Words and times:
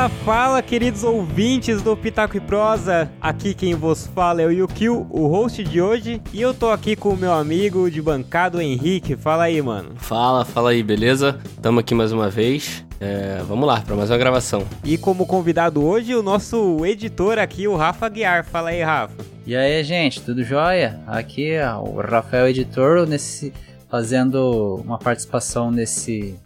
Fala, 0.00 0.08
fala, 0.08 0.62
queridos 0.62 1.04
ouvintes 1.04 1.82
do 1.82 1.94
Pitaco 1.94 2.34
e 2.34 2.40
Prosa. 2.40 3.10
Aqui 3.20 3.52
quem 3.52 3.74
vos 3.74 4.06
fala 4.06 4.40
é 4.40 4.46
o 4.46 4.50
Yukio, 4.50 5.06
o 5.10 5.26
host 5.26 5.62
de 5.62 5.82
hoje, 5.82 6.22
e 6.32 6.40
eu 6.40 6.54
tô 6.54 6.70
aqui 6.70 6.96
com 6.96 7.10
o 7.10 7.16
meu 7.18 7.34
amigo 7.34 7.90
de 7.90 8.00
bancada, 8.00 8.56
o 8.56 8.62
Henrique. 8.62 9.14
Fala 9.14 9.44
aí, 9.44 9.60
mano. 9.60 9.90
Fala, 9.96 10.42
fala 10.46 10.70
aí, 10.70 10.82
beleza? 10.82 11.38
Tamo 11.60 11.80
aqui 11.80 11.94
mais 11.94 12.12
uma 12.12 12.30
vez. 12.30 12.82
É, 12.98 13.42
vamos 13.46 13.66
lá, 13.66 13.82
para 13.82 13.94
mais 13.94 14.08
uma 14.10 14.16
gravação. 14.16 14.66
E 14.82 14.96
como 14.96 15.26
convidado 15.26 15.84
hoje, 15.84 16.14
o 16.14 16.22
nosso 16.22 16.82
editor 16.86 17.38
aqui, 17.38 17.68
o 17.68 17.76
Rafa 17.76 18.08
Guiar. 18.08 18.42
Fala 18.42 18.70
aí, 18.70 18.82
Rafa. 18.82 19.22
E 19.46 19.54
aí, 19.54 19.84
gente, 19.84 20.22
tudo 20.22 20.42
jóia? 20.42 20.98
Aqui 21.06 21.50
é 21.50 21.74
o 21.74 22.00
Rafael 22.00 22.48
Editor, 22.48 23.06
nesse, 23.06 23.52
fazendo 23.90 24.80
uma 24.82 24.96
participação 24.96 25.70
nesse 25.70 26.36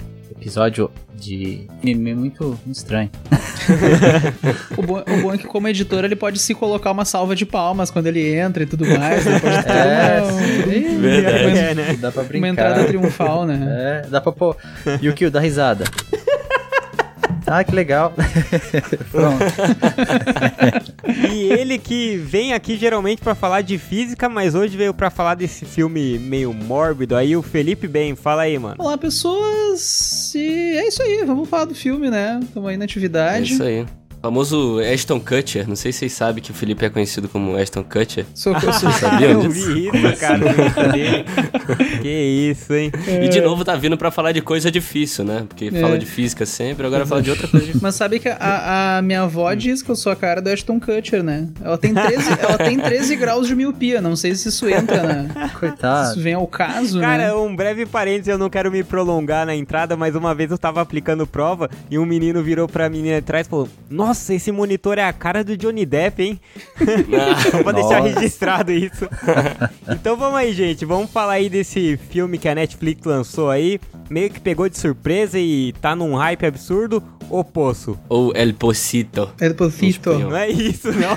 episódio 0.40 0.90
de 1.14 1.66
meme 1.82 2.14
muito 2.14 2.58
estranho. 2.66 3.10
o, 4.76 4.82
bom, 4.82 4.98
o, 5.00 5.22
bom, 5.22 5.34
é 5.34 5.38
que 5.38 5.46
como 5.46 5.68
editor 5.68 6.04
ele 6.04 6.16
pode 6.16 6.38
se 6.38 6.54
colocar 6.54 6.90
uma 6.90 7.04
salva 7.04 7.34
de 7.34 7.46
palmas 7.46 7.90
quando 7.90 8.06
ele 8.06 8.34
entra 8.34 8.62
e 8.62 8.66
tudo 8.66 8.86
mais. 8.86 9.26
Ele 9.26 9.40
pode 9.40 9.62
ter 9.62 9.70
é, 9.72 10.22
uma... 10.22 11.00
Verdade. 11.00 11.46
Uma, 11.46 11.58
é, 11.58 11.74
né? 11.74 11.96
Dá 12.00 12.12
pra 12.12 12.22
brincar. 12.24 12.38
Uma 12.38 12.48
entrada 12.48 12.84
triunfal, 12.84 13.46
né? 13.46 14.02
É, 14.04 14.08
dá 14.08 14.20
pra 14.20 14.32
pôr. 14.32 14.56
E 15.00 15.08
o 15.08 15.14
Kill 15.14 15.30
dá 15.30 15.40
risada. 15.40 15.84
Ah, 17.46 17.62
que 17.62 17.74
legal. 17.74 18.12
Pronto. 19.10 19.44
e 21.30 21.52
ele 21.52 21.78
que 21.78 22.16
vem 22.16 22.52
aqui 22.54 22.76
geralmente 22.76 23.22
para 23.22 23.34
falar 23.34 23.60
de 23.60 23.78
física, 23.78 24.28
mas 24.28 24.54
hoje 24.54 24.76
veio 24.76 24.94
para 24.94 25.10
falar 25.10 25.34
desse 25.34 25.64
filme 25.64 26.18
meio 26.18 26.52
mórbido. 26.52 27.16
Aí 27.16 27.36
o 27.36 27.42
Felipe 27.42 27.86
Bem, 27.86 28.14
fala 28.16 28.42
aí, 28.42 28.58
mano. 28.58 28.76
Olá, 28.78 28.96
pessoas. 28.96 30.32
E 30.34 30.76
é 30.76 30.88
isso 30.88 31.02
aí, 31.02 31.22
vamos 31.24 31.48
falar 31.48 31.66
do 31.66 31.74
filme, 31.74 32.10
né? 32.10 32.40
Estamos 32.42 32.68
aí 32.68 32.76
na 32.76 32.84
atividade. 32.84 33.50
É 33.50 33.54
isso 33.54 33.62
aí 33.62 33.86
famoso 34.24 34.80
Ashton 34.80 35.20
Kutcher. 35.20 35.68
Não 35.68 35.76
sei 35.76 35.92
se 35.92 35.98
vocês 35.98 36.14
sabem 36.14 36.42
que 36.42 36.50
o 36.50 36.54
Felipe 36.54 36.82
é 36.82 36.88
conhecido 36.88 37.28
como 37.28 37.56
Ashton 37.56 37.84
Kutcher. 37.84 38.24
Sou 38.34 38.54
eu 38.56 38.72
sou 38.72 38.90
sabia 38.92 39.34
disso? 39.34 39.44
Eu 39.44 39.50
vi 39.50 39.88
isso, 39.88 40.18
cara. 40.18 40.40
que 42.00 42.08
isso, 42.08 42.72
hein? 42.72 42.90
É. 43.06 43.26
E 43.26 43.28
de 43.28 43.42
novo 43.42 43.62
tá 43.66 43.76
vindo 43.76 43.98
pra 43.98 44.10
falar 44.10 44.32
de 44.32 44.40
coisa 44.40 44.70
difícil, 44.70 45.26
né? 45.26 45.44
Porque 45.46 45.66
é. 45.66 45.78
fala 45.78 45.98
de 45.98 46.06
física 46.06 46.46
sempre, 46.46 46.86
agora 46.86 47.04
fala 47.04 47.20
de 47.20 47.28
outra 47.28 47.46
coisa 47.46 47.66
difícil. 47.66 47.82
Mas 47.82 47.96
sabe 47.96 48.18
que 48.18 48.30
a, 48.30 48.96
a, 48.96 49.02
minha 49.02 49.24
avó 49.24 49.52
diz 49.52 49.82
que 49.82 49.90
eu 49.90 49.96
sou 49.96 50.10
a 50.10 50.16
cara 50.16 50.40
do 50.40 50.48
Ashton 50.48 50.80
Kutcher, 50.80 51.22
né? 51.22 51.46
Ela 51.62 51.76
tem 51.76 51.92
13, 51.92 52.30
ela 52.40 52.56
tem 52.56 52.80
13 52.80 53.16
graus 53.16 53.46
de 53.46 53.54
miopia. 53.54 54.00
Não 54.00 54.16
sei 54.16 54.34
se 54.34 54.48
isso 54.48 54.66
entra, 54.66 55.02
né? 55.02 55.50
Coitado. 55.60 56.12
Isso 56.12 56.20
vem 56.22 56.32
ao 56.32 56.46
caso, 56.46 56.98
cara, 56.98 57.18
né? 57.18 57.24
Cara, 57.24 57.38
um 57.38 57.54
breve 57.54 57.84
parênteses, 57.84 58.28
eu 58.28 58.38
não 58.38 58.48
quero 58.48 58.72
me 58.72 58.82
prolongar 58.82 59.44
na 59.44 59.54
entrada, 59.54 59.98
mas 59.98 60.14
uma 60.14 60.34
vez 60.34 60.50
eu 60.50 60.56
tava 60.56 60.80
aplicando 60.80 61.26
prova 61.26 61.68
e 61.90 61.98
um 61.98 62.06
menino 62.06 62.42
virou 62.42 62.66
pra 62.66 62.88
menina 62.88 63.18
atrás 63.18 63.46
e 63.46 63.50
falou: 63.50 63.68
Nossa, 63.90 64.13
esse 64.30 64.52
monitor 64.52 64.98
é 64.98 65.04
a 65.04 65.12
cara 65.12 65.44
do 65.44 65.56
Johnny 65.56 65.84
Depp, 65.84 66.22
hein? 66.22 66.40
Ah, 67.14 67.62
Vou 67.62 67.72
deixar 67.72 68.00
registrado 68.00 68.72
isso. 68.72 69.08
então 69.88 70.16
vamos 70.16 70.36
aí, 70.36 70.52
gente. 70.52 70.84
Vamos 70.84 71.10
falar 71.10 71.34
aí 71.34 71.48
desse 71.48 71.98
filme 72.10 72.38
que 72.38 72.48
a 72.48 72.54
Netflix 72.54 73.04
lançou 73.04 73.50
aí. 73.50 73.80
Meio 74.10 74.30
que 74.30 74.40
pegou 74.40 74.68
de 74.68 74.78
surpresa 74.78 75.38
e 75.38 75.72
tá 75.80 75.94
num 75.94 76.14
hype 76.14 76.46
absurdo. 76.46 77.02
O 77.30 77.42
Poço. 77.42 77.98
Ou 78.08 78.32
El 78.34 78.52
Pocito. 78.54 79.30
El 79.40 79.54
Pocito. 79.54 80.18
Não 80.18 80.36
é 80.36 80.50
isso, 80.50 80.88
não. 80.92 81.16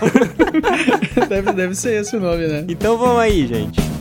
deve, 1.28 1.54
deve 1.54 1.76
ser 1.76 2.02
esse 2.02 2.16
o 2.16 2.20
nome, 2.20 2.48
né? 2.48 2.66
Então 2.68 2.98
vamos 2.98 3.20
aí, 3.20 3.46
gente. 3.46 3.97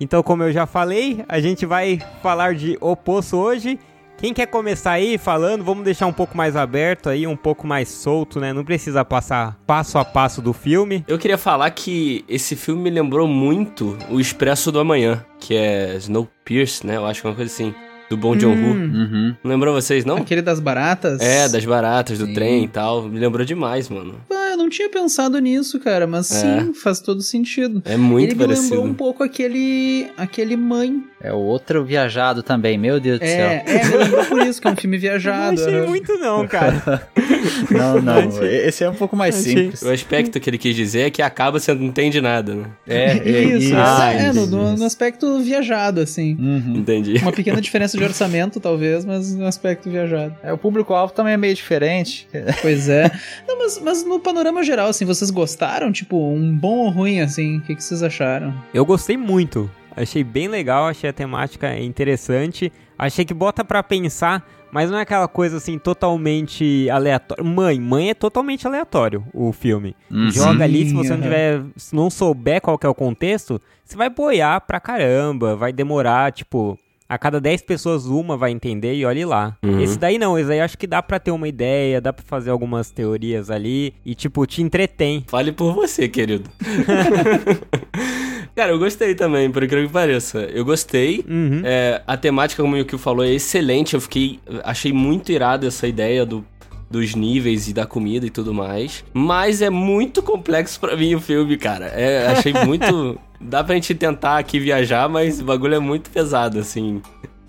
Então, 0.00 0.22
como 0.22 0.42
eu 0.42 0.52
já 0.52 0.66
falei, 0.66 1.24
a 1.28 1.40
gente 1.40 1.64
vai 1.64 1.98
falar 2.22 2.54
de 2.54 2.76
O 2.80 2.94
Poço 2.94 3.36
hoje. 3.36 3.78
Quem 4.18 4.32
quer 4.32 4.46
começar 4.46 4.92
aí 4.92 5.18
falando, 5.18 5.62
vamos 5.62 5.84
deixar 5.84 6.06
um 6.06 6.12
pouco 6.12 6.34
mais 6.34 6.56
aberto 6.56 7.10
aí, 7.10 7.26
um 7.26 7.36
pouco 7.36 7.66
mais 7.66 7.88
solto, 7.88 8.40
né? 8.40 8.50
Não 8.50 8.64
precisa 8.64 9.04
passar 9.04 9.58
passo 9.66 9.98
a 9.98 10.04
passo 10.06 10.40
do 10.40 10.54
filme. 10.54 11.04
Eu 11.06 11.18
queria 11.18 11.36
falar 11.36 11.70
que 11.70 12.24
esse 12.26 12.56
filme 12.56 12.82
me 12.82 12.90
lembrou 12.90 13.28
muito 13.28 13.96
o 14.08 14.18
Expresso 14.18 14.72
do 14.72 14.80
Amanhã, 14.80 15.22
que 15.38 15.54
é 15.54 15.96
Snowpiercer, 15.96 16.86
né? 16.86 16.96
Eu 16.96 17.04
acho 17.04 17.20
que 17.20 17.26
é 17.26 17.30
uma 17.30 17.36
coisa 17.36 17.52
assim 17.52 17.74
do 18.08 18.16
Bom 18.16 18.34
John 18.36 18.54
Woo. 18.54 18.74
Hum. 18.74 18.92
Uhum. 18.94 19.36
Não 19.44 19.50
lembrou 19.50 19.74
vocês, 19.74 20.04
não? 20.04 20.16
Aquele 20.16 20.40
das 20.40 20.60
baratas? 20.60 21.20
É, 21.20 21.48
das 21.48 21.64
baratas, 21.64 22.18
do 22.18 22.26
Sim. 22.26 22.32
trem 22.34 22.64
e 22.64 22.68
tal. 22.68 23.02
Me 23.02 23.18
lembrou 23.18 23.44
demais, 23.44 23.90
mano. 23.90 24.14
Ah, 24.30 24.45
eu 24.56 24.62
não 24.62 24.68
tinha 24.68 24.88
pensado 24.88 25.38
nisso, 25.38 25.78
cara, 25.78 26.06
mas 26.06 26.30
é. 26.30 26.60
sim, 26.60 26.72
faz 26.72 27.00
todo 27.00 27.20
sentido. 27.22 27.82
É 27.84 27.96
muito 27.96 28.30
Ele 28.30 28.34
parecido. 28.34 28.66
Ele 28.66 28.74
lembrou 28.76 28.90
um 28.90 28.94
pouco 28.94 29.22
aquele, 29.22 30.08
aquele 30.16 30.56
Mãe. 30.56 31.04
É 31.20 31.32
o 31.32 31.38
outro 31.38 31.84
viajado 31.84 32.42
também, 32.42 32.78
meu 32.78 33.00
Deus 33.00 33.18
do 33.18 33.24
é, 33.24 33.28
céu. 33.28 33.48
É, 33.66 33.84
me 33.84 33.96
lembrou 33.96 34.24
por 34.26 34.42
isso, 34.42 34.60
que 34.60 34.68
é 34.68 34.70
um 34.70 34.76
filme 34.76 34.98
viajado. 34.98 35.56
não 35.56 35.66
achei 35.66 35.80
né? 35.80 35.86
muito 35.86 36.18
não, 36.18 36.46
cara. 36.46 37.08
não, 37.70 38.02
não, 38.02 38.44
esse 38.44 38.84
é 38.84 38.90
um 38.90 38.94
pouco 38.94 39.16
mais 39.16 39.34
simples. 39.34 39.82
O 39.82 39.90
aspecto 39.90 40.38
que 40.38 40.48
ele 40.48 40.58
quis 40.58 40.74
dizer 40.74 41.00
é 41.00 41.10
que 41.10 41.22
acaba 41.22 41.58
você 41.58 41.74
não 41.74 41.84
entende 41.84 42.20
nada, 42.20 42.54
né? 42.54 42.66
É, 42.86 43.18
é 43.18 43.42
isso. 43.42 43.58
isso. 43.58 43.74
Ah, 43.76 44.12
é, 44.12 44.30
isso, 44.30 44.46
no, 44.46 44.76
no, 44.76 44.84
aspecto 44.84 45.40
viajado, 45.40 46.00
assim. 46.00 46.36
Uhum. 46.38 46.76
Entendi. 46.76 47.16
Uma 47.22 47.32
pequena 47.32 47.60
diferença 47.60 47.96
de 47.96 48.04
orçamento, 48.04 48.60
talvez, 48.60 49.04
mas 49.04 49.34
no 49.34 49.46
aspecto 49.46 49.90
viajado. 49.90 50.34
É, 50.42 50.52
o 50.52 50.58
público-alvo 50.58 51.12
também 51.12 51.32
é 51.32 51.36
meio 51.36 51.54
diferente. 51.54 52.28
Pois 52.62 52.88
é. 52.88 53.10
Não, 53.48 53.58
mas, 53.58 53.80
mas 53.82 54.04
no 54.04 54.20
panorama 54.20 54.45
geral, 54.62 54.88
assim, 54.88 55.04
vocês 55.04 55.30
gostaram? 55.30 55.92
Tipo, 55.92 56.16
um 56.30 56.56
bom 56.56 56.78
ou 56.78 56.90
ruim, 56.90 57.20
assim? 57.20 57.58
O 57.58 57.60
que, 57.62 57.74
que 57.74 57.82
vocês 57.82 58.02
acharam? 58.02 58.54
Eu 58.72 58.84
gostei 58.84 59.16
muito. 59.16 59.70
Achei 59.96 60.22
bem 60.22 60.46
legal, 60.46 60.86
achei 60.86 61.08
a 61.08 61.12
temática 61.12 61.78
interessante. 61.78 62.70
Achei 62.98 63.24
que 63.24 63.32
bota 63.32 63.64
para 63.64 63.82
pensar, 63.82 64.46
mas 64.70 64.90
não 64.90 64.98
é 64.98 65.02
aquela 65.02 65.26
coisa 65.26 65.56
assim 65.56 65.78
totalmente 65.78 66.88
aleatória. 66.90 67.42
Mãe, 67.42 67.80
mãe 67.80 68.10
é 68.10 68.14
totalmente 68.14 68.66
aleatório 68.66 69.24
o 69.32 69.52
filme. 69.52 69.96
Uhum. 70.10 70.30
Joga 70.30 70.64
ali, 70.64 70.88
se 70.88 70.94
você 70.94 71.10
não 71.14 71.22
tiver, 71.22 71.62
se 71.76 71.96
não 71.96 72.10
souber 72.10 72.60
qual 72.60 72.78
é 72.82 72.88
o 72.88 72.94
contexto, 72.94 73.60
você 73.84 73.96
vai 73.96 74.10
boiar 74.10 74.60
pra 74.66 74.78
caramba, 74.78 75.56
vai 75.56 75.72
demorar, 75.72 76.30
tipo, 76.32 76.78
a 77.08 77.18
cada 77.18 77.40
10 77.40 77.62
pessoas, 77.62 78.06
uma 78.06 78.36
vai 78.36 78.50
entender 78.50 78.94
e 78.94 79.04
olhe 79.04 79.24
lá. 79.24 79.56
Uhum. 79.64 79.80
Esse 79.80 79.98
daí 79.98 80.18
não, 80.18 80.38
esse 80.38 80.48
daí 80.48 80.60
acho 80.60 80.76
que 80.76 80.86
dá 80.86 81.02
pra 81.02 81.18
ter 81.18 81.30
uma 81.30 81.48
ideia, 81.48 82.00
dá 82.00 82.12
pra 82.12 82.24
fazer 82.26 82.50
algumas 82.50 82.90
teorias 82.90 83.50
ali 83.50 83.94
e, 84.04 84.14
tipo, 84.14 84.44
te 84.46 84.62
entretém. 84.62 85.24
Fale 85.28 85.52
por 85.52 85.74
você, 85.74 86.08
querido. 86.08 86.50
Cara, 88.56 88.70
eu 88.70 88.78
gostei 88.78 89.14
também, 89.14 89.50
por 89.50 89.62
incrível 89.62 89.86
que 89.86 89.92
pareça. 89.92 90.38
Eu 90.44 90.64
gostei. 90.64 91.22
Uhum. 91.28 91.60
É, 91.62 92.02
a 92.06 92.16
temática, 92.16 92.62
como 92.62 92.74
o 92.74 92.78
Yukio 92.78 92.96
falou, 92.96 93.22
é 93.22 93.30
excelente. 93.30 93.92
Eu 93.92 94.00
fiquei. 94.00 94.40
Achei 94.64 94.94
muito 94.94 95.30
irado 95.30 95.66
essa 95.66 95.86
ideia 95.86 96.24
do 96.24 96.42
dos 96.90 97.14
níveis 97.14 97.68
e 97.68 97.72
da 97.72 97.86
comida 97.86 98.26
e 98.26 98.30
tudo 98.30 98.54
mais. 98.54 99.04
Mas 99.12 99.62
é 99.62 99.70
muito 99.70 100.22
complexo 100.22 100.78
para 100.80 100.96
mim 100.96 101.14
o 101.14 101.20
filme, 101.20 101.56
cara. 101.56 101.86
É, 101.86 102.28
achei 102.28 102.52
muito. 102.64 103.18
Dá 103.40 103.62
pra 103.62 103.74
gente 103.74 103.94
tentar 103.94 104.38
aqui 104.38 104.58
viajar, 104.58 105.08
mas 105.08 105.40
o 105.40 105.44
bagulho 105.44 105.74
é 105.74 105.80
muito 105.80 106.10
pesado, 106.10 106.58
assim. 106.58 107.02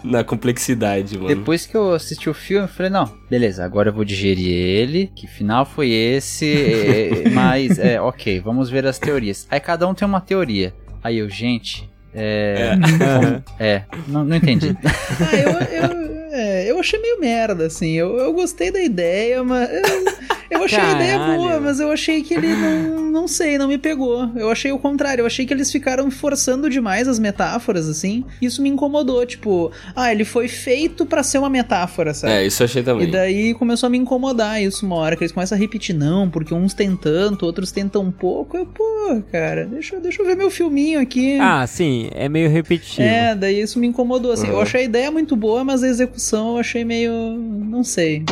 Na 0.04 0.24
complexidade, 0.24 1.18
mano. 1.18 1.28
Depois 1.28 1.66
que 1.66 1.76
eu 1.76 1.92
assisti 1.92 2.30
o 2.30 2.34
filme, 2.34 2.66
eu 2.66 2.70
falei, 2.70 2.92
não, 2.92 3.12
beleza, 3.28 3.66
agora 3.66 3.90
eu 3.90 3.94
vou 3.94 4.06
digerir 4.06 4.48
ele. 4.48 5.08
Que 5.16 5.26
final 5.26 5.66
foi 5.66 5.90
esse? 5.90 7.24
mas, 7.34 7.80
é, 7.80 8.00
ok, 8.00 8.40
vamos 8.40 8.70
ver 8.70 8.86
as 8.86 9.00
teorias. 9.00 9.48
Aí 9.50 9.60
cada 9.60 9.88
um 9.88 9.96
tem 9.96 10.08
uma 10.08 10.22
teoria. 10.22 10.72
Aí 11.04 11.18
eu, 11.18 11.28
gente, 11.28 11.90
é. 12.14 12.78
É, 13.60 13.68
é 13.68 13.84
não, 14.08 14.24
não 14.24 14.36
entendi. 14.36 14.76
ah, 14.86 15.36
eu, 15.36 15.52
eu, 15.52 16.17
é, 16.38 16.70
eu 16.70 16.80
achei 16.80 17.00
meio 17.02 17.20
merda, 17.20 17.66
assim. 17.66 17.94
Eu, 17.94 18.18
eu 18.18 18.32
gostei 18.32 18.72
da 18.72 18.82
ideia, 18.82 19.44
mas. 19.44 19.70
Eu, 20.50 20.60
eu 20.60 20.64
achei 20.64 20.80
a 20.80 20.92
ideia 20.94 21.20
boa, 21.20 21.60
mas 21.60 21.80
eu 21.80 21.92
achei 21.92 22.22
que 22.22 22.34
ele 22.34 22.48
não. 22.48 23.08
Não 23.18 23.28
sei, 23.28 23.58
não 23.58 23.68
me 23.68 23.78
pegou. 23.78 24.30
Eu 24.36 24.50
achei 24.52 24.72
o 24.72 24.78
contrário. 24.78 25.24
Eu 25.24 25.26
achei 25.26 25.46
que 25.46 25.54
eles 25.54 25.72
ficaram 25.72 26.10
forçando 26.12 26.70
demais 26.70 27.08
as 27.08 27.18
metáforas, 27.18 27.90
assim. 27.90 28.24
Isso 28.42 28.62
me 28.62 28.70
incomodou. 28.70 29.26
Tipo, 29.26 29.72
ah, 29.96 30.12
ele 30.12 30.24
foi 30.24 30.48
feito 30.48 31.06
para 31.06 31.24
ser 31.24 31.40
uma 31.40 31.50
metáfora, 31.50 32.14
sabe? 32.14 32.34
É, 32.34 32.46
isso 32.46 32.62
eu 32.62 32.66
achei 32.66 32.84
também. 32.84 33.08
E 33.08 33.12
daí 33.12 33.54
começou 33.56 33.88
a 33.88 33.90
me 33.90 33.98
incomodar 33.98 34.62
isso 34.62 34.86
uma 34.86 34.96
hora, 34.96 35.16
que 35.16 35.24
eles 35.24 35.32
começam 35.32 35.58
a 35.58 35.60
repetir, 35.60 35.96
não, 35.96 36.30
porque 36.30 36.54
uns 36.54 36.74
tem 36.74 36.96
tanto, 36.96 37.46
outros 37.46 37.72
tem 37.72 37.90
tão 37.90 38.12
pouco. 38.12 38.56
Eu, 38.56 38.66
pô, 38.66 39.22
cara, 39.32 39.66
deixa, 39.66 40.00
deixa 40.00 40.22
eu 40.22 40.26
ver 40.26 40.38
meu 40.38 40.52
filminho 40.52 41.00
aqui. 41.00 41.40
Ah, 41.40 41.66
sim, 41.66 42.10
é 42.14 42.30
meio 42.30 42.50
repetitivo. 42.50 43.08
É, 43.08 43.36
daí 43.36 43.60
isso 43.60 43.80
me 43.80 43.88
incomodou, 43.88 44.32
assim. 44.32 44.48
Uhum. 44.48 44.54
Eu 44.54 44.62
achei 44.62 44.82
a 44.82 44.84
ideia 44.84 45.12
muito 45.12 45.36
boa, 45.36 45.64
mas 45.64 45.84
a 45.84 45.88
execução 45.88 46.27
eu 46.36 46.58
achei 46.58 46.84
meio. 46.84 47.12
não 47.12 47.84
sei. 47.84 48.24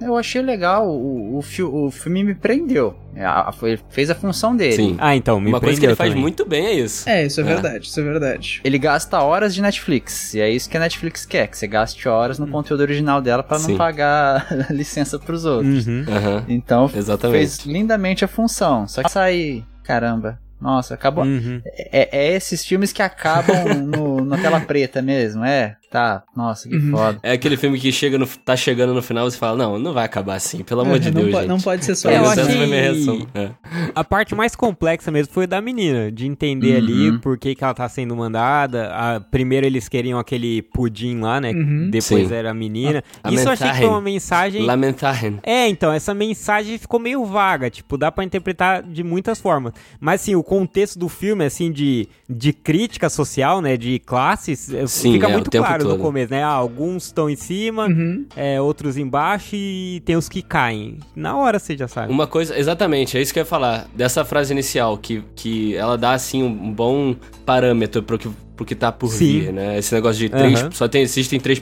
Eu 0.00 0.16
achei 0.16 0.40
legal, 0.40 0.88
o, 0.88 1.40
o, 1.40 1.86
o 1.86 1.90
filme 1.90 2.22
me 2.22 2.34
prendeu. 2.34 2.96
É, 3.14 3.24
a, 3.24 3.50
foi, 3.50 3.78
fez 3.90 4.10
a 4.10 4.14
função 4.14 4.56
dele. 4.56 4.76
Sim. 4.76 4.96
Ah, 4.98 5.16
então, 5.16 5.40
me 5.40 5.48
Uma 5.48 5.60
coisa 5.60 5.78
que 5.78 5.84
ele 5.84 5.96
faz 5.96 6.10
também. 6.10 6.22
muito 6.22 6.46
bem 6.46 6.66
é 6.66 6.72
isso. 6.74 7.08
É, 7.08 7.26
isso 7.26 7.40
é, 7.40 7.42
é, 7.42 7.46
verdade, 7.46 7.86
isso 7.86 7.98
é 7.98 8.02
verdade. 8.04 8.60
Ele 8.62 8.78
gasta 8.78 9.20
horas 9.20 9.54
de 9.54 9.60
Netflix, 9.60 10.34
e 10.34 10.40
é 10.40 10.48
isso 10.48 10.70
que 10.70 10.76
a 10.76 10.80
Netflix 10.80 11.26
quer, 11.26 11.48
que 11.48 11.58
você 11.58 11.66
gaste 11.66 12.08
horas 12.08 12.38
no 12.38 12.46
hum. 12.46 12.50
conteúdo 12.50 12.80
original 12.80 13.20
dela 13.20 13.42
para 13.42 13.58
não 13.58 13.76
pagar 13.76 14.46
licença 14.70 15.18
pros 15.18 15.44
outros. 15.44 15.86
Uhum. 15.86 16.04
Uhum. 16.08 16.44
Então, 16.48 16.90
Exatamente. 16.94 17.36
fez 17.36 17.58
lindamente 17.66 18.24
a 18.24 18.28
função. 18.28 18.86
Só 18.86 19.02
que 19.02 19.10
sai, 19.10 19.64
caramba, 19.82 20.38
Nossa, 20.60 20.94
acabou. 20.94 21.24
Uhum. 21.24 21.60
É, 21.64 22.08
é, 22.12 22.34
esses 22.34 22.64
filmes 22.64 22.92
que 22.92 23.02
acabam 23.02 23.74
no, 23.74 24.22
na 24.26 24.38
tela 24.38 24.60
preta 24.60 25.02
mesmo, 25.02 25.44
é. 25.44 25.76
Tá, 25.90 26.22
nossa, 26.36 26.68
que 26.68 26.76
uhum. 26.76 26.90
foda. 26.90 27.18
É 27.22 27.32
aquele 27.32 27.56
filme 27.56 27.80
que 27.80 27.90
chega 27.90 28.18
no, 28.18 28.26
tá 28.26 28.54
chegando 28.54 28.92
no 28.92 29.00
final 29.00 29.26
e 29.26 29.30
você 29.30 29.38
fala, 29.38 29.56
não, 29.56 29.78
não 29.78 29.94
vai 29.94 30.04
acabar 30.04 30.34
assim, 30.34 30.62
pelo 30.62 30.82
amor 30.82 30.96
é, 30.96 30.98
de 30.98 31.10
não 31.10 31.22
Deus, 31.22 31.32
po 31.32 31.38
gente. 31.38 31.48
Não 31.48 31.58
pode 31.58 31.84
ser 31.86 31.94
só 31.94 32.10
é, 32.10 32.20
isso. 32.20 33.10
Achei... 33.10 33.26
É. 33.34 33.50
A 33.94 34.04
parte 34.04 34.34
mais 34.34 34.54
complexa 34.54 35.10
mesmo 35.10 35.32
foi 35.32 35.46
da 35.46 35.62
menina, 35.62 36.12
de 36.12 36.26
entender 36.26 36.72
uhum. 36.72 36.76
ali 36.76 37.18
por 37.20 37.38
que, 37.38 37.54
que 37.54 37.64
ela 37.64 37.72
tá 37.72 37.88
sendo 37.88 38.14
mandada. 38.14 38.90
A, 38.92 39.18
primeiro 39.18 39.66
eles 39.66 39.88
queriam 39.88 40.18
aquele 40.18 40.60
pudim 40.60 41.20
lá, 41.20 41.40
né? 41.40 41.52
Uhum. 41.52 41.88
Depois 41.90 42.28
Sim. 42.28 42.34
era 42.34 42.50
a 42.50 42.54
menina. 42.54 43.02
A, 43.24 43.32
isso 43.32 43.48
eu 43.48 43.52
achei 43.52 43.70
que 43.70 43.78
foi 43.78 43.88
uma 43.88 44.02
mensagem... 44.02 44.66
Lamentarem. 44.66 45.38
É, 45.42 45.68
então, 45.68 45.90
essa 45.90 46.12
mensagem 46.12 46.76
ficou 46.76 47.00
meio 47.00 47.24
vaga, 47.24 47.70
tipo, 47.70 47.96
dá 47.96 48.12
para 48.12 48.24
interpretar 48.24 48.82
de 48.82 49.02
muitas 49.02 49.40
formas. 49.40 49.72
Mas, 49.98 50.20
assim, 50.20 50.34
o 50.34 50.42
contexto 50.42 50.98
do 50.98 51.08
filme, 51.08 51.46
assim, 51.46 51.72
de, 51.72 52.06
de 52.28 52.52
crítica 52.52 53.08
social, 53.08 53.62
né, 53.62 53.74
de 53.78 53.98
classes, 54.00 54.70
eh, 54.70 54.86
Sim, 54.86 55.14
fica 55.14 55.28
é, 55.28 55.32
muito 55.32 55.50
claro 55.50 55.77
todo. 55.84 55.96
no 55.96 56.02
começo, 56.02 56.32
né? 56.32 56.42
Ah, 56.42 56.48
alguns 56.48 57.06
estão 57.06 57.28
em 57.28 57.36
cima, 57.36 57.86
uhum. 57.86 58.26
é, 58.36 58.60
outros 58.60 58.96
embaixo 58.96 59.54
e 59.54 60.02
tem 60.04 60.16
os 60.16 60.28
que 60.28 60.42
caem. 60.42 60.98
Na 61.14 61.36
hora 61.36 61.58
você 61.58 61.76
já 61.76 61.88
sabe. 61.88 62.12
Uma 62.12 62.26
coisa, 62.26 62.58
exatamente, 62.58 63.16
é 63.16 63.22
isso 63.22 63.32
que 63.32 63.38
eu 63.38 63.42
ia 63.42 63.46
falar. 63.46 63.86
Dessa 63.94 64.24
frase 64.24 64.52
inicial, 64.52 64.96
que, 64.98 65.22
que 65.34 65.74
ela 65.76 65.96
dá, 65.96 66.12
assim, 66.12 66.42
um 66.42 66.72
bom 66.72 67.14
parâmetro 67.44 68.02
pro 68.02 68.18
que, 68.18 68.28
pro 68.56 68.64
que 68.64 68.74
tá 68.74 68.92
por 68.92 69.08
Sim. 69.08 69.40
vir, 69.40 69.52
né? 69.52 69.78
Esse 69.78 69.94
negócio 69.94 70.18
de 70.18 70.28
três. 70.28 70.62
Uhum. 70.62 70.70
Só 70.72 70.88
tem, 70.88 71.02
existem 71.02 71.38
três 71.40 71.60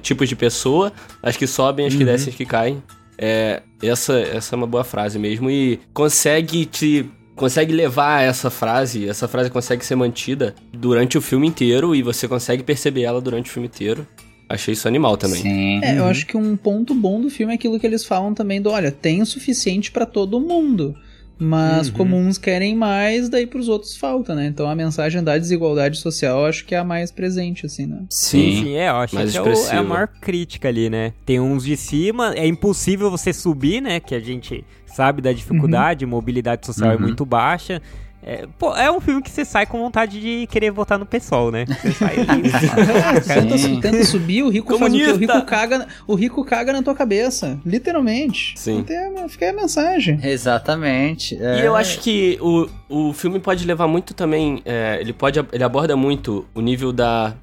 tipos 0.00 0.28
de 0.28 0.36
pessoa, 0.36 0.92
as 1.22 1.36
que 1.36 1.46
sobem, 1.46 1.86
as 1.86 1.94
que 1.94 2.00
uhum. 2.00 2.06
descem, 2.06 2.30
as 2.30 2.36
que 2.36 2.44
caem. 2.44 2.82
É, 3.20 3.62
essa, 3.82 4.18
essa 4.18 4.54
é 4.54 4.56
uma 4.56 4.66
boa 4.66 4.84
frase 4.84 5.18
mesmo 5.18 5.50
e 5.50 5.80
consegue 5.92 6.64
te 6.64 7.10
consegue 7.38 7.72
levar 7.72 8.22
essa 8.22 8.50
frase, 8.50 9.08
essa 9.08 9.26
frase 9.26 9.48
consegue 9.48 9.86
ser 9.86 9.94
mantida 9.94 10.54
durante 10.72 11.16
o 11.16 11.22
filme 11.22 11.46
inteiro 11.46 11.94
e 11.94 12.02
você 12.02 12.28
consegue 12.28 12.62
perceber 12.62 13.02
ela 13.02 13.20
durante 13.20 13.48
o 13.48 13.52
filme 13.52 13.68
inteiro. 13.68 14.06
Achei 14.48 14.74
isso 14.74 14.88
animal 14.88 15.16
também. 15.16 15.42
Sim. 15.42 15.80
É, 15.82 15.98
eu 15.98 16.02
uhum. 16.02 16.08
acho 16.10 16.26
que 16.26 16.36
um 16.36 16.56
ponto 16.56 16.94
bom 16.94 17.20
do 17.20 17.30
filme 17.30 17.52
é 17.52 17.56
aquilo 17.56 17.78
que 17.78 17.86
eles 17.86 18.04
falam 18.04 18.34
também 18.34 18.60
do, 18.60 18.70
olha, 18.70 18.90
tem 18.90 19.22
o 19.22 19.26
suficiente 19.26 19.90
para 19.90 20.04
todo 20.04 20.40
mundo. 20.40 20.94
Mas 21.38 21.88
uhum. 21.88 21.94
como 21.94 22.16
uns 22.16 22.36
querem 22.36 22.74
mais, 22.74 23.28
daí 23.28 23.46
pros 23.46 23.68
outros 23.68 23.96
falta, 23.96 24.34
né? 24.34 24.46
Então 24.46 24.68
a 24.68 24.74
mensagem 24.74 25.22
da 25.22 25.38
desigualdade 25.38 25.98
social 25.98 26.40
eu 26.40 26.46
acho 26.46 26.64
que 26.64 26.74
é 26.74 26.78
a 26.78 26.84
mais 26.84 27.12
presente, 27.12 27.64
assim, 27.64 27.86
né? 27.86 28.02
Sim, 28.10 28.62
sim, 28.64 28.74
é, 28.74 28.88
eu 28.88 28.96
acho 28.96 29.16
que 29.16 29.36
é, 29.36 29.42
o, 29.42 29.48
é, 29.48 29.76
a 29.76 29.82
maior 29.82 30.08
crítica 30.08 30.68
ali, 30.68 30.90
né? 30.90 31.12
Tem 31.24 31.38
uns 31.38 31.64
de 31.64 31.76
cima, 31.76 32.34
é 32.34 32.46
impossível 32.46 33.10
você 33.10 33.32
subir, 33.32 33.80
né? 33.80 34.00
Que 34.00 34.14
a 34.14 34.20
gente 34.20 34.64
sabe 34.86 35.22
da 35.22 35.32
dificuldade, 35.32 36.04
uhum. 36.04 36.10
mobilidade 36.10 36.66
social 36.66 36.90
é 36.90 36.96
uhum. 36.96 37.02
é 37.02 37.02
muito 37.02 37.24
baixa. 37.24 37.80
É, 38.22 38.46
pô, 38.58 38.74
é 38.76 38.90
um 38.90 39.00
filme 39.00 39.22
que 39.22 39.30
você 39.30 39.44
sai 39.44 39.64
com 39.64 39.78
vontade 39.78 40.20
de 40.20 40.46
querer 40.48 40.70
votar 40.70 40.98
no 40.98 41.06
pessoal, 41.06 41.50
né? 41.50 41.64
Você 41.66 41.92
sai 41.92 42.16
ali. 42.28 42.48
o 43.18 43.26
cara 43.26 43.46
tá 43.46 43.56
tentando 43.56 44.04
subir, 44.04 44.42
o 44.42 44.48
rico 44.48 44.72
Comunista. 44.72 45.06
faz 45.06 45.16
o 45.16 45.20
quê? 45.20 45.26
O 45.26 45.34
rico, 45.34 45.46
caga, 45.46 45.88
o 46.06 46.14
rico 46.14 46.44
caga 46.44 46.72
na 46.72 46.82
tua 46.82 46.94
cabeça. 46.94 47.58
Literalmente. 47.64 48.54
Sim. 48.56 48.78
Então, 48.78 49.28
fica 49.28 49.46
aí 49.46 49.50
a 49.52 49.54
mensagem. 49.54 50.20
Exatamente. 50.22 51.38
É... 51.40 51.60
E 51.60 51.64
eu 51.64 51.76
acho 51.76 52.00
que 52.00 52.38
o, 52.40 52.68
o 52.88 53.12
filme 53.12 53.38
pode 53.38 53.64
levar 53.64 53.86
muito 53.86 54.12
também. 54.14 54.62
É, 54.64 54.98
ele 55.00 55.12
pode. 55.12 55.38
Ele 55.52 55.64
aborda 55.64 55.96
muito 55.96 56.44
o 56.54 56.60
nível 56.60 56.92
da 56.92 57.34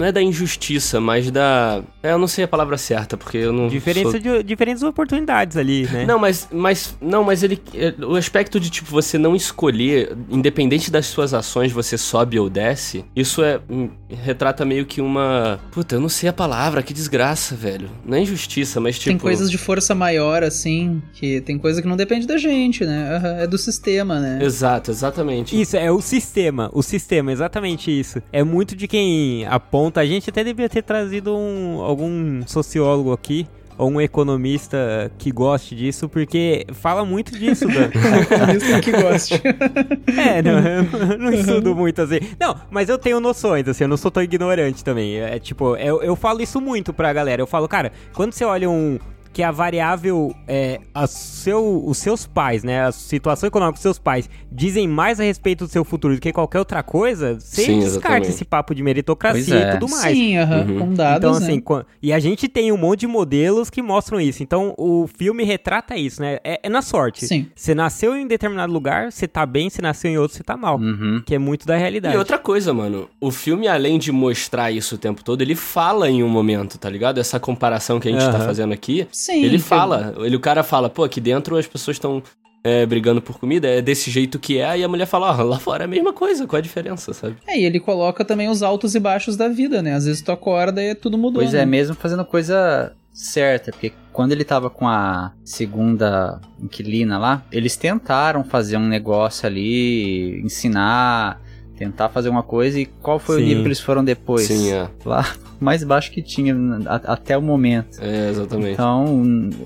não 0.00 0.06
é 0.06 0.10
da 0.10 0.22
injustiça, 0.22 0.98
mas 0.98 1.30
da. 1.30 1.82
É, 2.02 2.12
eu 2.12 2.18
não 2.18 2.26
sei 2.26 2.44
a 2.44 2.48
palavra 2.48 2.78
certa, 2.78 3.16
porque 3.16 3.36
eu 3.36 3.52
não. 3.52 3.68
Diferença 3.68 4.12
sou... 4.12 4.20
de 4.20 4.42
diferentes 4.42 4.82
oportunidades 4.82 5.56
ali, 5.56 5.86
né? 5.86 6.06
Não, 6.10 6.18
mas. 6.18 6.48
mas 6.50 6.96
não, 7.00 7.22
mas 7.22 7.42
ele. 7.42 7.60
É, 7.74 7.94
o 8.02 8.16
aspecto 8.16 8.58
de, 8.58 8.70
tipo, 8.70 8.90
você 8.90 9.18
não 9.18 9.36
escolher, 9.36 10.16
independente 10.30 10.90
das 10.90 11.06
suas 11.06 11.34
ações, 11.34 11.70
você 11.70 11.98
sobe 11.98 12.38
ou 12.38 12.48
desce, 12.48 13.04
isso 13.14 13.42
é. 13.42 13.60
Hum, 13.70 13.90
retrata 14.08 14.64
meio 14.64 14.86
que 14.86 15.00
uma. 15.00 15.60
Puta, 15.70 15.96
eu 15.96 16.00
não 16.00 16.08
sei 16.08 16.30
a 16.30 16.32
palavra, 16.32 16.82
que 16.82 16.94
desgraça, 16.94 17.54
velho. 17.54 17.90
Não 18.04 18.16
é 18.16 18.22
injustiça, 18.22 18.80
mas 18.80 18.98
tipo. 18.98 19.10
Tem 19.10 19.18
coisas 19.18 19.50
de 19.50 19.58
força 19.58 19.94
maior, 19.94 20.42
assim, 20.42 21.02
que 21.12 21.42
tem 21.42 21.58
coisa 21.58 21.82
que 21.82 21.88
não 21.88 21.96
depende 21.96 22.26
da 22.26 22.38
gente, 22.38 22.84
né? 22.84 23.40
É 23.40 23.46
do 23.46 23.58
sistema, 23.58 24.18
né? 24.18 24.38
Exato, 24.42 24.90
exatamente. 24.90 25.60
Isso, 25.60 25.76
é 25.76 25.92
o 25.92 26.00
sistema. 26.00 26.70
O 26.72 26.82
sistema, 26.82 27.30
exatamente 27.30 27.90
isso. 27.90 28.22
É 28.32 28.42
muito 28.42 28.74
de 28.74 28.88
quem 28.88 29.44
aponta 29.46 29.89
ponta. 29.90 30.00
A 30.00 30.06
gente 30.06 30.30
até 30.30 30.44
devia 30.44 30.68
ter 30.68 30.82
trazido 30.82 31.36
um, 31.36 31.80
algum 31.80 32.46
sociólogo 32.46 33.12
aqui 33.12 33.46
ou 33.76 33.90
um 33.90 34.00
economista 34.00 35.10
que 35.16 35.30
goste 35.30 35.74
disso, 35.74 36.06
porque 36.06 36.66
fala 36.72 37.02
muito 37.04 37.36
disso, 37.36 37.66
Dan. 37.68 37.90
economista 38.20 38.80
que 38.80 38.92
goste. 38.92 39.34
é, 40.18 40.42
não, 40.42 40.58
eu 40.58 41.18
não 41.18 41.32
estudo 41.32 41.74
muito 41.74 42.02
assim. 42.02 42.20
Não, 42.38 42.54
mas 42.70 42.88
eu 42.88 42.98
tenho 42.98 43.18
noções, 43.20 43.66
assim, 43.66 43.84
eu 43.84 43.88
não 43.88 43.96
sou 43.96 44.10
tão 44.10 44.22
ignorante 44.22 44.84
também. 44.84 45.18
É 45.18 45.38
tipo, 45.38 45.76
eu, 45.76 46.02
eu 46.02 46.14
falo 46.14 46.42
isso 46.42 46.60
muito 46.60 46.92
pra 46.92 47.12
galera. 47.12 47.40
Eu 47.40 47.46
falo, 47.46 47.66
cara, 47.66 47.90
quando 48.12 48.34
você 48.34 48.44
olha 48.44 48.68
um, 48.68 48.98
que 49.32 49.42
a 49.42 49.50
variável 49.50 50.34
é 50.48 50.80
a 50.92 51.06
seu, 51.06 51.82
os 51.86 51.98
seus 51.98 52.26
pais, 52.26 52.64
né? 52.64 52.84
A 52.84 52.92
situação 52.92 53.46
econômica 53.46 53.74
dos 53.74 53.82
seus 53.82 53.98
pais 53.98 54.28
dizem 54.50 54.88
mais 54.88 55.20
a 55.20 55.24
respeito 55.24 55.64
do 55.64 55.70
seu 55.70 55.84
futuro 55.84 56.14
do 56.14 56.20
que 56.20 56.32
qualquer 56.32 56.58
outra 56.58 56.82
coisa, 56.82 57.38
você 57.38 57.62
Sim, 57.62 57.78
descarta 57.78 58.08
exatamente. 58.08 58.28
esse 58.30 58.44
papo 58.44 58.74
de 58.74 58.82
meritocracia 58.82 59.54
é. 59.54 59.68
e 59.68 59.72
tudo 59.72 59.88
mais. 59.90 60.16
Sim, 60.16 60.38
uhum. 60.38 60.78
com 60.78 60.94
dados. 60.94 61.18
Então, 61.18 61.32
assim, 61.32 61.62
né? 61.70 61.84
e 62.02 62.12
a 62.12 62.18
gente 62.18 62.48
tem 62.48 62.72
um 62.72 62.76
monte 62.76 63.00
de 63.00 63.06
modelos 63.06 63.70
que 63.70 63.80
mostram 63.80 64.20
isso. 64.20 64.42
Então, 64.42 64.74
o 64.76 65.06
filme 65.06 65.44
retrata 65.44 65.96
isso, 65.96 66.20
né? 66.20 66.38
É, 66.42 66.60
é 66.64 66.68
na 66.68 66.82
sorte. 66.82 67.26
Sim. 67.26 67.46
Você 67.54 67.74
nasceu 67.74 68.16
em 68.16 68.26
determinado 68.26 68.72
lugar, 68.72 69.12
você 69.12 69.28
tá 69.28 69.46
bem, 69.46 69.70
você 69.70 69.80
nasceu 69.80 70.10
em 70.10 70.18
outro, 70.18 70.36
você 70.36 70.42
tá 70.42 70.56
mal. 70.56 70.78
Uhum. 70.78 71.22
Que 71.24 71.34
é 71.34 71.38
muito 71.38 71.66
da 71.66 71.76
realidade. 71.76 72.14
E 72.14 72.18
outra 72.18 72.38
coisa, 72.38 72.74
mano, 72.74 73.08
o 73.20 73.30
filme, 73.30 73.68
além 73.68 73.98
de 73.98 74.10
mostrar 74.10 74.70
isso 74.70 74.96
o 74.96 74.98
tempo 74.98 75.22
todo, 75.22 75.42
ele 75.42 75.54
fala 75.54 76.10
em 76.10 76.22
um 76.22 76.28
momento, 76.28 76.78
tá 76.78 76.90
ligado? 76.90 77.18
Essa 77.18 77.38
comparação 77.38 78.00
que 78.00 78.08
a 78.08 78.12
gente 78.12 78.24
uhum. 78.24 78.32
tá 78.32 78.40
fazendo 78.40 78.72
aqui. 78.72 79.06
Sim. 79.20 79.44
Ele 79.44 79.58
fala, 79.58 80.14
ele, 80.20 80.34
o 80.34 80.40
cara 80.40 80.62
fala, 80.62 80.88
pô, 80.88 81.04
aqui 81.04 81.20
dentro 81.20 81.58
as 81.58 81.66
pessoas 81.66 81.96
estão 81.96 82.22
é, 82.64 82.86
brigando 82.86 83.20
por 83.20 83.38
comida, 83.38 83.68
é 83.68 83.82
desse 83.82 84.10
jeito 84.10 84.38
que 84.38 84.58
é, 84.58 84.78
e 84.78 84.82
a 84.82 84.88
mulher 84.88 85.04
fala, 85.04 85.36
ó, 85.36 85.42
lá 85.42 85.58
fora 85.58 85.84
é 85.84 85.86
a 85.86 85.88
mesma 85.88 86.10
coisa, 86.14 86.46
qual 86.46 86.56
a 86.56 86.62
diferença, 86.62 87.12
sabe? 87.12 87.36
É, 87.46 87.60
e 87.60 87.66
ele 87.66 87.78
coloca 87.78 88.24
também 88.24 88.48
os 88.48 88.62
altos 88.62 88.94
e 88.94 88.98
baixos 88.98 89.36
da 89.36 89.46
vida, 89.46 89.82
né? 89.82 89.92
Às 89.92 90.06
vezes 90.06 90.22
tu 90.22 90.32
acorda 90.32 90.82
e 90.82 90.94
tudo 90.94 91.18
mudou. 91.18 91.42
Pois 91.42 91.52
é, 91.52 91.58
né? 91.58 91.62
é, 91.64 91.66
mesmo 91.66 91.94
fazendo 91.94 92.24
coisa 92.24 92.94
certa, 93.12 93.72
porque 93.72 93.92
quando 94.10 94.32
ele 94.32 94.42
tava 94.42 94.70
com 94.70 94.88
a 94.88 95.32
segunda 95.44 96.40
inquilina 96.58 97.18
lá, 97.18 97.44
eles 97.52 97.76
tentaram 97.76 98.42
fazer 98.42 98.78
um 98.78 98.88
negócio 98.88 99.46
ali, 99.46 100.40
ensinar 100.40 101.38
tentar 101.80 102.10
fazer 102.10 102.28
uma 102.28 102.42
coisa 102.42 102.78
e 102.78 102.84
qual 102.84 103.18
foi 103.18 103.36
Sim. 103.36 103.42
o 103.42 103.46
nível 103.46 103.62
que 103.62 103.68
eles 103.68 103.80
foram 103.80 104.04
depois? 104.04 104.46
Sim, 104.46 104.70
é. 104.70 104.86
Lá, 105.02 105.26
mais 105.58 105.82
baixo 105.82 106.10
que 106.10 106.20
tinha 106.20 106.54
a, 106.84 107.14
até 107.14 107.38
o 107.38 107.40
momento. 107.40 107.98
É, 108.02 108.28
exatamente. 108.28 108.72
Então, 108.72 109.22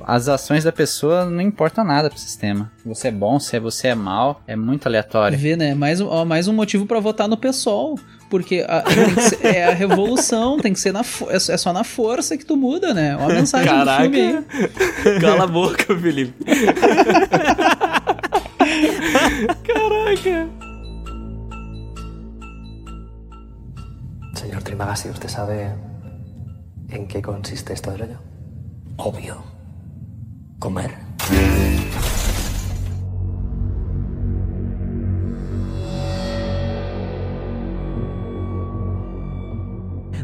as 0.06 0.28
ações 0.28 0.62
da 0.62 0.70
pessoa 0.70 1.24
não 1.24 1.40
importam 1.40 1.82
nada 1.82 2.08
pro 2.08 2.16
sistema. 2.16 2.70
Se 2.76 2.88
você 2.88 3.08
é 3.08 3.10
bom, 3.10 3.40
se 3.40 3.58
você 3.58 3.88
é 3.88 3.96
mal, 3.96 4.40
é 4.46 4.54
muito 4.54 4.86
aleatório. 4.86 5.36
Vê, 5.36 5.56
né? 5.56 5.74
Mais, 5.74 6.00
ó, 6.00 6.24
mais 6.24 6.46
um 6.46 6.52
motivo 6.52 6.86
para 6.86 7.00
votar 7.00 7.26
no 7.26 7.36
PSOL. 7.36 7.98
Porque 8.30 8.64
a, 8.68 8.84
ser, 9.20 9.44
é 9.44 9.64
a 9.64 9.74
revolução, 9.74 10.58
tem 10.58 10.72
que 10.72 10.78
ser 10.78 10.92
na 10.92 11.02
é, 11.28 11.36
é 11.36 11.56
só 11.56 11.72
na 11.72 11.82
força 11.82 12.36
que 12.36 12.44
tu 12.44 12.56
muda, 12.56 12.94
né? 12.94 13.16
Olha 13.16 13.32
a 13.32 13.38
mensagem 13.40 13.68
Caraca. 13.68 14.08
do 14.08 14.14
filme 14.14 14.44
aí. 15.02 15.18
Cala 15.20 15.44
a 15.44 15.46
boca, 15.48 15.98
Felipe. 15.98 16.32
Caraca. 19.64 20.63
Trimagasi, 24.64 25.10
¿usted 25.10 25.28
sabe 25.28 25.74
en 26.88 27.06
qué 27.06 27.20
consiste 27.20 27.74
esto 27.74 27.90
del 27.90 28.02
hoyo? 28.02 28.18
Obvio. 28.96 29.44
Comer. 30.58 30.90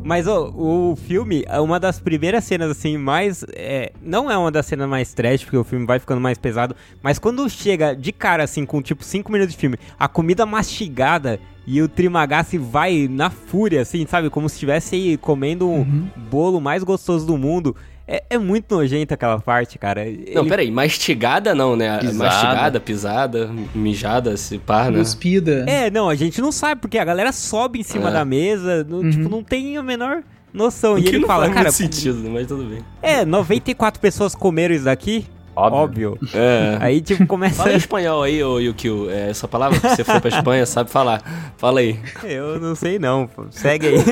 Mas 0.02 0.26
oh, 0.26 0.52
o 0.56 0.96
filme, 0.96 1.44
é 1.46 1.60
uma 1.60 1.78
das 1.78 2.00
primeiras 2.00 2.42
cenas, 2.44 2.70
assim, 2.70 2.96
mais. 2.96 3.44
É, 3.54 3.92
não 4.02 4.30
é 4.30 4.36
uma 4.36 4.50
das 4.50 4.64
cenas 4.66 4.88
mais 4.88 5.12
trash, 5.12 5.44
porque 5.44 5.58
o 5.58 5.62
filme 5.62 5.84
vai 5.86 5.98
ficando 5.98 6.20
mais 6.20 6.38
pesado. 6.38 6.74
Mas 7.02 7.18
quando 7.18 7.48
chega 7.48 7.94
de 7.94 8.10
cara, 8.10 8.42
assim, 8.42 8.64
com 8.64 8.80
tipo 8.80 9.04
5 9.04 9.30
minutos 9.30 9.54
de 9.54 9.60
filme, 9.60 9.78
a 9.98 10.08
comida 10.08 10.46
mastigada 10.46 11.38
e 11.72 11.80
o 11.80 11.86
Trimagasi 11.86 12.58
vai 12.58 13.06
na 13.08 13.30
fúria, 13.30 13.82
assim, 13.82 14.04
sabe? 14.04 14.28
Como 14.28 14.48
se 14.48 14.56
estivesse 14.56 15.16
comendo 15.22 15.68
um 15.68 15.78
uhum. 15.78 16.08
bolo 16.28 16.60
mais 16.60 16.82
gostoso 16.82 17.24
do 17.24 17.38
mundo. 17.38 17.76
É, 18.08 18.24
é, 18.30 18.38
muito 18.38 18.74
nojento 18.74 19.14
aquela 19.14 19.38
parte, 19.38 19.78
cara. 19.78 20.04
Não, 20.04 20.42
Ele... 20.42 20.48
peraí, 20.48 20.68
mastigada 20.68 21.54
não, 21.54 21.76
né? 21.76 21.96
Pisada. 21.98 22.18
Mastigada, 22.24 22.80
pisada, 22.80 23.50
mijada, 23.72 24.36
se 24.36 24.58
par, 24.58 24.90
né? 24.90 24.98
Cuspida. 24.98 25.64
É, 25.68 25.92
não, 25.92 26.08
a 26.08 26.16
gente 26.16 26.40
não 26.40 26.50
sabe, 26.50 26.80
porque 26.80 26.98
a 26.98 27.04
galera 27.04 27.30
sobe 27.30 27.78
em 27.78 27.84
cima 27.84 28.08
é. 28.08 28.12
da 28.14 28.24
mesa, 28.24 28.82
não, 28.82 28.98
uhum. 28.98 29.10
tipo, 29.10 29.28
não 29.28 29.44
tem 29.44 29.76
a 29.76 29.82
menor 29.82 30.24
noção. 30.52 30.94
O 30.94 30.98
e 30.98 31.06
ele 31.06 31.24
fala, 31.24 31.48
cara. 31.50 31.70
sentido, 31.70 32.28
mas 32.28 32.48
tudo 32.48 32.64
bem. 32.64 32.80
É, 33.00 33.24
94 33.24 34.00
pessoas 34.00 34.34
comeram 34.34 34.74
isso 34.74 34.86
daqui. 34.86 35.24
Óbvio. 35.60 36.18
É. 36.34 36.78
Aí, 36.80 37.00
tipo, 37.00 37.26
começa. 37.26 37.56
Fala 37.56 37.72
em 37.72 37.76
espanhol 37.76 38.22
aí, 38.22 38.42
ô 38.42 38.58
Yukio. 38.58 39.10
É, 39.10 39.30
essa 39.30 39.46
palavra 39.46 39.78
que 39.78 39.88
você 39.88 40.04
foi 40.04 40.20
pra 40.20 40.28
Espanha, 40.28 40.66
sabe 40.66 40.90
falar. 40.90 41.22
Fala 41.56 41.80
aí. 41.80 41.98
Eu 42.22 42.60
não 42.60 42.74
sei 42.74 42.98
não. 42.98 43.28
Segue 43.50 43.88
aí. 43.88 44.04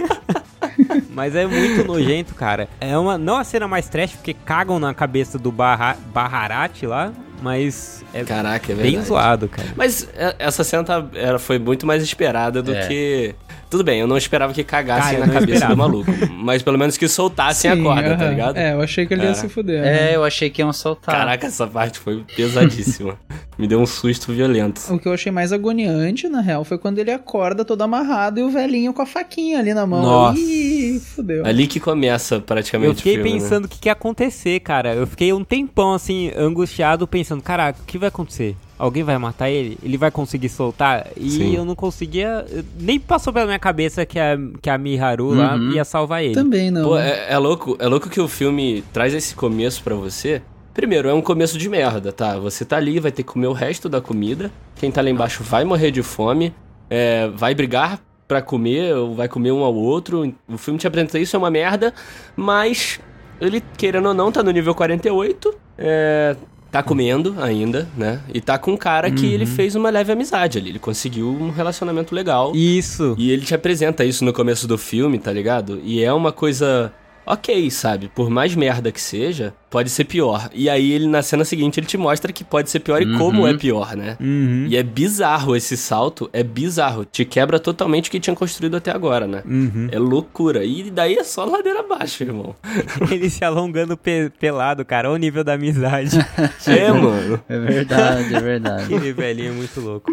Mas 1.11 1.35
é 1.35 1.47
muito 1.47 1.85
nojento, 1.87 2.35
cara. 2.35 2.69
É 2.81 2.97
uma. 2.97 3.19
Não 3.19 3.37
a 3.37 3.45
cena 3.45 3.67
mais 3.67 3.89
trash, 3.89 4.13
porque 4.13 4.35
cagam 4.35 4.79
na 4.79 4.95
cabeça 4.95 5.39
do 5.39 5.51
Barra, 5.51 5.97
Barrarate 6.13 6.87
lá. 6.87 7.13
Mas 7.43 8.05
é, 8.13 8.25
Caraca, 8.25 8.73
é 8.73 8.75
bem 8.75 9.01
zoado, 9.03 9.49
cara. 9.49 9.69
Mas 9.77 10.09
é, 10.17 10.35
essa 10.39 10.65
cena 10.65 10.85
tá, 10.85 11.05
era, 11.15 11.39
foi 11.39 11.59
muito 11.59 11.87
mais 11.87 12.03
esperada 12.03 12.63
do 12.63 12.75
é. 12.75 12.87
que 12.87 13.35
tudo 13.71 13.85
bem, 13.85 14.01
eu 14.01 14.07
não 14.07 14.17
esperava 14.17 14.53
que 14.53 14.65
cagassem 14.65 15.19
Cara, 15.19 15.27
na 15.27 15.33
cabeça 15.33 15.53
esperava. 15.55 15.75
do 15.75 15.79
maluco. 15.79 16.11
Mas 16.33 16.63
pelo 16.63 16.79
menos 16.79 16.97
que 16.97 17.09
soltassem 17.09 17.71
Sim, 17.71 17.81
a 17.81 17.83
corda, 17.83 18.09
uh 18.09 18.13
-huh. 18.13 18.19
tá 18.19 18.31
ligado? 18.31 18.57
É, 18.57 18.73
eu 18.73 18.81
achei 18.81 19.07
que 19.07 19.15
ele 19.15 19.23
é. 19.23 19.27
ia 19.27 19.35
se 19.35 19.49
fuder. 19.49 19.83
Né? 19.83 20.13
É, 20.13 20.17
eu 20.17 20.25
achei 20.25 20.51
que 20.51 20.63
iam 20.63 20.73
soltar. 20.73 21.15
Caraca, 21.15 21.47
essa 21.47 21.67
parte 21.67 21.99
foi 21.99 22.25
pesadíssima. 22.37 23.19
Me 23.59 23.67
deu 23.67 23.81
um 23.81 23.87
susto 23.87 24.33
violento. 24.33 24.81
O 24.93 24.99
que 24.99 25.09
eu 25.09 25.13
achei 25.13 25.33
mais 25.33 25.53
agoniante, 25.53 26.29
na 26.29 26.41
real, 26.41 26.65
foi 26.65 26.79
quando 26.79 26.99
ele 26.99 27.11
acorda 27.11 27.65
todo 27.65 27.83
amarrado 27.83 28.39
e 28.39 28.43
o 28.45 28.51
velhinho 28.51 28.93
com 28.93 29.03
a 29.03 29.07
faquinha 29.07 29.59
ali 29.59 29.75
na 29.75 29.85
mão. 29.85 30.01
Nossa. 30.01 30.39
Ih, 30.39 31.01
fudeu. 31.01 31.45
Ali 31.45 31.67
que 31.67 31.81
começa 31.81 32.39
praticamente 32.39 32.91
Eu 32.91 32.97
fiquei 32.97 33.15
filme, 33.15 33.33
né? 33.33 33.39
pensando 33.41 33.65
o 33.65 33.69
né? 33.69 33.69
que, 33.69 33.81
que 33.81 33.89
ia 33.89 33.93
acontecer, 33.93 34.61
cara. 34.61 34.95
Eu 34.95 35.07
fiquei 35.07 35.33
um 35.33 35.43
tempão 35.43 35.93
assim, 35.93 36.31
angustiado, 36.37 37.07
pensando, 37.09 37.43
caraca, 37.43 37.81
o 37.83 37.85
que 37.85 37.99
vai 37.99 38.09
acontecer? 38.09 38.55
alguém 38.79 39.03
vai 39.03 39.19
matar 39.19 39.51
ele? 39.51 39.77
Ele 39.83 39.99
vai 39.99 40.11
conseguir 40.11 40.49
soltar? 40.49 41.09
E 41.17 41.31
Sim. 41.31 41.57
eu 41.57 41.65
não 41.65 41.75
conseguia. 41.75 42.47
Nem 42.79 43.01
passou 43.01 43.33
pela 43.33 43.47
minha 43.47 43.59
cabeça 43.59 44.07
que 44.07 44.19
a, 44.19 44.39
que 44.63 44.71
a 44.71 44.79
Miharu 44.79 45.31
uhum. 45.31 45.39
lá 45.39 45.57
ia 45.75 45.85
salvar 45.85 46.23
ele. 46.23 46.35
Também 46.35 46.71
não. 46.71 46.85
Pô, 46.85 46.99
é, 46.99 47.27
é, 47.29 47.39
louco, 47.39 47.77
é 47.81 47.89
louco 47.89 48.09
que 48.09 48.21
o 48.21 48.29
filme 48.29 48.85
traz 48.93 49.13
esse 49.13 49.35
começo 49.35 49.83
para 49.83 49.97
você. 49.97 50.41
Primeiro, 50.79 51.09
é 51.09 51.13
um 51.13 51.21
começo 51.21 51.59
de 51.59 51.69
merda, 51.69 52.13
tá? 52.13 52.39
Você 52.39 52.65
tá 52.65 52.77
ali, 52.77 53.01
vai 53.01 53.11
ter 53.11 53.25
que 53.25 53.33
comer 53.33 53.49
o 53.49 53.53
resto 53.53 53.89
da 53.89 54.01
comida. 54.01 54.49
Quem 54.77 54.93
tá 54.93 55.03
lá 55.03 55.11
embaixo 55.11 55.43
vai 55.43 55.65
morrer 55.65 55.91
de 55.91 56.05
fome. 56.05 56.55
É, 56.89 57.27
vai 57.35 57.53
brigar 57.53 58.01
para 58.29 58.41
comer, 58.41 58.95
ou 58.95 59.13
vai 59.13 59.27
comer 59.27 59.51
um 59.51 59.65
ao 59.65 59.75
outro. 59.75 60.33
O 60.47 60.57
filme 60.57 60.79
te 60.79 60.87
apresenta 60.87 61.19
isso, 61.19 61.35
é 61.35 61.39
uma 61.39 61.51
merda. 61.51 61.93
Mas 62.37 63.01
ele, 63.41 63.61
querendo 63.77 64.07
ou 64.07 64.15
não, 64.15 64.31
tá 64.31 64.41
no 64.41 64.53
nível 64.53 64.73
48. 64.73 65.53
É, 65.77 66.37
tá 66.71 66.81
comendo 66.81 67.35
ainda, 67.41 67.89
né? 67.97 68.21
E 68.33 68.41
tá 68.41 68.57
com 68.57 68.71
um 68.71 68.77
cara 68.77 69.11
que 69.11 69.27
ele 69.27 69.47
uhum. 69.47 69.51
fez 69.51 69.75
uma 69.75 69.91
leve 69.91 70.13
amizade 70.13 70.59
ali. 70.59 70.69
Ele 70.69 70.79
conseguiu 70.79 71.29
um 71.29 71.51
relacionamento 71.51 72.15
legal. 72.15 72.53
Isso. 72.55 73.17
E 73.19 73.33
ele 73.33 73.45
te 73.45 73.53
apresenta 73.53 74.05
isso 74.05 74.25
no 74.25 74.33
começo 74.33 74.69
do 74.69 74.79
filme, 74.79 75.19
tá 75.19 75.33
ligado? 75.33 75.81
E 75.83 76.05
é 76.05 76.13
uma 76.13 76.31
coisa 76.31 76.93
ok, 77.29 77.71
sabe? 77.71 78.11
Por 78.15 78.31
mais 78.31 78.55
merda 78.55 78.91
que 78.91 79.01
seja, 79.01 79.55
pode 79.71 79.91
ser 79.91 80.05
pior. 80.05 80.49
E 80.53 80.69
aí 80.69 80.93
ele 80.93 81.07
na 81.07 81.23
cena 81.23 81.45
seguinte 81.45 81.79
ele 81.79 81.87
te 81.87 81.99
mostra 81.99 82.33
que 82.33 82.43
pode 82.43 82.71
ser 82.71 82.81
pior 82.81 83.03
uhum. 83.03 83.15
e 83.15 83.19
como 83.19 83.47
é 83.47 83.55
pior, 83.55 83.95
né? 83.95 84.17
Uhum. 84.21 84.67
E 84.69 84.77
é 84.77 84.83
bizarro 84.83 85.55
esse 85.55 85.77
salto, 85.77 86.29
é 86.33 86.43
bizarro. 86.43 87.05
Te 87.05 87.25
quebra 87.25 87.61
totalmente 87.61 88.09
o 88.09 88.11
que 88.11 88.19
tinham 88.21 88.35
construído 88.35 88.77
até 88.77 88.91
agora, 88.91 89.27
né? 89.27 89.43
Uhum. 89.45 89.89
É 89.93 89.99
loucura. 89.99 90.65
E 90.65 90.91
daí 90.91 91.17
é 91.17 91.25
só 91.25 91.45
ladeira 91.45 91.81
abaixo, 91.81 92.23
irmão. 92.23 92.55
ele 93.11 93.29
se 93.29 93.45
alongando 93.45 93.97
pe 93.97 94.31
pelado, 94.41 94.85
cara. 94.85 95.09
Olha 95.09 95.17
o 95.17 95.19
nível 95.19 95.45
da 95.45 95.55
amizade. 95.55 96.17
é, 96.67 96.91
mano. 96.91 97.41
É 97.49 97.59
verdade, 97.59 98.35
é 98.35 98.41
verdade. 98.41 98.85
Aquele 98.85 99.13
velhinho 99.13 99.51
é 99.51 99.55
muito 99.55 99.81
louco. 99.81 100.11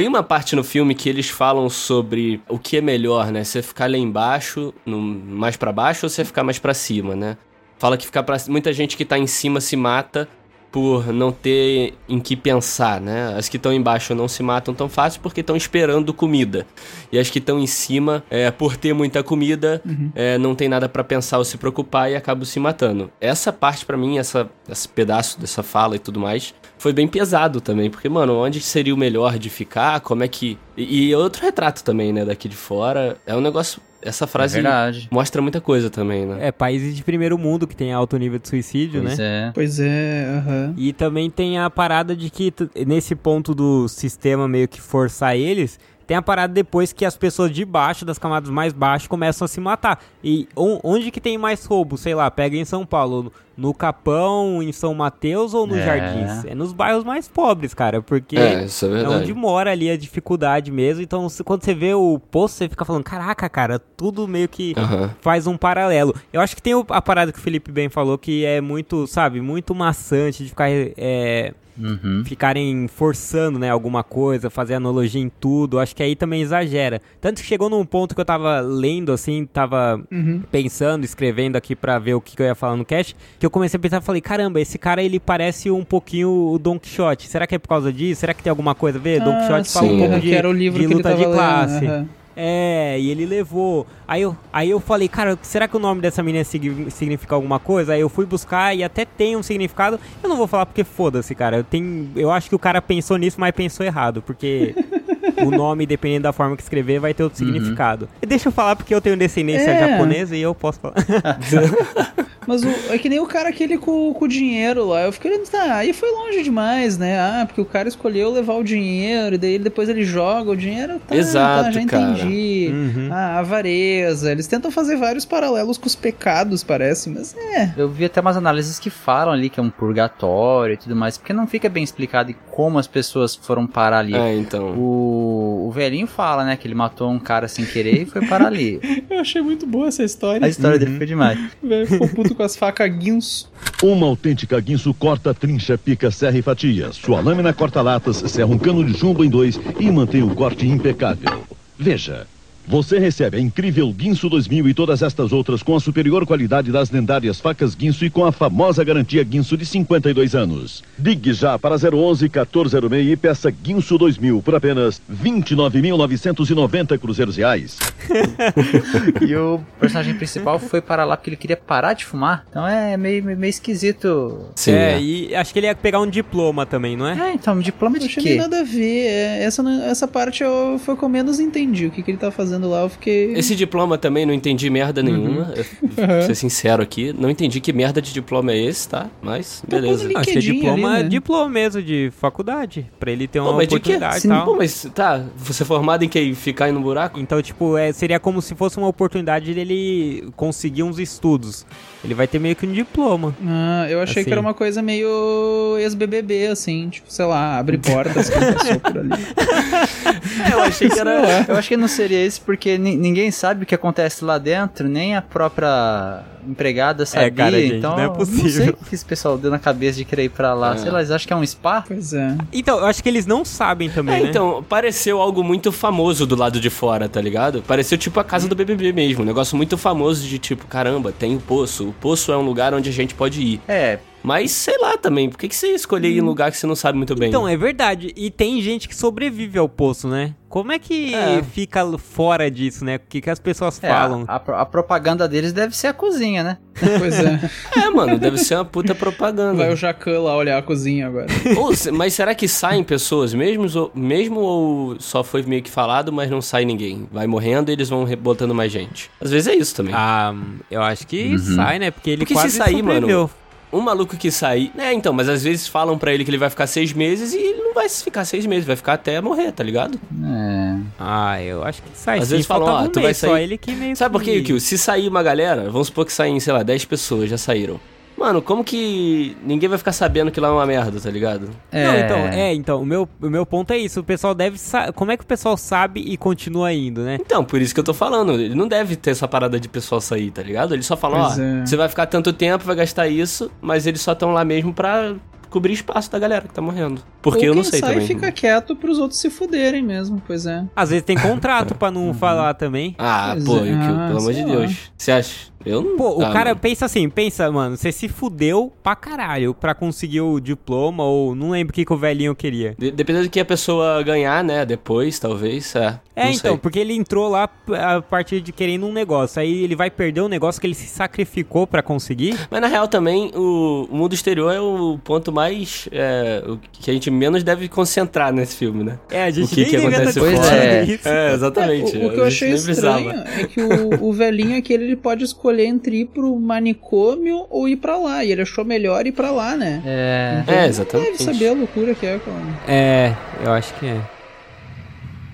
Tem 0.00 0.08
uma 0.08 0.22
parte 0.22 0.56
no 0.56 0.64
filme 0.64 0.94
que 0.94 1.10
eles 1.10 1.28
falam 1.28 1.68
sobre 1.68 2.40
o 2.48 2.58
que 2.58 2.78
é 2.78 2.80
melhor, 2.80 3.30
né? 3.30 3.44
Você 3.44 3.60
ficar 3.60 3.90
lá 3.90 3.98
embaixo, 3.98 4.72
no, 4.86 4.98
mais 4.98 5.58
para 5.58 5.70
baixo, 5.70 6.06
ou 6.06 6.08
você 6.08 6.24
ficar 6.24 6.42
mais 6.42 6.58
para 6.58 6.72
cima, 6.72 7.14
né? 7.14 7.36
Fala 7.78 7.98
que 7.98 8.06
ficar 8.06 8.22
pra, 8.22 8.38
muita 8.48 8.72
gente 8.72 8.96
que 8.96 9.04
tá 9.04 9.18
em 9.18 9.26
cima 9.26 9.60
se 9.60 9.76
mata 9.76 10.26
por 10.72 11.12
não 11.12 11.30
ter 11.30 11.92
em 12.08 12.18
que 12.18 12.34
pensar, 12.34 12.98
né? 12.98 13.34
As 13.36 13.50
que 13.50 13.58
estão 13.58 13.74
embaixo 13.74 14.14
não 14.14 14.26
se 14.26 14.42
matam 14.42 14.72
tão 14.72 14.88
fácil 14.88 15.20
porque 15.20 15.42
estão 15.42 15.54
esperando 15.54 16.14
comida. 16.14 16.66
E 17.12 17.18
as 17.18 17.28
que 17.28 17.38
estão 17.38 17.58
em 17.58 17.66
cima, 17.66 18.24
é, 18.30 18.50
por 18.50 18.78
ter 18.78 18.94
muita 18.94 19.22
comida, 19.22 19.82
uhum. 19.84 20.10
é, 20.14 20.38
não 20.38 20.54
tem 20.54 20.66
nada 20.66 20.88
para 20.88 21.04
pensar 21.04 21.36
ou 21.36 21.44
se 21.44 21.58
preocupar 21.58 22.10
e 22.10 22.16
acabam 22.16 22.46
se 22.46 22.58
matando. 22.58 23.10
Essa 23.20 23.52
parte 23.52 23.84
para 23.84 23.98
mim, 23.98 24.16
essa, 24.16 24.48
esse 24.66 24.88
pedaço 24.88 25.38
dessa 25.38 25.62
fala 25.62 25.94
e 25.94 25.98
tudo 25.98 26.18
mais, 26.18 26.54
foi 26.80 26.94
bem 26.94 27.06
pesado 27.06 27.60
também, 27.60 27.90
porque, 27.90 28.08
mano, 28.08 28.38
onde 28.38 28.58
seria 28.58 28.94
o 28.94 28.96
melhor 28.96 29.38
de 29.38 29.50
ficar? 29.50 30.00
Como 30.00 30.24
é 30.24 30.28
que. 30.28 30.58
E, 30.74 31.08
e 31.08 31.14
outro 31.14 31.42
retrato 31.42 31.84
também, 31.84 32.10
né, 32.10 32.24
daqui 32.24 32.48
de 32.48 32.56
fora. 32.56 33.18
É 33.26 33.36
um 33.36 33.40
negócio 33.42 33.82
essa 34.02 34.26
frase 34.26 34.60
é 34.60 34.92
mostra 35.10 35.42
muita 35.42 35.60
coisa 35.60 35.90
também, 35.90 36.24
né? 36.24 36.48
É, 36.48 36.50
países 36.50 36.96
de 36.96 37.04
primeiro 37.04 37.36
mundo 37.36 37.66
que 37.66 37.76
tem 37.76 37.92
alto 37.92 38.16
nível 38.16 38.38
de 38.38 38.48
suicídio, 38.48 39.02
pois 39.02 39.18
né? 39.18 39.24
É. 39.48 39.50
Pois 39.52 39.78
é, 39.78 40.24
aham. 40.38 40.74
E 40.74 40.94
também 40.94 41.28
tem 41.28 41.58
a 41.58 41.68
parada 41.68 42.16
de 42.16 42.30
que 42.30 42.50
nesse 42.86 43.14
ponto 43.14 43.54
do 43.54 43.86
sistema 43.86 44.48
meio 44.48 44.66
que 44.66 44.80
forçar 44.80 45.36
eles, 45.36 45.78
tem 46.10 46.16
a 46.16 46.22
parada 46.22 46.52
depois 46.52 46.92
que 46.92 47.04
as 47.04 47.16
pessoas 47.16 47.52
de 47.52 47.64
baixo, 47.64 48.04
das 48.04 48.18
camadas 48.18 48.50
mais 48.50 48.72
baixas, 48.72 49.06
começam 49.06 49.44
a 49.44 49.48
se 49.48 49.60
matar. 49.60 50.02
E 50.24 50.48
onde 50.56 51.08
que 51.12 51.20
tem 51.20 51.38
mais 51.38 51.64
roubo? 51.64 51.96
Sei 51.96 52.16
lá, 52.16 52.28
pega 52.28 52.56
em 52.56 52.64
São 52.64 52.84
Paulo, 52.84 53.32
no 53.56 53.72
Capão, 53.72 54.60
em 54.60 54.72
São 54.72 54.92
Mateus 54.92 55.54
ou 55.54 55.68
nos 55.68 55.78
é. 55.78 55.84
Jardins? 55.84 56.44
É 56.46 56.52
nos 56.52 56.72
bairros 56.72 57.04
mais 57.04 57.28
pobres, 57.28 57.74
cara, 57.74 58.02
porque 58.02 58.36
é, 58.36 58.64
é, 58.64 59.02
é 59.04 59.08
onde 59.08 59.32
mora 59.32 59.70
ali 59.70 59.88
a 59.88 59.96
dificuldade 59.96 60.72
mesmo. 60.72 61.00
Então, 61.00 61.28
quando 61.44 61.62
você 61.62 61.74
vê 61.74 61.94
o 61.94 62.18
posto, 62.18 62.56
você 62.56 62.68
fica 62.68 62.84
falando, 62.84 63.04
caraca, 63.04 63.48
cara, 63.48 63.78
tudo 63.78 64.26
meio 64.26 64.48
que 64.48 64.74
uhum. 64.76 65.10
faz 65.20 65.46
um 65.46 65.56
paralelo. 65.56 66.12
Eu 66.32 66.40
acho 66.40 66.56
que 66.56 66.62
tem 66.62 66.72
a 66.88 67.00
parada 67.00 67.30
que 67.30 67.38
o 67.38 67.40
Felipe 67.40 67.70
bem 67.70 67.88
falou, 67.88 68.18
que 68.18 68.44
é 68.44 68.60
muito, 68.60 69.06
sabe, 69.06 69.40
muito 69.40 69.76
maçante 69.76 70.42
de 70.42 70.48
ficar... 70.48 70.68
É, 70.68 71.54
uhum. 71.80 72.22
ficarem 72.24 72.88
forçando, 72.88 73.58
né, 73.58 73.70
alguma 73.70 74.02
coisa, 74.02 74.50
fazer 74.50 74.74
analogia 74.74 75.20
em 75.20 75.28
tudo. 75.28 75.78
Acho 75.78 75.94
que 75.94 76.02
aí 76.02 76.14
também 76.14 76.42
exagera. 76.42 77.00
Tanto 77.20 77.40
que 77.40 77.46
chegou 77.46 77.70
num 77.70 77.84
ponto 77.84 78.14
que 78.14 78.20
eu 78.20 78.24
tava 78.24 78.60
lendo, 78.60 79.12
assim, 79.12 79.46
tava 79.46 80.00
uhum. 80.10 80.42
pensando, 80.50 81.04
escrevendo 81.04 81.56
aqui 81.56 81.74
pra 81.74 81.98
ver 81.98 82.14
o 82.14 82.20
que, 82.20 82.36
que 82.36 82.42
eu 82.42 82.46
ia 82.46 82.54
falar 82.54 82.76
no 82.76 82.84
cast, 82.84 83.16
que 83.38 83.46
eu 83.46 83.50
comecei 83.50 83.78
a 83.78 83.80
pensar, 83.80 84.00
falei, 84.00 84.20
caramba, 84.20 84.60
esse 84.60 84.78
cara, 84.78 85.02
ele 85.02 85.18
parece 85.18 85.70
um 85.70 85.84
pouquinho 85.84 86.30
o 86.30 86.58
Don 86.58 86.78
Quixote. 86.78 87.28
Será 87.28 87.46
que 87.46 87.54
é 87.54 87.58
por 87.58 87.68
causa 87.68 87.92
disso? 87.92 88.20
Será 88.20 88.34
que 88.34 88.42
tem 88.42 88.50
alguma 88.50 88.74
coisa 88.74 88.98
a 88.98 89.00
ver? 89.00 89.20
Ah, 89.22 89.24
Don 89.24 89.38
Quixote 89.38 89.72
fala 89.72 89.92
um 89.92 89.98
pouco 89.98 90.20
de, 90.20 90.70
de 90.70 90.86
luta 90.86 91.14
de 91.14 91.24
classe. 91.24 91.84
Uhum. 91.84 92.19
É, 92.36 92.98
e 92.98 93.10
ele 93.10 93.26
levou. 93.26 93.86
Aí 94.06 94.22
eu, 94.22 94.36
aí 94.52 94.70
eu 94.70 94.80
falei, 94.80 95.08
cara, 95.08 95.38
será 95.42 95.66
que 95.66 95.76
o 95.76 95.80
nome 95.80 96.00
dessa 96.00 96.22
menina 96.22 96.44
significa 96.44 97.34
alguma 97.34 97.58
coisa? 97.58 97.92
Aí 97.92 98.00
eu 98.00 98.08
fui 98.08 98.26
buscar 98.26 98.74
e 98.74 98.82
até 98.84 99.04
tem 99.04 99.36
um 99.36 99.42
significado. 99.42 99.98
Eu 100.22 100.28
não 100.28 100.36
vou 100.36 100.46
falar 100.46 100.66
porque 100.66 100.84
foda-se, 100.84 101.34
cara. 101.34 101.58
Eu, 101.58 101.64
tenho, 101.64 102.10
eu 102.16 102.30
acho 102.30 102.48
que 102.48 102.54
o 102.54 102.58
cara 102.58 102.80
pensou 102.80 103.16
nisso, 103.16 103.40
mas 103.40 103.52
pensou 103.52 103.84
errado. 103.84 104.22
Porque 104.22 104.74
o 105.44 105.50
nome, 105.50 105.86
dependendo 105.86 106.24
da 106.24 106.32
forma 106.32 106.56
que 106.56 106.62
escrever, 106.62 107.00
vai 107.00 107.14
ter 107.14 107.22
outro 107.22 107.42
uhum. 107.42 107.52
significado. 107.52 108.08
E 108.22 108.26
deixa 108.26 108.48
eu 108.48 108.52
falar 108.52 108.76
porque 108.76 108.94
eu 108.94 109.00
tenho 109.00 109.16
descendência 109.16 109.70
é. 109.70 109.88
japonesa 109.88 110.36
e 110.36 110.42
eu 110.42 110.54
posso 110.54 110.80
falar. 110.80 110.94
Mas 112.46 112.64
o, 112.64 112.68
é 112.92 112.98
que 112.98 113.08
nem 113.08 113.20
o 113.20 113.26
cara 113.26 113.48
aquele 113.48 113.78
com, 113.78 114.12
com 114.12 114.24
o 114.24 114.28
dinheiro 114.28 114.88
lá. 114.88 115.02
Eu 115.02 115.12
fiquei 115.12 115.30
olhando, 115.30 115.48
tá, 115.48 115.76
aí 115.76 115.92
foi 115.92 116.10
longe 116.10 116.42
demais, 116.42 116.98
né? 116.98 117.18
Ah, 117.20 117.44
porque 117.46 117.60
o 117.60 117.64
cara 117.64 117.88
escolheu 117.88 118.30
levar 118.32 118.54
o 118.54 118.64
dinheiro 118.64 119.36
e 119.36 119.38
daí 119.38 119.58
depois 119.58 119.88
ele 119.88 120.02
joga 120.02 120.50
o 120.50 120.56
dinheiro. 120.56 121.00
Tá, 121.06 121.14
Exato, 121.14 121.64
tá, 121.64 121.70
já 121.70 121.80
entendi. 121.80 122.68
Uhum. 122.72 123.08
Ah, 123.12 123.38
avareza. 123.38 124.32
Eles 124.32 124.46
tentam 124.46 124.70
fazer 124.70 124.96
vários 124.96 125.24
paralelos 125.24 125.78
com 125.78 125.86
os 125.86 125.94
pecados, 125.94 126.64
parece, 126.64 127.10
mas 127.10 127.36
é. 127.36 127.72
Eu 127.76 127.88
vi 127.88 128.06
até 128.06 128.20
umas 128.20 128.36
análises 128.36 128.78
que 128.78 128.90
falam 128.90 129.32
ali 129.32 129.48
que 129.48 129.60
é 129.60 129.62
um 129.62 129.70
purgatório 129.70 130.74
e 130.74 130.76
tudo 130.76 130.96
mais, 130.96 131.16
porque 131.16 131.32
não 131.32 131.46
fica 131.46 131.68
bem 131.68 131.84
explicado 131.84 132.34
como 132.50 132.78
as 132.78 132.86
pessoas 132.86 133.36
foram 133.36 133.66
parar 133.66 133.98
ali. 134.00 134.14
É, 134.14 134.34
então. 134.36 134.74
O, 134.76 135.09
o 135.10 135.70
velhinho 135.72 136.06
fala, 136.06 136.44
né, 136.44 136.56
que 136.56 136.66
ele 136.66 136.74
matou 136.74 137.10
um 137.10 137.18
cara 137.18 137.48
sem 137.48 137.64
querer 137.64 138.02
e 138.02 138.04
foi 138.04 138.26
parar 138.26 138.46
ali. 138.46 138.80
Eu 139.08 139.20
achei 139.20 139.40
muito 139.40 139.66
boa 139.66 139.88
essa 139.88 140.02
história. 140.02 140.44
A 140.44 140.48
história 140.48 140.74
uhum. 140.74 140.84
dele 140.84 140.96
foi 140.96 141.06
demais. 141.06 141.38
O 141.62 141.68
velho 141.68 141.86
ficou 141.86 142.08
puto 142.08 142.34
com 142.34 142.42
as 142.42 142.56
facas 142.56 142.90
guinso. 142.94 143.50
Uma 143.82 144.06
autêntica 144.06 144.58
guinso 144.60 144.92
corta, 144.94 145.32
trincha, 145.32 145.76
pica, 145.78 146.10
serra 146.10 146.38
e 146.38 146.42
fatia. 146.42 146.92
Sua 146.92 147.20
lâmina 147.20 147.52
corta 147.52 147.80
latas, 147.82 148.16
serra 148.16 148.48
um 148.48 148.58
cano 148.58 148.84
de 148.84 148.92
jumbo 148.98 149.24
em 149.24 149.28
dois 149.28 149.58
e 149.78 149.90
mantém 149.90 150.22
o 150.22 150.34
corte 150.34 150.66
impecável. 150.66 151.44
Veja, 151.78 152.26
você 152.70 153.00
recebe 153.00 153.36
a 153.36 153.40
incrível 153.40 153.92
Guinso 153.92 154.28
2000 154.28 154.68
e 154.68 154.74
todas 154.74 155.02
estas 155.02 155.32
outras 155.32 155.60
com 155.60 155.74
a 155.74 155.80
superior 155.80 156.24
qualidade 156.24 156.70
das 156.70 156.88
lendárias 156.88 157.40
facas 157.40 157.74
Guinso 157.74 158.04
e 158.04 158.10
com 158.10 158.24
a 158.24 158.30
famosa 158.30 158.84
garantia 158.84 159.24
Guinso 159.24 159.56
de 159.56 159.66
52 159.66 160.36
anos. 160.36 160.84
Ligue 160.96 161.32
já 161.32 161.58
para 161.58 161.74
011 161.74 162.26
1406 162.26 163.08
e 163.08 163.16
peça 163.16 163.50
Guinso 163.50 163.98
2000 163.98 164.40
por 164.40 164.54
apenas 164.54 165.02
29.990 165.12 166.96
cruzeiros 166.96 167.36
reais. 167.36 167.76
e 169.20 169.34
o 169.34 169.60
personagem 169.80 170.14
principal 170.14 170.60
foi 170.60 170.80
para 170.80 171.04
lá 171.04 171.16
porque 171.16 171.30
ele 171.30 171.36
queria 171.36 171.56
parar 171.56 171.94
de 171.94 172.04
fumar. 172.04 172.46
Então 172.48 172.64
é 172.64 172.96
meio, 172.96 173.24
meio 173.24 173.50
esquisito. 173.50 174.46
Sim, 174.54 174.70
é, 174.70 174.92
é, 174.92 175.02
e 175.02 175.34
acho 175.34 175.52
que 175.52 175.58
ele 175.58 175.66
ia 175.66 175.74
pegar 175.74 175.98
um 175.98 176.08
diploma 176.08 176.64
também, 176.64 176.96
não 176.96 177.08
é? 177.08 177.30
É, 177.30 177.34
então, 177.34 177.54
um 177.54 177.60
diploma 177.60 177.98
de 177.98 178.08
quê? 178.08 178.36
Não 178.36 178.42
nada 178.44 178.60
a 178.60 178.64
ver. 178.64 179.08
É, 179.08 179.42
essa, 179.42 179.68
essa 179.86 180.06
parte 180.06 180.44
eu, 180.44 180.80
foi 180.84 180.94
o 180.94 180.96
que 180.96 181.02
eu 181.02 181.08
menos 181.08 181.40
entendi. 181.40 181.86
O 181.86 181.90
que, 181.90 182.00
que 182.00 182.12
ele 182.12 182.18
tá 182.18 182.30
fazendo 182.30 182.59
lá, 182.66 182.82
eu 182.82 182.88
fiquei. 182.88 183.32
Esse 183.34 183.54
diploma 183.54 183.96
também 183.98 184.24
não 184.26 184.32
entendi 184.34 184.68
merda 184.70 185.02
nenhuma. 185.02 185.52
Uhum. 185.82 185.88
Vou 186.06 186.22
ser 186.22 186.34
sincero 186.34 186.82
aqui. 186.82 187.12
Não 187.18 187.30
entendi 187.30 187.60
que 187.60 187.72
merda 187.72 188.00
de 188.02 188.12
diploma 188.12 188.52
é 188.52 188.58
esse, 188.58 188.88
tá? 188.88 189.06
Mas, 189.22 189.60
Tá 189.68 189.76
beleza. 189.76 190.08
Acho 190.14 190.30
que 190.30 190.38
é 190.38 190.40
diploma, 190.40 190.94
ali, 190.94 191.02
né? 191.04 191.08
diploma 191.08 191.48
mesmo 191.48 191.82
de 191.82 192.10
faculdade. 192.20 192.86
Pra 192.98 193.10
ele 193.10 193.26
ter 193.26 193.40
uma 193.40 193.50
Pô, 193.50 193.56
mas 193.56 193.68
de 193.68 193.74
quê? 193.74 193.76
oportunidade 193.94 194.16
e 194.18 194.20
Sim, 194.20 194.28
tal. 194.28 194.44
pô, 194.44 194.56
mas 194.56 194.86
tá, 194.94 195.24
você 195.36 195.62
é 195.62 195.66
formado 195.66 196.04
em 196.04 196.08
que? 196.08 196.34
Ficar 196.34 196.66
aí 196.66 196.72
no 196.72 196.80
buraco? 196.80 197.18
Então, 197.20 197.40
tipo, 197.42 197.76
é, 197.76 197.92
seria 197.92 198.18
como 198.20 198.40
se 198.42 198.54
fosse 198.54 198.78
uma 198.78 198.88
oportunidade 198.88 199.52
dele 199.54 200.28
conseguir 200.36 200.82
uns 200.82 200.98
estudos. 200.98 201.66
Ele 202.02 202.14
vai 202.14 202.26
ter 202.26 202.38
meio 202.38 202.56
que 202.56 202.66
um 202.66 202.72
diploma. 202.72 203.34
Ah, 203.46 203.86
eu 203.90 204.00
achei 204.00 204.14
que 204.14 204.20
Assim. 204.20 204.32
era 204.32 204.40
uma 204.40 204.54
coisa 204.54 204.80
meio 204.80 205.76
ex-BBB, 205.78 206.46
assim, 206.46 206.88
tipo, 206.88 207.12
sei 207.12 207.26
lá, 207.26 207.58
abre 207.58 207.76
portas 207.78 208.28
que 208.30 208.38
passou 208.38 208.80
por 208.80 208.98
ali. 208.98 209.10
eu 210.52 210.60
achei 210.62 210.88
que 210.88 210.98
era. 210.98 211.44
Eu 211.48 211.56
acho 211.56 211.68
que 211.68 211.76
não 211.76 211.88
seria 211.88 212.24
isso 212.24 212.40
porque 212.50 212.76
ni- 212.76 212.96
ninguém 212.96 213.30
sabe 213.30 213.62
o 213.62 213.66
que 213.66 213.74
acontece 213.76 214.24
lá 214.24 214.36
dentro, 214.36 214.88
nem 214.88 215.14
a 215.14 215.22
própria 215.22 216.22
empregada 216.48 217.06
sabia. 217.06 217.30
cara, 217.30 217.60
gente, 217.60 217.76
então, 217.76 217.96
não 217.96 218.02
é 218.02 218.08
possível. 218.08 218.50
sei 218.50 218.68
o 218.70 218.72
que 218.76 218.92
esse 218.94 219.04
pessoal 219.04 219.38
deu 219.38 219.50
na 219.52 219.58
cabeça 219.58 219.98
de 219.98 220.04
querer 220.04 220.24
ir 220.24 220.28
pra 220.30 220.52
lá. 220.52 220.74
É. 220.74 220.78
Sei 220.78 220.90
lá, 220.90 220.98
eles 220.98 221.10
acham 221.12 221.26
que 221.28 221.32
é 221.32 221.36
um 221.36 221.46
spa? 221.46 221.84
Pois 221.86 222.12
é. 222.12 222.36
Então, 222.52 222.78
eu 222.78 222.86
acho 222.86 223.02
que 223.02 223.08
eles 223.08 223.24
não 223.24 223.44
sabem 223.44 223.88
também, 223.88 224.16
É, 224.16 224.22
né? 224.24 224.28
então, 224.30 224.64
pareceu 224.68 225.20
algo 225.20 225.44
muito 225.44 225.70
famoso 225.70 226.26
do 226.26 226.34
lado 226.34 226.58
de 226.58 226.70
fora, 226.70 227.08
tá 227.08 227.20
ligado? 227.20 227.62
Pareceu 227.62 227.96
tipo 227.96 228.18
a 228.18 228.24
casa 228.24 228.48
do 228.48 228.56
BBB 228.56 228.92
mesmo, 228.92 229.22
um 229.22 229.26
negócio 229.26 229.56
muito 229.56 229.78
famoso 229.78 230.26
de 230.26 230.38
tipo, 230.40 230.66
caramba, 230.66 231.12
tem 231.12 231.36
o 231.36 231.40
poço. 231.40 231.90
O 231.90 231.92
poço 231.92 232.32
é 232.32 232.36
um 232.36 232.42
lugar 232.42 232.74
onde 232.74 232.88
a 232.88 232.92
gente 232.92 233.14
pode 233.14 233.40
ir. 233.40 233.60
É, 233.68 233.98
Mas 234.22 234.50
sei 234.50 234.76
lá 234.78 234.96
também, 234.98 235.28
por 235.30 235.38
que, 235.38 235.48
que 235.48 235.56
você 235.56 235.68
ia 235.68 235.74
escolher 235.74 236.08
ir 236.10 236.18
em 236.18 236.22
um 236.22 236.26
lugar 236.26 236.50
que 236.50 236.56
você 236.56 236.66
não 236.66 236.74
sabe 236.76 236.98
muito 236.98 237.14
bem? 237.14 237.28
Então, 237.28 237.48
é 237.48 237.56
verdade. 237.56 238.12
E 238.16 238.30
tem 238.30 238.60
gente 238.60 238.88
que 238.88 238.94
sobrevive 238.94 239.58
ao 239.58 239.68
poço, 239.68 240.06
né? 240.08 240.34
Como 240.48 240.72
é 240.72 240.78
que 240.80 241.14
É. 241.14 241.42
fica 241.42 241.86
fora 241.96 242.50
disso, 242.50 242.84
né? 242.84 242.96
O 242.96 243.00
que, 243.08 243.20
que 243.20 243.30
as 243.30 243.38
pessoas 243.38 243.82
é, 243.82 243.88
falam? 243.88 244.24
a, 244.26 244.34
a 244.34 244.66
propaganda 244.66 245.28
deles 245.28 245.52
deve 245.52 245.76
ser 245.76 245.86
a 245.86 245.92
cozinha, 245.92 246.42
né? 246.42 246.58
Pois 246.98 247.18
é. 247.20 247.40
É, 247.76 247.88
mano, 247.90 248.18
deve 248.18 248.36
ser 248.38 248.56
uma 248.56 248.64
puta 248.64 248.94
propaganda. 248.94 249.54
Vai 249.54 249.72
o 249.72 249.76
Jacan 249.76 250.18
lá 250.20 250.36
olhar 250.36 250.58
a 250.58 250.62
cozinha 250.62 251.06
agora. 251.06 251.26
Ou 251.56 251.72
mas 251.92 252.14
será 252.14 252.34
que 252.34 252.48
saem 252.48 252.82
pessoas 252.82 253.32
mesmo, 253.32 253.66
ou- 253.78 253.92
mesmo 253.94 254.40
ou 254.40 255.00
só 255.00 255.22
foi 255.22 255.42
meio 255.42 255.62
que 255.62 255.70
falado, 255.70 256.12
mas 256.12 256.28
não 256.30 256.42
sai 256.42 256.64
ninguém? 256.64 257.08
Vai 257.12 257.26
morrendo 257.28 257.70
e 257.70 257.72
eles 257.72 257.88
vão 257.88 258.04
botando 258.16 258.54
mais 258.54 258.72
gente. 258.72 259.08
Às 259.20 259.30
vezes 259.30 259.46
é 259.46 259.54
isso 259.54 259.74
também. 259.74 259.94
Ah, 259.96 260.34
eu 260.70 260.82
acho 260.82 261.06
que 261.06 261.38
sai, 261.38 261.78
né? 261.78 261.90
Porque 261.92 262.10
ele 262.10 262.18
Porque 262.22 262.34
quase 262.34 262.50
se 262.50 262.56
sair, 262.58 262.82
mano, 262.82 262.94
sobreviveu. 263.02 263.30
Um 263.72 263.80
maluco 263.80 264.16
que 264.16 264.30
sair. 264.30 264.72
É, 264.76 264.92
então, 264.92 265.12
mas 265.12 265.28
às 265.28 265.42
vezes 265.44 265.68
falam 265.68 265.96
pra 265.96 266.12
ele 266.12 266.24
que 266.24 266.30
ele 266.30 266.38
vai 266.38 266.50
ficar 266.50 266.66
seis 266.66 266.92
meses 266.92 267.32
e 267.32 267.38
ele 267.38 267.62
não 267.62 267.72
vai 267.74 267.88
ficar 267.88 268.24
seis 268.24 268.44
meses, 268.44 268.64
vai 268.66 268.74
ficar 268.74 268.94
até 268.94 269.20
morrer, 269.20 269.52
tá 269.52 269.62
ligado? 269.62 269.98
É. 270.24 270.76
Ah, 270.98 271.40
eu 271.42 271.62
acho 271.62 271.80
que 271.82 271.88
sai 271.94 272.18
Às 272.18 272.24
sim. 272.24 272.30
vezes 272.32 272.46
falam, 272.46 272.66
ó, 272.68 272.82
um 272.82 272.88
tu 272.88 272.94
vai 272.94 273.04
mês, 273.04 273.18
Só 273.18 273.28
sair- 273.28 273.42
ele 273.44 273.56
que 273.58 273.72
meio 273.72 273.94
Sabe 273.96 274.12
por 274.12 274.22
quê, 274.22 274.40
que... 274.42 274.58
Se 274.58 274.76
sair 274.76 275.06
uma 275.08 275.22
galera, 275.22 275.70
vamos 275.70 275.86
supor 275.86 276.04
que 276.04 276.12
saem, 276.12 276.38
sei 276.40 276.52
lá, 276.52 276.62
10 276.64 276.84
pessoas, 276.84 277.30
já 277.30 277.38
saíram. 277.38 277.78
Mano, 278.20 278.42
como 278.42 278.62
que 278.62 279.34
ninguém 279.42 279.66
vai 279.66 279.78
ficar 279.78 279.92
sabendo 279.92 280.30
que 280.30 280.38
lá 280.38 280.48
é 280.48 280.50
uma 280.50 280.66
merda, 280.66 281.00
tá 281.00 281.10
ligado? 281.10 281.48
Não, 281.72 281.98
então, 281.98 282.18
é, 282.18 282.52
então, 282.52 282.82
o 282.82 282.84
meu, 282.84 283.08
o 283.20 283.30
meu 283.30 283.46
ponto 283.46 283.72
é 283.72 283.78
isso. 283.78 284.00
O 284.00 284.04
pessoal 284.04 284.34
deve 284.34 284.58
Como 284.94 285.10
é 285.10 285.16
que 285.16 285.24
o 285.24 285.26
pessoal 285.26 285.56
sabe 285.56 286.00
e 286.00 286.18
continua 286.18 286.70
indo, 286.70 287.00
né? 287.00 287.16
Então, 287.18 287.42
por 287.42 287.62
isso 287.62 287.72
que 287.72 287.80
eu 287.80 287.84
tô 287.84 287.94
falando. 287.94 288.32
Ele 288.34 288.54
não 288.54 288.68
deve 288.68 288.94
ter 288.94 289.12
essa 289.12 289.26
parada 289.26 289.58
de 289.58 289.68
pessoal 289.70 290.02
sair, 290.02 290.30
tá 290.30 290.42
ligado? 290.42 290.74
Ele 290.74 290.82
só 290.82 290.98
fala, 290.98 291.28
ó, 291.28 291.40
é. 291.40 291.64
você 291.64 291.76
vai 291.76 291.88
ficar 291.88 292.04
tanto 292.06 292.30
tempo, 292.30 292.62
vai 292.62 292.76
gastar 292.76 293.08
isso, 293.08 293.50
mas 293.58 293.86
eles 293.86 294.02
só 294.02 294.12
estão 294.12 294.32
lá 294.32 294.44
mesmo 294.44 294.74
pra 294.74 295.14
cobrir 295.48 295.72
espaço 295.72 296.10
da 296.12 296.18
galera 296.18 296.46
que 296.46 296.54
tá 296.54 296.62
morrendo. 296.62 297.02
Porque 297.20 297.40
Ou 297.40 297.46
eu 297.46 297.54
não 297.54 297.62
quem 297.62 297.70
sei 297.70 297.80
sai 297.80 297.92
também. 297.94 298.06
fica 298.06 298.30
quieto 298.30 298.76
pros 298.76 298.98
outros 298.98 299.18
se 299.18 299.28
fuderem 299.28 299.82
mesmo, 299.82 300.22
pois 300.26 300.46
é. 300.46 300.64
Às 300.76 300.90
vezes 300.90 301.04
tem 301.04 301.18
contrato 301.18 301.74
pra 301.74 301.90
não 301.90 302.14
falar 302.14 302.54
também. 302.54 302.94
Ah, 302.98 303.32
Pois 303.32 303.44
pô, 303.44 303.58
é. 303.64 303.72
Ah, 303.72 304.04
pelo 304.08 304.18
amor 304.20 304.32
de 304.32 304.44
lá. 304.44 304.56
Deus. 304.56 304.92
Você 304.96 305.10
acha? 305.12 305.50
Eu 305.64 305.82
não. 305.82 305.96
Pô, 305.96 306.18
o 306.18 306.22
Ah, 306.24 306.32
cara 306.32 306.50
mano. 306.50 306.60
pensa 306.60 306.86
assim, 306.86 307.08
pensa, 307.08 307.50
mano, 307.50 307.76
você 307.76 307.92
se 307.92 308.08
fudeu 308.08 308.72
pra 308.82 308.96
caralho 308.96 309.52
pra 309.54 309.74
conseguir 309.74 310.20
o 310.22 310.40
diploma 310.40 311.04
ou 311.04 311.34
não 311.34 311.50
lembro 311.50 311.70
o 311.70 311.74
que, 311.74 311.84
que 311.84 311.92
o 311.92 311.96
velhinho 311.96 312.34
queria. 312.34 312.74
De- 312.78 312.90
Dependendo 312.90 313.26
do 313.26 313.30
que 313.30 313.40
a 313.40 313.44
pessoa 313.44 314.02
ganhar, 314.02 314.42
né? 314.42 314.64
Depois, 314.64 315.18
talvez. 315.18 315.74
É, 315.76 315.98
É, 316.16 316.30
então, 316.30 316.52
sei. 316.52 316.58
porque 316.58 316.78
ele 316.78 316.94
entrou 316.94 317.28
lá 317.28 317.48
a 317.78 318.00
partir 318.02 318.40
de 318.40 318.52
querendo 318.52 318.86
um 318.86 318.92
negócio. 318.92 319.40
Aí 319.40 319.62
ele 319.64 319.74
vai 319.76 319.90
perder 319.90 320.20
um 320.22 320.28
negócio 320.28 320.60
que 320.60 320.66
ele 320.66 320.74
se 320.74 320.86
sacrificou 320.86 321.66
pra 321.66 321.82
conseguir. 321.82 322.36
Mas 322.50 322.60
na 322.60 322.66
real 322.66 322.88
também, 322.88 323.30
o, 323.34 323.86
o 323.90 323.96
mundo 323.96 324.14
exterior 324.14 324.50
é 324.52 324.60
o 324.60 324.98
ponto 325.04 325.30
mais. 325.32 325.88
é, 325.92 326.42
o 326.46 326.58
que 326.72 326.90
a 326.90 326.94
gente 326.94 327.10
menos 327.10 327.42
deve 327.42 327.68
concentrar 327.68 328.32
nesse 328.32 328.56
filme, 328.56 328.82
né? 328.84 328.98
É, 329.10 329.24
a 329.24 329.30
gente 329.30 329.46
O 329.52 329.54
que 329.54 329.60
nem 329.62 329.70
que 329.70 329.76
acontece 329.76 330.18
fora? 330.20 330.54
É. 330.56 330.84
isso. 330.84 331.08
É, 331.08 331.34
exatamente. 331.34 331.96
O, 331.98 332.06
o 332.06 332.10
que 332.12 332.18
eu 332.20 332.24
achei 332.24 332.52
estranho 332.52 333.10
é 333.10 333.44
que 333.46 333.60
o, 333.60 334.04
o 334.08 334.12
velhinho 334.12 334.56
aquele 334.58 334.84
ele 334.84 334.96
pode 334.96 335.24
escolher 335.24 335.49
entre 335.58 336.02
ir 336.02 336.06
pro 336.06 336.38
manicômio 336.38 337.46
ou 337.50 337.68
ir 337.68 337.76
pra 337.76 337.96
lá. 337.96 338.24
E 338.24 338.30
ele 338.32 338.42
achou 338.42 338.64
melhor 338.64 339.06
ir 339.06 339.12
pra 339.12 339.30
lá, 339.30 339.56
né? 339.56 339.82
É. 339.84 340.42
É, 340.46 340.52
Deve 340.52 340.68
exatamente. 340.68 341.22
saber 341.22 341.48
a 341.48 341.52
loucura 341.54 341.94
que 341.94 342.06
é, 342.06 342.18
cara. 342.18 342.36
É, 342.68 343.14
eu 343.44 343.52
acho 343.52 343.74
que 343.74 343.86
é. 343.86 344.00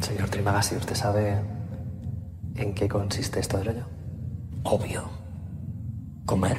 Señor 0.01 0.29
Trimagasi, 0.29 0.77
¿usted 0.77 0.95
sabe 0.95 1.41
en 2.59 2.73
qué 2.75 2.89
consiste 2.89 3.41
este 3.41 3.57
rollo? 3.57 3.85
Obvio. 4.65 5.03
Comer. 6.27 6.59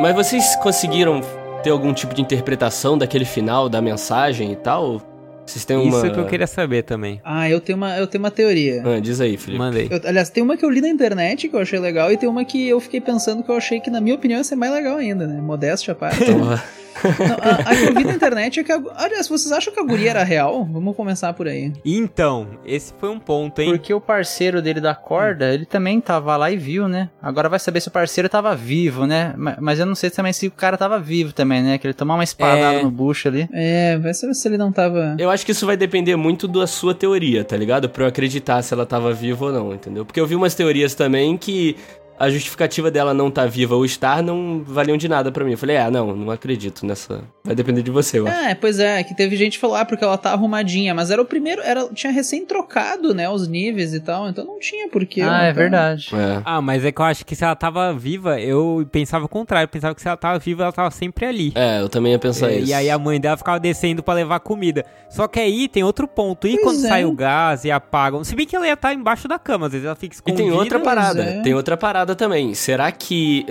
Mas 0.00 0.14
vocês 0.14 0.54
conseguiram 0.56 1.20
ter 1.62 1.70
algum 1.70 1.92
tipo 1.94 2.14
de 2.14 2.20
interpretação 2.20 2.98
daquele 2.98 3.24
final, 3.24 3.68
da 3.68 3.80
mensagem 3.80 4.52
e 4.52 4.56
tal? 4.56 5.00
Vocês 5.46 5.64
têm 5.64 5.76
uma. 5.76 5.98
Isso 6.04 6.12
que 6.12 6.18
eu 6.20 6.26
queria 6.26 6.46
saber 6.46 6.82
também. 6.82 7.20
Ah, 7.24 7.48
eu 7.48 7.60
tenho 7.60 7.76
uma, 7.78 7.96
eu 7.96 8.06
tenho 8.06 8.22
uma 8.22 8.30
teoria. 8.30 8.82
Ah, 8.84 8.98
diz 9.00 9.20
aí, 9.20 9.36
Felipe. 9.36 9.58
Mandei. 9.58 9.88
Eu- 9.90 10.00
aliás, 10.04 10.28
tem 10.28 10.42
uma 10.42 10.56
que 10.56 10.64
eu 10.64 10.70
li 10.70 10.80
na 10.80 10.88
internet 10.88 11.48
que 11.48 11.54
eu 11.54 11.60
achei 11.60 11.78
legal 11.78 12.10
e 12.12 12.16
tem 12.16 12.28
uma 12.28 12.44
que 12.44 12.66
eu 12.68 12.80
fiquei 12.80 13.00
pensando 13.00 13.42
que 13.42 13.50
eu 13.50 13.56
achei 13.56 13.78
que, 13.80 13.88
na 13.90 14.00
minha 14.00 14.14
opinião, 14.16 14.38
ia 14.38 14.44
ser 14.44 14.56
mais 14.56 14.72
legal 14.72 14.96
ainda, 14.96 15.26
né? 15.26 15.40
Modéstia 15.40 15.92
à 15.92 15.94
parte. 15.94 16.22
Então, 16.24 16.58
Não, 17.18 17.36
a, 17.40 17.70
a 17.70 17.76
que 17.76 17.84
eu 17.84 17.94
vi 17.94 18.04
na 18.04 18.12
internet 18.14 18.60
é 18.60 18.64
que. 18.64 18.72
A, 18.72 18.80
aliás, 18.96 19.28
vocês 19.28 19.52
acham 19.52 19.72
que 19.72 19.80
a 19.80 19.84
guria 19.84 20.10
era 20.10 20.24
real? 20.24 20.64
Vamos 20.64 20.96
começar 20.96 21.32
por 21.32 21.46
aí. 21.48 21.72
Então, 21.84 22.46
esse 22.64 22.92
foi 22.98 23.08
um 23.08 23.18
ponto, 23.18 23.60
hein? 23.60 23.70
Porque 23.70 23.92
o 23.92 24.00
parceiro 24.00 24.60
dele 24.62 24.80
da 24.80 24.94
corda, 24.94 25.52
ele 25.52 25.66
também 25.66 26.00
tava 26.00 26.36
lá 26.36 26.50
e 26.50 26.56
viu, 26.56 26.88
né? 26.88 27.10
Agora 27.22 27.48
vai 27.48 27.58
saber 27.58 27.80
se 27.80 27.88
o 27.88 27.90
parceiro 27.90 28.28
tava 28.28 28.54
vivo, 28.54 29.06
né? 29.06 29.34
Ma- 29.36 29.56
Mas 29.60 29.78
eu 29.78 29.86
não 29.86 29.94
sei 29.94 30.10
também 30.10 30.32
se 30.32 30.46
o 30.46 30.50
cara 30.50 30.76
tava 30.76 30.98
vivo 30.98 31.32
também, 31.32 31.62
né? 31.62 31.78
Que 31.78 31.86
ele 31.86 31.94
tomou 31.94 32.16
uma 32.16 32.24
espadada 32.24 32.76
É. 32.78 32.82
no 32.82 32.90
bucho 32.90 33.28
ali. 33.28 33.48
É, 33.52 33.96
vai 33.98 34.14
saber 34.14 34.34
se 34.34 34.48
ele 34.48 34.56
não 34.58 34.72
tava. 34.72 35.16
eu 35.18 35.30
acho 35.30 35.44
que 35.44 35.52
isso 35.52 35.66
vai 35.66 35.76
depender 35.76 36.16
muito 36.16 36.46
da 36.48 36.66
sua 36.66 36.94
teoria, 36.94 37.44
tá 37.44 37.56
ligado? 37.56 37.88
Pra 37.88 38.04
eu 38.04 38.08
acreditar 38.08 38.62
se 38.62 38.72
ela 38.74 38.86
tava 38.86 39.12
viva 39.12 39.46
ou 39.46 39.52
não, 39.52 39.74
entendeu? 39.74 40.04
Porque 40.04 40.20
eu 40.20 40.26
vi 40.26 40.34
umas 40.34 40.54
teorias 40.54 40.94
também 40.94 41.36
que 41.36 41.76
a 42.18 42.30
justificativa 42.30 42.90
dela 42.90 43.12
não 43.14 43.30
tá 43.30 43.46
viva 43.46 43.74
ou 43.74 43.84
estar 43.84 44.22
não 44.22 44.62
valiam 44.66 44.96
de 44.96 45.08
nada 45.08 45.30
pra 45.32 45.44
mim. 45.44 45.52
Eu 45.52 45.58
falei, 45.58 45.76
ah, 45.76 45.90
não, 45.90 46.14
não 46.16 46.30
acredito 46.30 46.84
nessa. 46.86 47.22
Vai 47.44 47.54
depender 47.54 47.82
de 47.82 47.90
você, 47.90 48.18
eu 48.18 48.26
acho. 48.26 48.36
É, 48.36 48.54
pois 48.54 48.78
é, 48.78 49.02
que 49.04 49.14
teve 49.14 49.36
gente 49.36 49.52
que 49.54 49.58
falou, 49.60 49.76
ah, 49.76 49.84
porque 49.84 50.02
ela 50.04 50.18
tá 50.18 50.32
arrumadinha, 50.32 50.94
mas 50.94 51.10
era 51.10 51.20
o 51.22 51.24
primeiro, 51.24 51.62
era, 51.62 51.88
tinha 51.94 52.12
recém 52.12 52.44
trocado, 52.44 53.14
né, 53.14 53.28
os 53.28 53.46
níveis 53.46 53.94
e 53.94 54.00
tal, 54.00 54.28
então 54.28 54.44
não 54.44 54.58
tinha 54.58 54.88
porquê. 54.88 55.20
ah, 55.20 55.26
ela 55.26 55.44
é 55.44 55.48
tá- 55.48 55.52
verdade. 55.52 56.08
É. 56.12 56.42
Ah, 56.44 56.60
mas 56.60 56.84
é 56.84 56.90
que 56.92 57.00
eu 57.00 57.04
acho 57.04 57.24
que 57.24 57.36
se 57.36 57.44
ela 57.44 57.54
tava 57.54 57.92
viva, 57.92 58.40
eu 58.40 58.86
pensava 58.90 59.24
o 59.24 59.28
contrário. 59.28 59.64
Eu 59.66 59.68
pensava 59.68 59.94
que 59.94 60.00
se 60.02 60.08
ela 60.08 60.16
tava 60.16 60.38
viva, 60.38 60.62
ela 60.64 60.72
tava 60.72 60.90
sempre 60.90 61.24
ali. 61.26 61.52
É, 61.54 61.80
eu 61.80 61.88
também 61.88 62.12
ia 62.12 62.18
pensar 62.18 62.50
É, 62.50 62.58
isso. 62.58 62.70
e 62.70 62.74
aí 62.74 62.90
a 62.90 62.98
mãe 62.98 63.20
dela 63.20 63.36
ficava 63.36 63.60
descendo 63.60 64.02
pra 64.02 64.14
levar 64.14 64.40
comida. 64.40 64.84
Só 65.10 65.28
que 65.28 65.38
aí 65.38 65.68
tem 65.68 65.84
outro 65.84 66.08
ponto. 66.08 66.46
E 66.48 66.52
Pois 66.58 66.62
quando 66.64 66.84
é. 66.84 66.88
sai 66.88 67.04
o 67.04 67.12
gás 67.12 67.64
e 67.64 67.70
apagam? 67.70 68.24
Se 68.24 68.34
bem 68.34 68.46
que 68.46 68.56
ela 68.56 68.66
ia 68.66 68.72
estar 68.74 68.92
embaixo 68.92 69.28
da 69.28 69.38
cama, 69.38 69.66
às 69.66 69.72
vezes 69.72 69.86
ela 69.86 69.94
fica 69.94 70.14
E 70.14 70.16
escondida. 70.16 70.42
tem 70.42 70.52
outra 70.52 70.80
parada, 70.80 71.22
é. 71.22 71.42
tem 71.42 71.54
outra 71.54 71.76
parada 71.76 72.05
também. 72.14 72.54
Será 72.54 72.92
que 72.92 73.44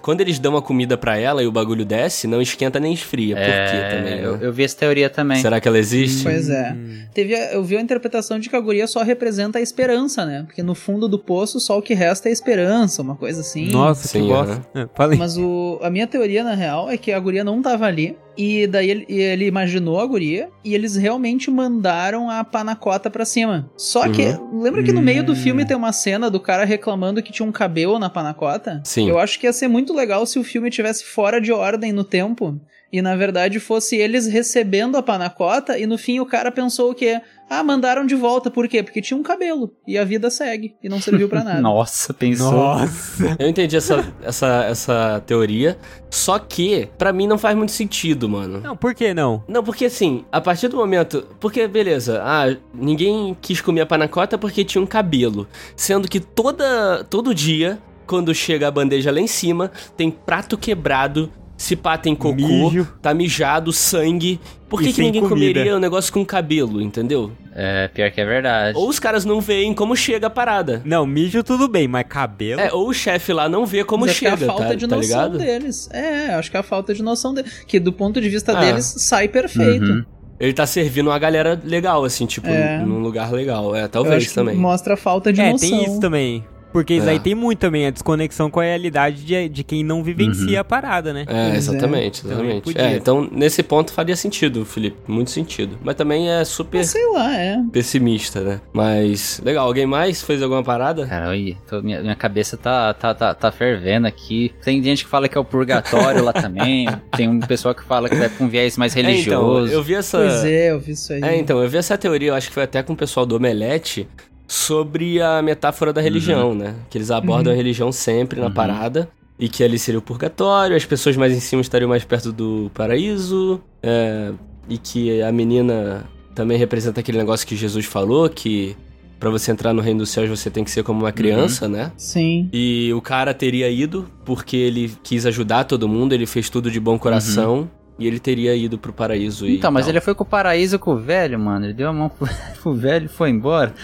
quando 0.00 0.20
eles 0.20 0.38
dão 0.38 0.56
a 0.56 0.62
comida 0.62 0.96
pra 0.96 1.18
ela 1.18 1.42
e 1.42 1.46
o 1.46 1.52
bagulho 1.52 1.84
desce, 1.84 2.26
não 2.26 2.40
esquenta 2.40 2.78
nem 2.80 2.92
esfria? 2.92 3.34
Por 3.36 3.44
quê 3.44 3.96
também, 3.96 4.14
né? 4.16 4.20
É, 4.22 4.24
eu, 4.24 4.36
eu 4.36 4.52
vi 4.52 4.64
essa 4.64 4.76
teoria 4.76 5.10
também. 5.10 5.40
Será 5.42 5.60
que 5.60 5.68
ela 5.68 5.78
existe? 5.78 6.22
Pois 6.24 6.48
é. 6.48 6.72
Hum. 6.72 7.02
Teve, 7.12 7.34
a- 7.34 7.52
eu 7.52 7.62
vi 7.64 7.76
a 7.76 7.80
interpretação 7.80 8.38
de 8.38 8.48
que 8.48 8.56
a 8.56 8.60
guria 8.60 8.86
só 8.86 9.02
representa 9.02 9.58
a 9.58 9.62
esperança, 9.62 10.24
né? 10.24 10.44
Porque 10.46 10.62
no 10.62 10.74
fundo 10.74 11.08
do 11.08 11.18
poço 11.18 11.58
só 11.60 11.76
o 11.78 11.82
que 11.82 11.94
resta 11.94 12.28
é 12.28 12.30
a 12.30 12.32
esperança, 12.32 13.02
uma 13.02 13.16
coisa 13.16 13.40
assim. 13.40 13.68
Nossa, 13.70 14.06
Sim, 14.08 14.22
que 14.22 14.28
bosta. 14.28 14.62
É, 14.74 14.88
falei. 14.94 15.18
Mas 15.18 15.36
o, 15.36 15.78
a 15.82 15.90
minha 15.90 16.06
teoria, 16.06 16.44
na 16.44 16.54
real, 16.54 16.88
é 16.88 16.96
que 16.96 17.12
a 17.12 17.18
guria 17.18 17.42
não 17.44 17.60
tava 17.60 17.84
ali. 17.86 18.16
E 18.38 18.68
daí 18.68 18.88
ele, 18.88 19.06
ele 19.08 19.46
imaginou 19.46 20.00
a 20.00 20.06
guria 20.06 20.48
e 20.64 20.72
eles 20.72 20.94
realmente 20.94 21.50
mandaram 21.50 22.30
a 22.30 22.44
panacota 22.44 23.10
pra 23.10 23.24
cima. 23.24 23.68
Só 23.76 24.08
que, 24.08 24.22
lembra 24.52 24.84
que 24.84 24.92
no 24.92 25.02
meio 25.02 25.24
do 25.24 25.34
filme 25.34 25.64
tem 25.64 25.76
uma 25.76 25.92
cena 25.92 26.30
do 26.30 26.38
cara 26.38 26.64
reclamando 26.64 27.20
que 27.20 27.32
tinha 27.32 27.46
um 27.46 27.50
cabelo 27.50 27.98
na 27.98 28.08
panacota? 28.08 28.80
Sim. 28.84 29.08
Eu 29.08 29.18
acho 29.18 29.40
que 29.40 29.46
ia 29.46 29.52
ser 29.52 29.66
muito 29.66 29.92
legal 29.92 30.24
se 30.24 30.38
o 30.38 30.44
filme 30.44 30.70
tivesse 30.70 31.04
fora 31.04 31.40
de 31.40 31.50
ordem 31.50 31.90
no 31.90 32.04
tempo. 32.04 32.60
E 32.92 33.02
na 33.02 33.14
verdade 33.14 33.60
fosse 33.60 33.96
eles 33.96 34.26
recebendo 34.26 34.96
a 34.96 35.02
panacota 35.02 35.78
e 35.78 35.86
no 35.86 35.98
fim 35.98 36.20
o 36.20 36.26
cara 36.26 36.50
pensou 36.50 36.90
o 36.90 36.94
quê? 36.94 37.20
Ah, 37.50 37.64
mandaram 37.64 38.04
de 38.04 38.14
volta, 38.14 38.50
por 38.50 38.68
quê? 38.68 38.82
Porque 38.82 39.00
tinha 39.00 39.16
um 39.16 39.22
cabelo 39.22 39.72
e 39.86 39.96
a 39.96 40.04
vida 40.04 40.28
segue 40.30 40.74
e 40.82 40.88
não 40.88 41.00
serviu 41.00 41.28
para 41.30 41.42
nada. 41.44 41.60
Nossa, 41.60 42.12
pensou. 42.12 42.52
Nossa. 42.52 43.36
Eu 43.38 43.48
entendi 43.48 43.74
essa, 43.74 44.04
essa, 44.22 44.64
essa 44.64 45.22
teoria, 45.26 45.78
só 46.10 46.38
que 46.38 46.90
para 46.98 47.12
mim 47.12 47.26
não 47.26 47.38
faz 47.38 47.56
muito 47.56 47.72
sentido, 47.72 48.28
mano. 48.28 48.60
Não, 48.60 48.76
por 48.76 48.94
que 48.94 49.14
não? 49.14 49.42
Não, 49.48 49.64
porque 49.64 49.86
assim, 49.86 50.24
a 50.30 50.40
partir 50.40 50.68
do 50.68 50.76
momento. 50.76 51.26
Porque, 51.40 51.66
beleza, 51.66 52.20
ah, 52.22 52.54
ninguém 52.74 53.36
quis 53.40 53.62
comer 53.62 53.80
a 53.80 53.86
panacota 53.86 54.36
porque 54.36 54.62
tinha 54.62 54.82
um 54.82 54.86
cabelo. 54.86 55.48
Sendo 55.74 56.06
que 56.06 56.20
toda, 56.20 57.02
todo 57.04 57.34
dia, 57.34 57.78
quando 58.06 58.34
chega 58.34 58.68
a 58.68 58.70
bandeja 58.70 59.10
lá 59.10 59.20
em 59.20 59.26
cima, 59.26 59.70
tem 59.96 60.10
prato 60.10 60.58
quebrado 60.58 61.32
se 61.58 61.74
pá 61.74 61.98
tem 61.98 62.14
cocô, 62.14 62.70
Mijo. 62.70 62.86
tá 63.02 63.12
mijado, 63.12 63.72
sangue. 63.72 64.40
Por 64.68 64.80
que, 64.80 64.92
que 64.92 65.02
ninguém 65.02 65.22
comida. 65.22 65.52
comeria 65.52 65.76
um 65.76 65.80
negócio 65.80 66.12
com 66.12 66.24
cabelo, 66.24 66.80
entendeu? 66.80 67.32
É, 67.52 67.88
pior 67.88 68.10
que 68.12 68.20
é 68.20 68.24
verdade. 68.24 68.78
Ou 68.78 68.88
os 68.88 69.00
caras 69.00 69.24
não 69.24 69.40
veem 69.40 69.74
como 69.74 69.96
chega 69.96 70.28
a 70.28 70.30
parada. 70.30 70.80
Não, 70.84 71.04
mijo 71.04 71.42
tudo 71.42 71.66
bem, 71.66 71.88
mas 71.88 72.06
cabelo. 72.08 72.60
É, 72.60 72.72
ou 72.72 72.88
o 72.88 72.94
chefe 72.94 73.32
lá 73.32 73.48
não 73.48 73.66
vê 73.66 73.82
como 73.82 74.08
chega, 74.08 74.30
é 74.30 74.44
a 74.44 74.46
falta 74.46 74.66
tá, 74.68 74.74
de 74.74 74.86
tá 74.86 74.96
noção 74.96 75.24
ligado? 75.24 75.38
deles. 75.38 75.90
É, 75.92 76.34
acho 76.34 76.48
que 76.48 76.56
é 76.56 76.60
a 76.60 76.62
falta 76.62 76.94
de 76.94 77.02
noção 77.02 77.34
deles. 77.34 77.64
Que 77.66 77.80
do 77.80 77.92
ponto 77.92 78.20
de 78.20 78.28
vista 78.28 78.56
ah. 78.56 78.60
deles, 78.60 78.94
sai 78.98 79.26
perfeito. 79.26 79.84
Uhum. 79.84 80.04
Ele 80.38 80.52
tá 80.52 80.64
servindo 80.64 81.08
uma 81.08 81.18
galera 81.18 81.60
legal, 81.64 82.04
assim, 82.04 82.24
tipo, 82.24 82.46
é. 82.46 82.78
num 82.78 83.00
lugar 83.00 83.32
legal. 83.32 83.74
É, 83.74 83.88
talvez 83.88 84.32
também. 84.32 84.54
mostra 84.54 84.94
a 84.94 84.96
falta 84.96 85.32
de 85.32 85.40
é, 85.40 85.50
noção. 85.50 85.66
É, 85.66 85.70
tem 85.72 85.84
isso 85.84 85.98
também. 85.98 86.44
Porque 86.72 86.94
isso 86.94 87.08
é. 87.08 87.12
aí 87.12 87.20
tem 87.20 87.34
muito 87.34 87.58
também 87.58 87.86
a 87.86 87.90
desconexão 87.90 88.50
com 88.50 88.60
a 88.60 88.64
realidade 88.64 89.24
de, 89.24 89.48
de 89.48 89.64
quem 89.64 89.82
não 89.82 90.02
vivencia 90.02 90.54
uhum. 90.54 90.60
a 90.60 90.64
parada, 90.64 91.12
né? 91.12 91.24
É, 91.26 91.56
exatamente, 91.56 92.22
é. 92.24 92.30
exatamente. 92.30 92.78
É, 92.78 92.96
então, 92.96 93.28
nesse 93.30 93.62
ponto 93.62 93.92
faria 93.92 94.16
sentido, 94.16 94.64
Felipe. 94.64 94.96
Muito 95.06 95.30
sentido. 95.30 95.78
Mas 95.82 95.94
também 95.94 96.30
é 96.30 96.44
super. 96.44 96.84
sei 96.84 97.06
lá, 97.10 97.34
é. 97.36 97.58
Pessimista, 97.72 98.40
né? 98.40 98.60
Mas. 98.72 99.40
Legal, 99.44 99.66
alguém 99.66 99.86
mais 99.86 100.22
fez 100.22 100.42
alguma 100.42 100.62
parada? 100.62 101.06
Cara, 101.06 101.30
aí, 101.30 101.56
minha, 101.82 102.00
minha 102.00 102.16
cabeça 102.16 102.56
tá, 102.56 102.92
tá, 102.94 103.14
tá, 103.14 103.34
tá 103.34 103.50
fervendo 103.52 104.06
aqui. 104.06 104.52
Tem 104.62 104.82
gente 104.82 105.04
que 105.04 105.10
fala 105.10 105.28
que 105.28 105.36
é 105.36 105.40
o 105.40 105.44
purgatório 105.44 106.22
lá 106.22 106.32
também. 106.32 106.86
Tem 107.16 107.28
um 107.28 107.40
pessoal 107.40 107.74
que 107.74 107.84
fala 107.84 108.08
que 108.08 108.16
vai 108.16 108.28
com 108.28 108.48
viés 108.48 108.76
mais 108.76 108.94
religioso. 108.94 109.64
É, 109.64 109.68
então, 109.68 109.78
eu 109.78 109.82
vi 109.82 109.94
essa. 109.94 110.18
Pois 110.18 110.44
é, 110.44 110.70
eu 110.70 110.80
vi 110.80 110.92
isso 110.92 111.12
aí. 111.12 111.22
É, 111.22 111.36
então, 111.36 111.62
eu 111.62 111.68
vi 111.68 111.78
essa 111.78 111.96
teoria, 111.96 112.28
eu 112.28 112.34
acho 112.34 112.48
que 112.48 112.54
foi 112.54 112.62
até 112.62 112.82
com 112.82 112.92
o 112.92 112.96
pessoal 112.96 113.24
do 113.24 113.36
Omelete 113.36 114.06
sobre 114.48 115.20
a 115.20 115.42
metáfora 115.42 115.92
da 115.92 116.00
religião, 116.00 116.48
uhum. 116.48 116.54
né? 116.54 116.74
Que 116.88 116.96
eles 116.96 117.10
abordam 117.10 117.52
uhum. 117.52 117.58
a 117.58 117.62
religião 117.62 117.92
sempre 117.92 118.40
na 118.40 118.46
uhum. 118.46 118.52
parada. 118.52 119.10
E 119.38 119.48
que 119.48 119.62
ali 119.62 119.78
seria 119.78 120.00
o 120.00 120.02
purgatório, 120.02 120.74
as 120.74 120.84
pessoas 120.84 121.16
mais 121.16 121.32
em 121.32 121.38
cima 121.38 121.62
estariam 121.62 121.88
mais 121.88 122.02
perto 122.02 122.32
do 122.32 122.70
paraíso. 122.74 123.60
É, 123.80 124.32
e 124.68 124.78
que 124.78 125.22
a 125.22 125.30
menina 125.30 126.06
também 126.34 126.58
representa 126.58 127.00
aquele 127.00 127.18
negócio 127.18 127.46
que 127.46 127.54
Jesus 127.54 127.86
falou, 127.86 128.28
que 128.28 128.74
para 129.20 129.30
você 129.30 129.50
entrar 129.50 129.72
no 129.72 129.82
reino 129.82 130.00
dos 130.00 130.10
céus 130.10 130.28
você 130.28 130.50
tem 130.50 130.64
que 130.64 130.70
ser 130.70 130.82
como 130.82 131.00
uma 131.00 131.12
criança, 131.12 131.66
uhum. 131.66 131.72
né? 131.72 131.92
Sim. 131.96 132.48
E 132.52 132.90
o 132.94 133.00
cara 133.00 133.34
teria 133.34 133.68
ido 133.68 134.06
porque 134.24 134.56
ele 134.56 134.92
quis 135.02 135.26
ajudar 135.26 135.64
todo 135.64 135.88
mundo, 135.88 136.14
ele 136.14 136.26
fez 136.26 136.48
tudo 136.48 136.70
de 136.70 136.80
bom 136.80 136.98
coração. 136.98 137.58
Uhum. 137.58 137.68
E 137.98 138.06
ele 138.06 138.20
teria 138.20 138.54
ido 138.54 138.78
pro 138.78 138.92
paraíso 138.92 139.44
e. 139.46 139.56
Então, 139.56 139.72
mas 139.72 139.86
tal. 139.86 139.92
ele 139.92 140.00
foi 140.00 140.14
com 140.14 140.22
o 140.22 140.26
paraíso 140.26 140.78
com 140.78 140.92
o 140.92 140.96
velho, 140.96 141.38
mano. 141.38 141.66
Ele 141.66 141.74
deu 141.74 141.88
a 141.88 141.92
mão 141.92 142.08
pro, 142.08 142.28
pro 142.62 142.72
velho 142.72 143.06
e 143.06 143.08
foi 143.08 143.30
embora. 143.30 143.74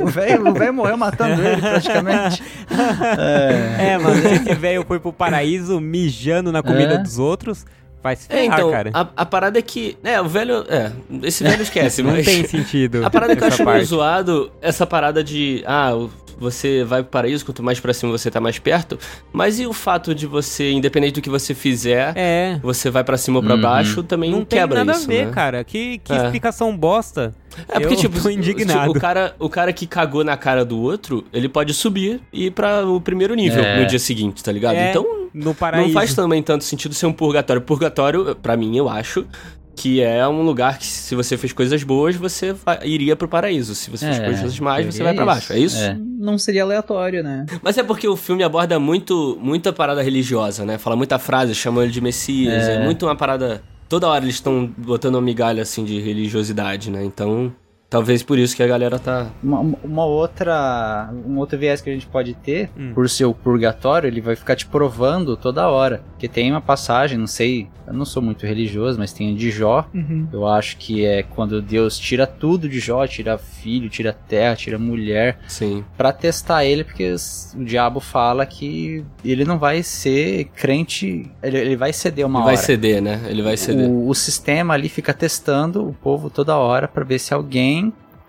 O 0.00 0.06
velho, 0.06 0.48
o 0.48 0.52
velho 0.52 0.74
morreu 0.74 0.96
matando 0.96 1.42
ele, 1.42 1.60
praticamente. 1.60 2.42
É, 3.18 3.94
é 3.94 3.98
mano, 3.98 4.16
esse 4.16 4.54
velho 4.54 4.84
foi 4.86 5.00
pro 5.00 5.12
paraíso 5.12 5.80
mijando 5.80 6.52
na 6.52 6.62
comida 6.62 6.94
é. 6.94 6.98
dos 6.98 7.18
outros. 7.18 7.66
Vai 8.04 8.16
se 8.16 8.28
ferrar, 8.28 8.42
é, 8.42 8.46
então, 8.46 8.70
cara. 8.70 8.90
A, 8.92 9.08
a, 9.16 9.24
parada 9.24 9.58
é 9.58 9.62
que. 9.62 9.96
É, 10.04 10.20
o 10.20 10.28
velho. 10.28 10.62
É, 10.68 10.92
esse 11.22 11.42
velho 11.42 11.62
esquece, 11.62 12.02
Não 12.04 12.10
mas. 12.10 12.26
Não 12.26 12.34
tem 12.34 12.46
sentido. 12.46 13.02
A 13.02 13.08
parada 13.08 13.34
que 13.34 13.42
eu 13.42 13.48
acho 13.48 13.64
meio 13.64 13.82
zoado, 13.82 14.52
essa 14.60 14.86
parada 14.86 15.24
de. 15.24 15.64
Ah, 15.66 15.92
você 16.38 16.84
vai 16.84 17.02
pro 17.02 17.10
paraíso, 17.10 17.46
quanto 17.46 17.62
mais 17.62 17.80
pra 17.80 17.94
cima 17.94 18.12
você 18.12 18.30
tá 18.30 18.42
mais 18.42 18.58
perto. 18.58 18.98
Mas 19.32 19.58
e 19.58 19.66
o 19.66 19.72
fato 19.72 20.14
de 20.14 20.26
você, 20.26 20.70
independente 20.70 21.14
do 21.14 21.22
que 21.22 21.30
você 21.30 21.54
fizer, 21.54 22.12
é. 22.14 22.58
você 22.62 22.90
vai 22.90 23.02
para 23.02 23.16
cima 23.16 23.38
ou 23.38 23.42
pra 23.42 23.54
uhum. 23.54 23.60
baixo, 23.62 24.02
também 24.02 24.30
não 24.30 24.44
quebra 24.44 24.82
isso. 24.82 24.84
Não 24.84 24.94
tem 24.94 24.94
nada 24.94 24.98
a 24.98 25.06
ver, 25.06 25.26
né? 25.26 25.32
cara. 25.32 25.64
Que, 25.64 25.96
que 25.96 26.12
é. 26.12 26.24
explicação 26.24 26.76
bosta. 26.76 27.34
É 27.68 27.80
porque, 27.80 27.94
Eu 27.94 27.98
tipo, 27.98 28.20
tô 28.20 28.28
indignado. 28.28 28.90
o, 28.90 28.94
cara, 28.94 29.34
o 29.38 29.48
cara 29.48 29.72
que 29.72 29.86
cagou 29.86 30.24
na 30.24 30.36
cara 30.36 30.64
do 30.64 30.78
outro, 30.78 31.24
ele 31.32 31.48
pode 31.48 31.72
subir 31.72 32.20
e 32.32 32.46
ir 32.46 32.50
pra 32.50 32.84
o 32.84 33.00
primeiro 33.00 33.34
nível 33.34 33.64
é. 33.64 33.80
no 33.80 33.86
dia 33.86 33.98
seguinte, 33.98 34.42
tá 34.42 34.52
ligado? 34.52 34.74
É, 34.74 34.90
então, 34.90 35.06
no 35.34 35.54
paraíso. 35.54 35.88
não 35.88 35.94
faz 35.94 36.14
também 36.14 36.42
tanto 36.42 36.62
sentido 36.62 36.94
ser 36.94 37.06
um 37.06 37.12
purgatório. 37.12 37.60
Purgatório, 37.60 38.36
para 38.36 38.56
mim, 38.56 38.76
eu 38.76 38.88
acho, 38.88 39.26
que 39.74 40.00
é 40.00 40.26
um 40.26 40.42
lugar 40.42 40.78
que 40.78 40.86
se 40.86 41.14
você 41.14 41.36
fez 41.36 41.52
coisas 41.52 41.82
boas, 41.82 42.16
você 42.16 42.52
vai, 42.52 42.78
iria 42.84 43.16
pro 43.16 43.26
paraíso. 43.26 43.74
Se 43.74 43.90
você 43.90 44.06
é, 44.06 44.12
fez 44.12 44.26
coisas 44.40 44.60
más, 44.60 44.86
você 44.86 45.02
vai 45.02 45.14
para 45.14 45.24
baixo. 45.24 45.52
É 45.52 45.58
isso? 45.58 45.78
É. 45.78 45.96
Não 45.98 46.38
seria 46.38 46.62
aleatório, 46.62 47.22
né? 47.22 47.44
Mas 47.62 47.76
é 47.76 47.82
porque 47.82 48.06
o 48.06 48.16
filme 48.16 48.42
aborda 48.42 48.78
muito 48.78 49.36
muita 49.40 49.72
parada 49.72 50.02
religiosa, 50.02 50.64
né? 50.64 50.78
Fala 50.78 50.96
muita 50.96 51.18
frase, 51.18 51.54
chamam 51.54 51.82
ele 51.82 51.92
de 51.92 52.00
Messias. 52.00 52.68
É, 52.68 52.76
é 52.76 52.84
muito 52.84 53.04
uma 53.04 53.16
parada. 53.16 53.62
Toda 53.88 54.08
hora 54.08 54.24
eles 54.24 54.36
estão 54.36 54.72
botando 54.78 55.16
uma 55.16 55.22
migalha 55.22 55.62
assim 55.62 55.84
de 55.84 56.00
religiosidade, 56.00 56.90
né? 56.90 57.04
Então. 57.04 57.52
Talvez 57.94 58.24
por 58.24 58.40
isso 58.40 58.56
que 58.56 58.62
a 58.64 58.66
galera 58.66 58.98
tá. 58.98 59.28
Uma, 59.40 59.60
uma, 59.84 60.04
outra. 60.04 61.14
Um 61.24 61.38
outro 61.38 61.56
viés 61.56 61.80
que 61.80 61.88
a 61.88 61.92
gente 61.92 62.08
pode 62.08 62.34
ter, 62.34 62.68
hum. 62.76 62.90
por 62.92 63.08
ser 63.08 63.24
o 63.24 63.32
purgatório, 63.32 64.08
ele 64.08 64.20
vai 64.20 64.34
ficar 64.34 64.56
te 64.56 64.66
provando 64.66 65.36
toda 65.36 65.68
hora. 65.68 66.02
Porque 66.10 66.26
tem 66.26 66.50
uma 66.50 66.60
passagem, 66.60 67.16
não 67.16 67.28
sei, 67.28 67.68
eu 67.86 67.92
não 67.92 68.04
sou 68.04 68.22
muito 68.22 68.46
religioso, 68.46 68.98
mas 68.98 69.12
tem 69.12 69.32
a 69.32 69.36
de 69.36 69.50
Jó. 69.50 69.88
Uhum. 69.94 70.26
Eu 70.32 70.46
acho 70.46 70.76
que 70.76 71.04
é 71.04 71.22
quando 71.22 71.60
Deus 71.60 71.98
tira 71.98 72.26
tudo 72.26 72.68
de 72.68 72.80
Jó, 72.80 73.06
tira 73.06 73.38
filho, 73.38 73.88
tira 73.88 74.12
terra, 74.12 74.56
tira 74.56 74.78
mulher. 74.78 75.38
Sim. 75.46 75.84
Pra 75.96 76.12
testar 76.12 76.64
ele, 76.64 76.82
porque 76.82 77.14
o 77.54 77.64
diabo 77.64 78.00
fala 78.00 78.44
que 78.44 79.04
ele 79.24 79.44
não 79.44 79.58
vai 79.58 79.82
ser 79.82 80.46
crente, 80.56 81.30
ele, 81.42 81.58
ele 81.58 81.76
vai 81.76 81.92
ceder 81.92 82.26
uma 82.26 82.40
ele 82.40 82.46
hora. 82.46 82.56
Vai 82.56 82.64
ceder, 82.64 83.02
né? 83.02 83.20
Ele 83.28 83.42
vai 83.42 83.56
ceder. 83.56 83.88
O, 83.88 84.08
o 84.08 84.14
sistema 84.14 84.74
ali 84.74 84.88
fica 84.88 85.12
testando 85.12 85.86
o 85.86 85.92
povo 85.92 86.30
toda 86.30 86.56
hora 86.56 86.88
para 86.88 87.04
ver 87.04 87.18
se 87.18 87.32
alguém 87.34 87.83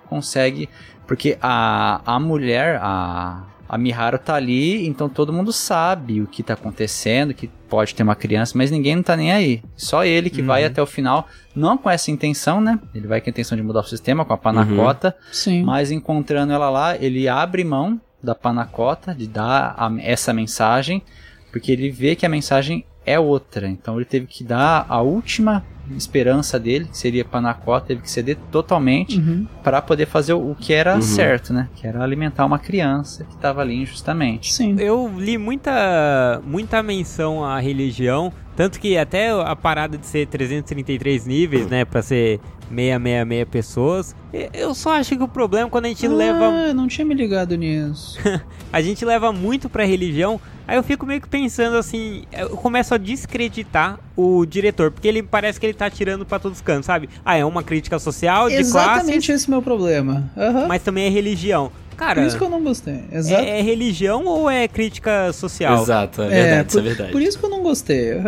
consegue. 0.05 0.69
Porque 1.07 1.37
a, 1.41 2.01
a 2.05 2.19
mulher, 2.19 2.79
a, 2.81 3.43
a 3.67 3.77
Miharu 3.77 4.17
tá 4.17 4.35
ali, 4.35 4.87
então 4.87 5.09
todo 5.09 5.33
mundo 5.33 5.51
sabe 5.51 6.21
o 6.21 6.27
que 6.27 6.41
tá 6.41 6.53
acontecendo, 6.53 7.33
que 7.33 7.47
pode 7.69 7.93
ter 7.93 8.03
uma 8.03 8.15
criança, 8.15 8.57
mas 8.57 8.71
ninguém 8.71 8.95
não 8.95 9.03
tá 9.03 9.15
nem 9.15 9.31
aí. 9.31 9.61
Só 9.75 10.05
ele 10.05 10.29
que 10.29 10.41
uhum. 10.41 10.47
vai 10.47 10.63
até 10.63 10.81
o 10.81 10.85
final, 10.85 11.27
não 11.55 11.77
com 11.77 11.89
essa 11.89 12.09
intenção, 12.09 12.61
né? 12.61 12.79
Ele 12.93 13.07
vai 13.07 13.21
com 13.21 13.29
a 13.29 13.31
intenção 13.31 13.55
de 13.55 13.63
mudar 13.63 13.81
o 13.81 13.83
sistema, 13.83 14.25
com 14.25 14.33
a 14.33 14.37
panacota. 14.37 15.15
Uhum. 15.17 15.33
Sim. 15.33 15.63
Mas 15.63 15.91
encontrando 15.91 16.53
ela 16.53 16.69
lá, 16.69 16.95
ele 16.95 17.27
abre 17.27 17.63
mão 17.63 17.99
da 18.21 18.33
panacota, 18.33 19.13
de 19.13 19.27
dar 19.27 19.75
a, 19.77 19.91
essa 19.99 20.33
mensagem, 20.33 21.01
porque 21.51 21.71
ele 21.71 21.91
vê 21.91 22.15
que 22.15 22.25
a 22.25 22.29
mensagem 22.29 22.85
é 23.05 23.19
outra. 23.19 23.67
Então 23.67 23.95
ele 23.95 24.05
teve 24.05 24.25
que 24.25 24.43
dar 24.43 24.85
a 24.89 25.01
última 25.01 25.63
esperança 25.91 26.59
dele, 26.59 26.85
que 26.85 26.97
seria 26.97 27.25
Panacota, 27.25 27.87
teve 27.87 28.01
que 28.01 28.09
ceder 28.09 28.37
totalmente 28.51 29.17
uhum. 29.17 29.47
para 29.63 29.81
poder 29.81 30.05
fazer 30.05 30.33
o 30.33 30.55
que 30.59 30.73
era 30.73 30.95
uhum. 30.95 31.01
certo, 31.01 31.53
né? 31.53 31.69
Que 31.75 31.87
era 31.87 32.03
alimentar 32.03 32.45
uma 32.45 32.59
criança 32.59 33.23
que 33.23 33.35
estava 33.35 33.61
ali 33.61 33.75
injustamente. 33.75 34.53
Sim. 34.53 34.75
Eu 34.79 35.11
li 35.17 35.37
muita, 35.37 36.41
muita 36.45 36.81
menção 36.81 37.43
à 37.43 37.59
religião, 37.59 38.31
tanto 38.55 38.79
que 38.79 38.97
até 38.97 39.29
a 39.29 39.55
parada 39.55 39.97
de 39.97 40.05
ser 40.05 40.27
333 40.27 41.25
níveis, 41.25 41.67
né, 41.67 41.85
para 41.85 42.01
ser 42.01 42.39
666 42.69 43.47
pessoas. 43.49 44.15
Eu 44.53 44.73
só 44.73 44.93
acho 44.93 45.15
que 45.15 45.23
o 45.23 45.27
problema 45.27 45.67
é 45.67 45.69
quando 45.69 45.85
a 45.85 45.89
gente 45.89 46.05
ah, 46.05 46.09
leva. 46.09 46.73
não 46.73 46.87
tinha 46.87 47.05
me 47.05 47.13
ligado 47.13 47.55
nisso. 47.55 48.17
a 48.71 48.81
gente 48.81 49.03
leva 49.05 49.31
muito 49.31 49.69
pra 49.69 49.85
religião. 49.85 50.39
Aí 50.67 50.77
eu 50.77 50.83
fico 50.83 51.05
meio 51.05 51.21
que 51.21 51.29
pensando 51.29 51.77
assim, 51.77 52.23
eu 52.31 52.49
começo 52.49 52.93
a 52.93 52.97
descreditar 52.97 53.99
o 54.15 54.45
diretor, 54.47 54.89
porque 54.89 55.07
ele 55.07 55.21
parece 55.21 55.59
que 55.59 55.65
ele 55.65 55.75
tá 55.75 55.87
tirando 55.91 56.25
para 56.25 56.39
todos 56.39 56.57
os 56.57 56.61
cantos, 56.63 56.87
sabe? 56.87 57.07
Ah, 57.23 57.37
é 57.37 57.45
uma 57.45 57.61
crítica 57.61 57.99
social 57.99 58.49
de 58.49 58.55
classe. 58.55 58.69
Exatamente 58.69 59.31
esse 59.31 59.45
é 59.45 59.47
o 59.47 59.51
meu 59.51 59.61
problema. 59.61 60.31
Uhum. 60.35 60.67
Mas 60.67 60.81
também 60.81 61.05
é 61.05 61.09
religião. 61.09 61.71
Cara, 61.95 62.21
por 62.21 62.27
isso 62.27 62.37
que 62.37 62.43
eu 62.43 62.49
não 62.49 62.63
gostei. 62.63 63.03
Exato. 63.11 63.43
É, 63.43 63.59
é 63.59 63.61
religião 63.61 64.25
ou 64.25 64.49
é 64.49 64.67
crítica 64.67 65.31
social? 65.33 65.81
Exato, 65.81 66.21
é 66.21 66.27
verdade, 66.27 66.49
é, 66.49 66.63
por, 66.63 66.69
isso 66.69 66.79
é 66.79 66.81
verdade. 66.81 67.11
Por 67.11 67.21
isso 67.21 67.39
que 67.39 67.45
eu 67.45 67.49
não 67.49 67.63
gostei. 67.63 68.13
Eu 68.13 68.21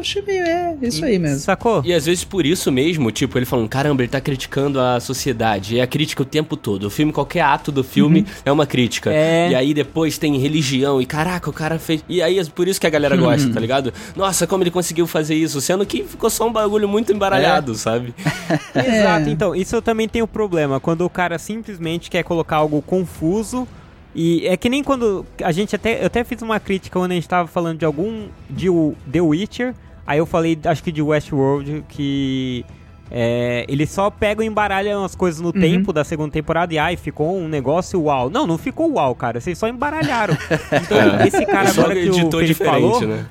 achei 0.00 0.22
meio, 0.22 0.42
é, 0.42 0.76
isso 0.82 1.04
aí 1.04 1.18
mesmo. 1.18 1.38
Sacou? 1.38 1.82
E 1.84 1.92
às 1.92 2.06
vezes 2.06 2.24
por 2.24 2.44
isso 2.44 2.70
mesmo, 2.70 3.10
tipo, 3.10 3.38
ele 3.38 3.46
falando, 3.46 3.68
caramba, 3.68 4.02
ele 4.02 4.10
tá 4.10 4.20
criticando 4.20 4.80
a 4.80 5.00
sociedade. 5.00 5.78
É 5.78 5.82
a 5.82 5.86
crítica 5.86 6.22
o 6.22 6.24
tempo 6.24 6.56
todo. 6.56 6.84
O 6.84 6.90
filme, 6.90 7.12
qualquer 7.12 7.42
ato 7.42 7.70
do 7.70 7.84
filme 7.84 8.20
uhum. 8.20 8.26
é 8.44 8.52
uma 8.52 8.66
crítica. 8.66 9.12
É. 9.12 9.50
E 9.50 9.54
aí 9.54 9.74
depois 9.74 10.18
tem 10.18 10.36
religião 10.38 11.00
e 11.00 11.06
caraca, 11.06 11.48
o 11.48 11.52
cara 11.52 11.78
fez. 11.78 12.04
E 12.08 12.22
aí 12.22 12.38
é 12.38 12.44
por 12.44 12.68
isso 12.68 12.80
que 12.80 12.86
a 12.86 12.90
galera 12.90 13.16
gosta, 13.16 13.46
uhum. 13.48 13.52
tá 13.52 13.60
ligado? 13.60 13.92
Nossa, 14.16 14.46
como 14.46 14.62
ele 14.62 14.70
conseguiu 14.70 15.06
fazer 15.06 15.34
isso? 15.34 15.60
Sendo 15.60 15.84
que 15.86 16.02
ficou 16.04 16.30
só 16.30 16.46
um 16.46 16.52
bagulho 16.52 16.88
muito 16.88 17.12
embaralhado, 17.12 17.72
é. 17.72 17.74
sabe? 17.74 18.14
Exato, 18.74 19.28
então, 19.28 19.54
isso 19.54 19.76
eu 19.76 19.82
também 19.82 20.08
tenho 20.08 20.26
problema. 20.26 20.80
Quando 20.80 21.04
o 21.04 21.10
cara 21.10 21.38
simplesmente 21.38 22.10
quer 22.10 22.22
colocar 22.22 22.56
algo 22.56 22.82
confuso 22.82 23.66
e 24.14 24.46
é 24.46 24.56
que 24.56 24.68
nem 24.68 24.82
quando 24.82 25.24
a 25.42 25.52
gente 25.52 25.74
até. 25.76 26.02
Eu 26.02 26.06
até 26.06 26.24
fiz 26.24 26.42
uma 26.42 26.58
crítica 26.58 26.98
quando 26.98 27.12
a 27.12 27.14
gente 27.14 27.28
tava 27.28 27.46
falando 27.46 27.78
de 27.78 27.84
algum. 27.84 28.28
de 28.48 28.68
o 28.68 28.94
The 29.10 29.20
Witcher. 29.20 29.74
Aí 30.10 30.18
eu 30.18 30.26
falei, 30.26 30.58
acho 30.64 30.82
que 30.82 30.90
de 30.90 31.00
Westworld, 31.00 31.84
que 31.88 32.64
é, 33.08 33.64
ele 33.68 33.86
só 33.86 34.10
pega 34.10 34.42
e 34.42 34.46
embaralha 34.48 34.98
umas 34.98 35.14
coisas 35.14 35.40
no 35.40 35.52
uhum. 35.54 35.60
tempo 35.60 35.92
da 35.92 36.02
segunda 36.02 36.32
temporada 36.32 36.74
e 36.74 36.78
ai, 36.78 36.96
ficou 36.96 37.38
um 37.38 37.46
negócio 37.46 38.02
uau. 38.02 38.28
Não, 38.28 38.44
não 38.44 38.58
ficou 38.58 38.92
uau, 38.94 39.14
cara. 39.14 39.40
Vocês 39.40 39.56
só 39.56 39.68
embaralharam. 39.68 40.36
Então, 40.82 40.98
é. 41.20 41.28
esse 41.28 41.46
cara 41.46 41.70
agora 41.70 41.94
que 41.94 42.10
o 42.10 42.30
Felipe 42.32 42.54
falou, 42.54 43.00
né? 43.02 43.24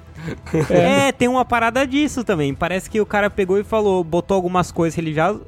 É, 0.69 1.11
tem 1.11 1.27
uma 1.27 1.45
parada 1.45 1.85
disso 1.85 2.23
também. 2.23 2.53
Parece 2.53 2.89
que 2.89 2.99
o 2.99 3.05
cara 3.05 3.29
pegou 3.29 3.59
e 3.59 3.63
falou, 3.63 4.03
botou 4.03 4.35
algumas 4.35 4.71
coisas 4.71 4.99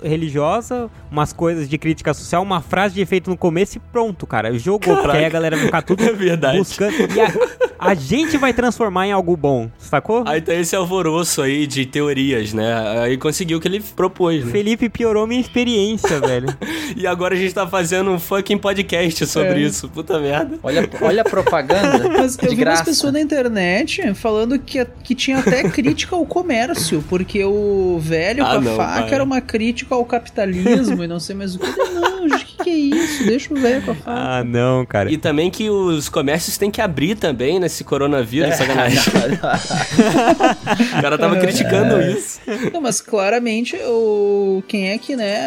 religiosas, 0.01 0.89
umas 1.11 1.33
coisas 1.33 1.69
de 1.69 1.77
crítica 1.77 2.13
social, 2.13 2.41
uma 2.41 2.61
frase 2.61 2.95
de 2.95 3.01
efeito 3.01 3.29
no 3.29 3.37
começo 3.37 3.77
e 3.77 3.79
pronto, 3.79 4.25
cara. 4.25 4.57
Jogou, 4.57 4.79
Caraca. 4.79 5.01
porque 5.01 5.17
aí 5.17 5.25
a 5.25 5.29
galera 5.29 5.55
vai 5.55 5.65
ficar 5.65 5.81
tudo 5.81 6.03
é 6.05 6.57
buscando. 6.57 6.93
E 7.15 7.21
a, 7.21 7.31
a, 7.79 7.93
gente 7.93 8.37
vai 8.37 8.53
transformar 8.53 9.07
em 9.07 9.11
algo 9.11 9.35
bom, 9.35 9.69
sacou? 9.77 10.23
Aí 10.25 10.41
tem 10.41 10.59
esse 10.59 10.75
alvoroço 10.75 11.41
aí 11.41 11.65
de 11.67 11.85
teorias, 11.85 12.53
né? 12.53 12.99
Aí 13.01 13.17
conseguiu 13.17 13.57
o 13.57 13.61
que 13.61 13.67
ele 13.67 13.81
propôs, 13.95 14.45
né? 14.45 14.51
Felipe 14.51 14.89
piorou 14.89 15.27
minha 15.27 15.41
experiência, 15.41 16.19
velho. 16.19 16.47
E 16.95 17.07
agora 17.07 17.35
a 17.35 17.37
gente 17.37 17.53
tá 17.53 17.65
fazendo 17.65 18.11
um 18.11 18.19
fucking 18.19 18.57
podcast 18.57 19.25
sobre 19.25 19.53
é. 19.53 19.59
isso. 19.59 19.87
Puta 19.89 20.19
merda. 20.19 20.59
Olha, 20.61 20.89
olha 21.01 21.21
a 21.21 21.25
propaganda. 21.25 22.09
Mas 22.11 22.37
eu 22.41 22.49
vi 22.49 22.55
graça. 22.55 22.81
umas 22.81 22.89
pessoas 22.89 23.13
na 23.13 23.21
internet 23.21 24.13
falando 24.13 24.59
que, 24.59 24.70
que 25.03 25.15
tinha 25.15 25.39
até 25.39 25.63
crítica 25.69 26.15
ao 26.15 26.25
comércio, 26.25 27.03
porque 27.09 27.43
o 27.43 27.99
velho 27.99 28.43
ah, 28.45 28.51
com 28.51 28.57
a 28.57 28.61
não, 28.61 28.75
faca 28.75 29.01
pai. 29.01 29.13
era 29.13 29.23
uma 29.23 29.41
crítica 29.41 29.95
ao 29.95 30.05
capitalismo 30.05 31.03
e 31.03 31.07
não 31.07 31.19
sei 31.19 31.35
mais 31.35 31.55
o 31.55 31.59
que. 31.59 31.67
Não, 31.67 32.27
que, 32.63 32.69
é 32.69 32.73
isso? 32.73 33.25
Deixa 33.25 33.53
o 33.53 33.57
velho 33.57 33.81
com 33.81 33.91
a 33.91 33.95
faca. 33.95 34.11
Ah, 34.11 34.43
não, 34.43 34.85
cara. 34.85 35.11
E 35.11 35.17
também 35.17 35.49
que 35.49 35.69
os 35.69 36.09
comércios 36.09 36.57
têm 36.57 36.71
que 36.71 36.81
abrir 36.81 37.15
também 37.15 37.59
nesse 37.59 37.83
coronavírus, 37.83 38.51
é. 38.51 38.53
sacanagem. 38.53 38.99
o 40.97 41.01
cara 41.01 41.17
tava 41.17 41.37
é. 41.37 41.39
criticando 41.39 41.95
é. 42.01 42.11
isso. 42.11 42.39
Não, 42.73 42.81
mas 42.81 43.01
claramente 43.01 43.75
o 43.85 44.63
quem 44.67 44.89
é 44.89 44.97
que, 44.97 45.15
né, 45.15 45.41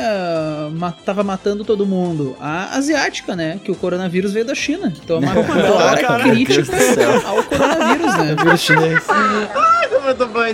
tava 1.04 1.22
matando 1.22 1.64
todo 1.64 1.86
mundo? 1.86 2.36
A 2.40 2.76
asiática, 2.76 3.36
né? 3.36 3.60
Que 3.62 3.70
o 3.70 3.74
coronavírus 3.74 4.32
veio 4.32 4.44
da 4.44 4.54
China. 4.54 4.92
Então 5.02 5.16
é 5.16 5.20
uma 5.20 5.32
clara 5.34 6.22
crítica 6.22 6.62
ao 7.26 7.42
coronavírus, 7.44 8.16
né? 8.18 8.36
Vírus 8.42 8.60
chinês. 8.60 9.04
Ai, 9.08 9.88
eu 10.08 10.14
tô 10.14 10.26
banhando. 10.26 10.44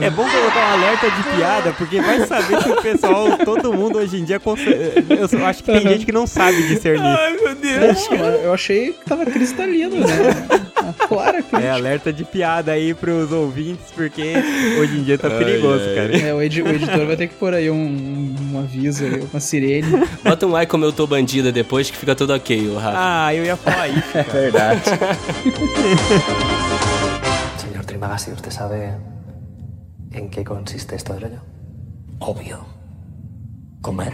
É 0.00 0.10
bom 0.10 0.28
colocar 0.28 0.70
um 0.70 0.72
alerta 0.72 1.10
de 1.10 1.22
piada, 1.36 1.72
porque 1.72 2.00
vai 2.00 2.26
saber 2.26 2.62
se 2.62 2.70
o 2.70 2.82
pessoal, 2.82 3.38
todo 3.44 3.72
mundo 3.72 3.98
hoje 3.98 4.18
em 4.18 4.24
dia. 4.24 4.40
Eu 4.40 5.46
acho 5.46 5.62
que 5.62 5.72
tem 5.72 5.82
gente 5.82 6.06
que 6.06 6.12
não 6.12 6.26
sabe 6.26 6.62
discernir. 6.66 7.04
Ai, 7.04 7.32
meu 7.34 7.54
Deus. 7.54 8.08
eu 8.42 8.52
achei 8.52 8.92
que 8.92 9.04
tava 9.04 9.26
cristalino, 9.26 9.96
né? 9.96 10.58
Claro 11.08 11.42
que 11.42 11.56
É 11.56 11.70
alerta 11.70 12.12
de 12.12 12.24
piada 12.24 12.72
aí 12.72 12.94
pros 12.94 13.32
ouvintes, 13.32 13.86
porque 13.94 14.34
hoje 14.80 14.98
em 14.98 15.02
dia 15.02 15.18
tá 15.18 15.28
perigoso, 15.28 15.84
ai, 15.88 15.94
cara. 15.94 16.18
É, 16.18 16.34
o, 16.34 16.42
edi 16.42 16.62
o, 16.62 16.68
editor 16.68 17.06
vai 17.06 17.16
ter 17.16 17.28
que 17.28 17.34
pôr 17.34 17.54
aí 17.54 17.70
um, 17.70 18.34
um 18.52 18.58
aviso, 18.58 19.04
uma 19.30 19.40
sirene. 19.40 20.06
Bota 20.24 20.46
um 20.46 20.56
ai 20.56 20.66
como 20.66 20.84
eu 20.84 20.92
tô 20.92 21.06
bandida 21.06 21.52
depois 21.52 21.90
que 21.90 21.96
fica 21.96 22.14
tudo 22.14 22.32
ok, 22.34 22.68
o 22.68 22.76
Rafa. 22.76 22.98
Ah, 22.98 23.34
eu 23.34 23.44
ia 23.44 23.56
falar 23.56 23.88
isso. 23.88 24.16
É 24.16 24.22
verdade. 24.32 24.82
Trimagasi, 27.98 28.30
¿usted 28.30 28.52
sabe 28.52 28.94
en 30.12 30.30
qué 30.30 30.44
consiste 30.44 30.94
esto 30.94 31.14
del 31.14 31.24
hoyo? 31.24 31.40
Obvio. 32.20 32.64
Comer. 33.82 34.12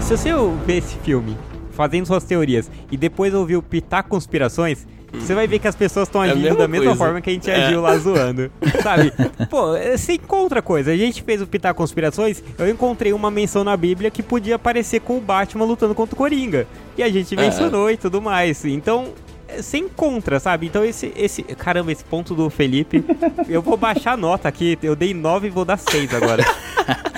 Se 0.00 0.16
você 0.16 0.32
ver 0.66 0.78
esse 0.78 0.98
filme 1.04 1.36
fazendo 1.70 2.06
suas 2.06 2.24
teorias 2.24 2.68
e 2.90 2.96
depois 2.96 3.32
ouvir 3.32 3.54
o 3.54 3.62
Pitar 3.62 4.02
Conspirações, 4.02 4.84
você 5.12 5.32
vai 5.32 5.46
ver 5.46 5.60
que 5.60 5.68
as 5.68 5.76
pessoas 5.76 6.08
estão 6.08 6.24
é 6.24 6.30
agindo 6.30 6.48
é 6.48 6.56
da 6.56 6.66
mesma 6.66 6.86
coisa. 6.86 6.98
forma 6.98 7.20
que 7.20 7.30
a 7.30 7.32
gente 7.32 7.48
é. 7.48 7.66
agiu 7.66 7.80
lá 7.80 7.96
zoando. 7.98 8.50
Sabe? 8.82 9.12
Pô, 9.48 9.78
você 9.78 10.14
encontra 10.14 10.60
coisa. 10.60 10.90
A 10.90 10.96
gente 10.96 11.22
fez 11.22 11.40
o 11.40 11.46
Pitar 11.46 11.72
Conspirações, 11.72 12.42
eu 12.58 12.68
encontrei 12.68 13.12
uma 13.12 13.30
menção 13.30 13.62
na 13.62 13.76
Bíblia 13.76 14.10
que 14.10 14.24
podia 14.24 14.56
aparecer 14.56 15.02
com 15.02 15.18
o 15.18 15.20
Batman 15.20 15.64
lutando 15.64 15.94
contra 15.94 16.16
o 16.16 16.18
Coringa. 16.18 16.66
E 16.96 17.02
a 17.04 17.08
gente 17.08 17.36
é. 17.36 17.40
mencionou 17.40 17.88
e 17.88 17.96
tudo 17.96 18.20
mais. 18.20 18.64
Então, 18.64 19.14
você 19.56 19.78
encontra, 19.78 20.38
sabe? 20.38 20.66
Então 20.66 20.84
esse, 20.84 21.12
esse. 21.16 21.42
Caramba, 21.42 21.92
esse 21.92 22.04
ponto 22.04 22.34
do 22.34 22.48
Felipe. 22.50 23.04
eu 23.48 23.62
vou 23.62 23.76
baixar 23.76 24.12
a 24.12 24.16
nota 24.16 24.48
aqui. 24.48 24.78
Eu 24.82 24.94
dei 24.94 25.14
9 25.14 25.46
e 25.46 25.50
vou 25.50 25.64
dar 25.64 25.76
6 25.76 26.14
agora. 26.14 26.44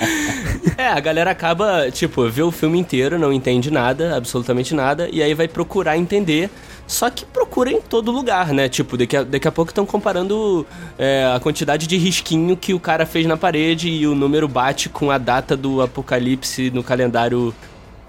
é, 0.77 0.87
a 0.87 0.99
galera 0.99 1.31
acaba, 1.31 1.89
tipo, 1.91 2.27
vê 2.29 2.41
o 2.41 2.51
filme 2.51 2.79
inteiro, 2.79 3.19
não 3.19 3.31
entende 3.31 3.69
nada, 3.71 4.15
absolutamente 4.15 4.73
nada, 4.73 5.09
e 5.11 5.21
aí 5.21 5.33
vai 5.33 5.47
procurar 5.47 5.97
entender. 5.97 6.49
Só 6.87 7.09
que 7.09 7.23
procura 7.23 7.71
em 7.71 7.79
todo 7.79 8.11
lugar, 8.11 8.47
né? 8.53 8.67
Tipo, 8.67 8.97
daqui 8.97 9.15
a, 9.15 9.23
daqui 9.23 9.47
a 9.47 9.51
pouco 9.51 9.71
estão 9.71 9.85
comparando 9.85 10.67
é, 10.97 11.31
a 11.33 11.39
quantidade 11.39 11.87
de 11.87 11.95
risquinho 11.95 12.57
que 12.57 12.73
o 12.73 12.79
cara 12.79 13.05
fez 13.05 13.25
na 13.25 13.37
parede 13.37 13.89
e 13.89 14.05
o 14.05 14.13
número 14.13 14.45
bate 14.45 14.89
com 14.89 15.09
a 15.09 15.17
data 15.17 15.55
do 15.55 15.81
apocalipse 15.81 16.69
no 16.71 16.83
calendário 16.83 17.53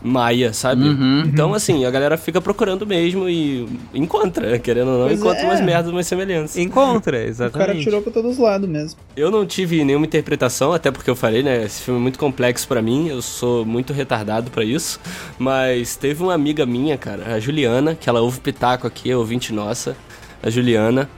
maia, 0.03 0.53
sabe? 0.53 0.85
Uhum, 0.85 1.23
então, 1.27 1.51
uhum. 1.51 1.55
assim, 1.55 1.85
a 1.85 1.91
galera 1.91 2.17
fica 2.17 2.41
procurando 2.41 2.87
mesmo 2.87 3.29
e 3.29 3.67
encontra, 3.95 4.59
querendo 4.59 4.89
ou 4.89 4.99
não, 4.99 5.07
pois 5.07 5.21
encontra 5.21 5.43
é. 5.43 5.45
umas 5.45 5.61
merdas, 5.61 5.93
umas 5.93 6.07
semelhanças. 6.07 6.57
Encontra, 6.57 7.25
exatamente. 7.25 7.65
O 7.65 7.67
cara 7.67 7.79
tirou 7.79 8.03
pra 8.03 8.13
todos 8.13 8.33
os 8.33 8.39
lados 8.39 8.69
mesmo. 8.69 8.99
Eu 9.17 9.31
não 9.31 9.47
tive 9.47 9.85
nenhuma 9.85 10.07
interpretação, 10.07 10.73
até 10.73 10.91
porque 10.91 11.09
eu 11.09 11.17
falei, 11.17 11.43
né? 11.43 11.65
Esse 11.65 11.83
filme 11.83 12.01
é 12.01 12.03
muito 12.03 12.19
complexo 12.19 12.67
para 12.67 12.83
mim, 12.83 13.09
eu 13.09 13.23
sou 13.23 13.65
muito 13.65 13.93
retardado 13.93 14.51
para 14.51 14.65
isso. 14.65 15.01
Mas 15.39 15.97
teve 15.97 16.23
uma 16.23 16.35
amiga 16.35 16.67
minha, 16.67 16.97
cara, 16.99 17.35
a 17.35 17.41
Juliana, 17.41 17.95
que 17.95 18.09
ela 18.09 18.21
ouve 18.21 18.41
pitaco 18.41 18.87
aqui, 18.87 19.11
é 19.11 19.17
ouvinte 19.17 19.53
nossa, 19.53 19.97
a 20.43 20.51
Juliana 20.51 21.09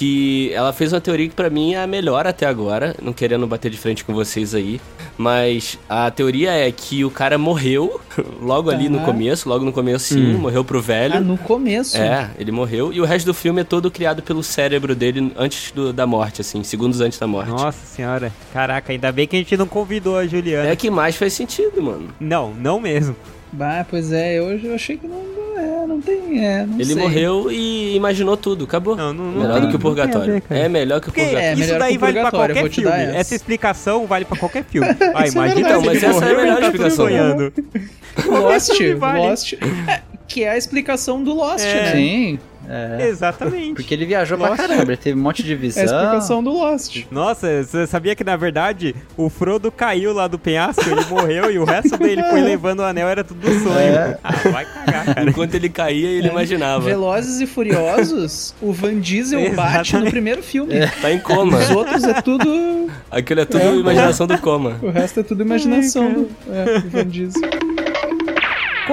que 0.00 0.50
ela 0.54 0.72
fez 0.72 0.94
uma 0.94 1.00
teoria 1.00 1.28
que 1.28 1.34
para 1.34 1.50
mim 1.50 1.74
é 1.74 1.82
a 1.82 1.86
melhor 1.86 2.26
até 2.26 2.46
agora, 2.46 2.96
não 3.02 3.12
querendo 3.12 3.46
bater 3.46 3.70
de 3.70 3.76
frente 3.76 4.02
com 4.02 4.14
vocês 4.14 4.54
aí, 4.54 4.80
mas 5.18 5.78
a 5.86 6.10
teoria 6.10 6.52
é 6.52 6.72
que 6.72 7.04
o 7.04 7.10
cara 7.10 7.36
morreu 7.36 8.00
logo 8.40 8.70
ali 8.70 8.88
no 8.88 9.00
começo, 9.00 9.46
logo 9.46 9.62
no 9.62 9.74
começo 9.74 10.14
sim, 10.14 10.36
hum. 10.36 10.38
morreu 10.38 10.64
pro 10.64 10.80
velho. 10.80 11.16
Ah, 11.16 11.20
no 11.20 11.36
começo. 11.36 11.98
É, 11.98 12.30
ele 12.38 12.50
morreu 12.50 12.90
e 12.94 12.98
o 12.98 13.04
resto 13.04 13.26
do 13.26 13.34
filme 13.34 13.60
é 13.60 13.64
todo 13.64 13.90
criado 13.90 14.22
pelo 14.22 14.42
cérebro 14.42 14.94
dele 14.94 15.34
antes 15.36 15.70
do, 15.70 15.92
da 15.92 16.06
morte, 16.06 16.40
assim, 16.40 16.64
segundos 16.64 17.02
antes 17.02 17.18
da 17.18 17.26
morte. 17.26 17.50
Nossa 17.50 17.84
senhora, 17.84 18.32
caraca, 18.54 18.92
ainda 18.92 19.12
bem 19.12 19.28
que 19.28 19.36
a 19.36 19.38
gente 19.38 19.54
não 19.54 19.66
convidou 19.66 20.16
a 20.16 20.26
Juliana. 20.26 20.70
É 20.70 20.76
que 20.76 20.88
mais 20.88 21.14
faz 21.14 21.34
sentido, 21.34 21.82
mano. 21.82 22.08
Não, 22.18 22.54
não 22.54 22.80
mesmo. 22.80 23.14
Bah, 23.52 23.84
pois 23.88 24.12
é, 24.12 24.40
hoje 24.40 24.66
eu 24.66 24.74
achei 24.74 24.96
que 24.96 25.06
não, 25.06 25.22
não 26.00 26.02
tem, 26.02 26.44
é, 26.44 26.66
não 26.66 26.74
Ele 26.76 26.84
sei. 26.86 26.96
morreu 26.96 27.52
e 27.52 27.94
imaginou 27.94 28.36
tudo, 28.36 28.64
acabou. 28.64 28.96
Não, 28.96 29.12
não, 29.12 29.24
não 29.24 29.42
melhor 29.42 29.54
tem, 29.54 29.62
do 29.62 29.68
que 29.68 29.76
o 29.76 29.78
purgatório. 29.78 30.42
Ver, 30.48 30.56
é 30.56 30.68
melhor 30.68 31.00
que 31.00 31.10
o 31.10 31.12
purgatório. 31.12 31.46
É, 31.46 31.54
Isso 31.54 31.78
daí 31.78 31.98
vale 31.98 32.20
pra 32.20 32.30
qualquer 32.30 32.70
filme. 32.70 32.90
Essa. 32.90 33.18
essa. 33.18 33.34
explicação 33.34 34.06
vale 34.06 34.24
pra 34.24 34.38
qualquer 34.38 34.64
filme. 34.64 34.88
Ah, 35.12 35.26
imagina, 35.26 35.60
então, 35.60 35.82
mas 35.82 36.02
essa 36.02 36.24
é 36.24 36.32
a 36.32 36.36
melhor 36.36 36.62
explicação. 36.62 37.06
Lost, 38.26 38.70
Lost, 39.18 39.52
é, 39.54 40.00
que 40.28 40.44
é 40.44 40.50
a 40.50 40.56
explicação 40.56 41.22
do 41.22 41.34
Lost, 41.34 41.64
é. 41.64 41.74
né? 41.74 41.92
Sim. 41.92 42.38
É. 42.70 43.08
Exatamente. 43.08 43.74
Porque 43.74 43.92
ele 43.92 44.06
viajou 44.06 44.38
Lost. 44.38 44.54
pra 44.54 44.68
caramba, 44.68 44.92
ele 44.92 44.96
teve 44.96 45.18
um 45.18 45.22
monte 45.22 45.42
de 45.42 45.56
visão. 45.56 45.82
É 45.82 45.86
a 45.86 45.86
explicação 45.86 46.42
do 46.42 46.50
Lost. 46.50 47.04
Nossa, 47.10 47.64
você 47.64 47.84
sabia 47.86 48.14
que 48.14 48.22
na 48.22 48.36
verdade 48.36 48.94
o 49.16 49.28
Frodo 49.28 49.72
caiu 49.72 50.12
lá 50.12 50.28
do 50.28 50.38
penhasco, 50.38 50.82
ele 50.88 51.04
morreu 51.06 51.50
e 51.50 51.58
o 51.58 51.64
resto 51.64 51.96
dele 51.96 52.22
foi 52.22 52.40
levando 52.42 52.80
o 52.80 52.84
anel, 52.84 53.08
era 53.08 53.24
tudo 53.24 53.44
sonho. 53.60 53.76
É. 53.76 54.18
Ah, 54.22 54.32
vai 54.50 54.64
cagar, 54.64 55.14
cara. 55.14 55.28
Enquanto 55.28 55.54
ele 55.54 55.68
caía, 55.68 56.08
ele 56.08 56.28
é. 56.28 56.30
imaginava. 56.30 56.84
Velozes 56.84 57.40
e 57.40 57.46
Furiosos, 57.46 58.54
o 58.62 58.72
Van 58.72 59.00
Diesel 59.00 59.52
bate 59.52 59.96
no 59.96 60.08
primeiro 60.08 60.42
filme. 60.42 60.74
É. 60.74 60.86
Tá 60.86 61.10
em 61.10 61.18
coma. 61.18 61.58
Os 61.58 61.70
outros 61.70 62.04
é 62.04 62.22
tudo... 62.22 62.88
Aquilo 63.10 63.40
é 63.40 63.44
tudo 63.44 63.64
é. 63.64 63.74
imaginação 63.74 64.26
do 64.26 64.38
coma. 64.38 64.78
O 64.80 64.90
resto 64.90 65.20
é 65.20 65.22
tudo 65.24 65.42
imaginação 65.42 66.06
Ai, 66.06 66.12
do, 66.12 66.28
é, 66.52 66.78
do 66.78 66.90
Van 66.90 67.06
Diesel 67.06 67.69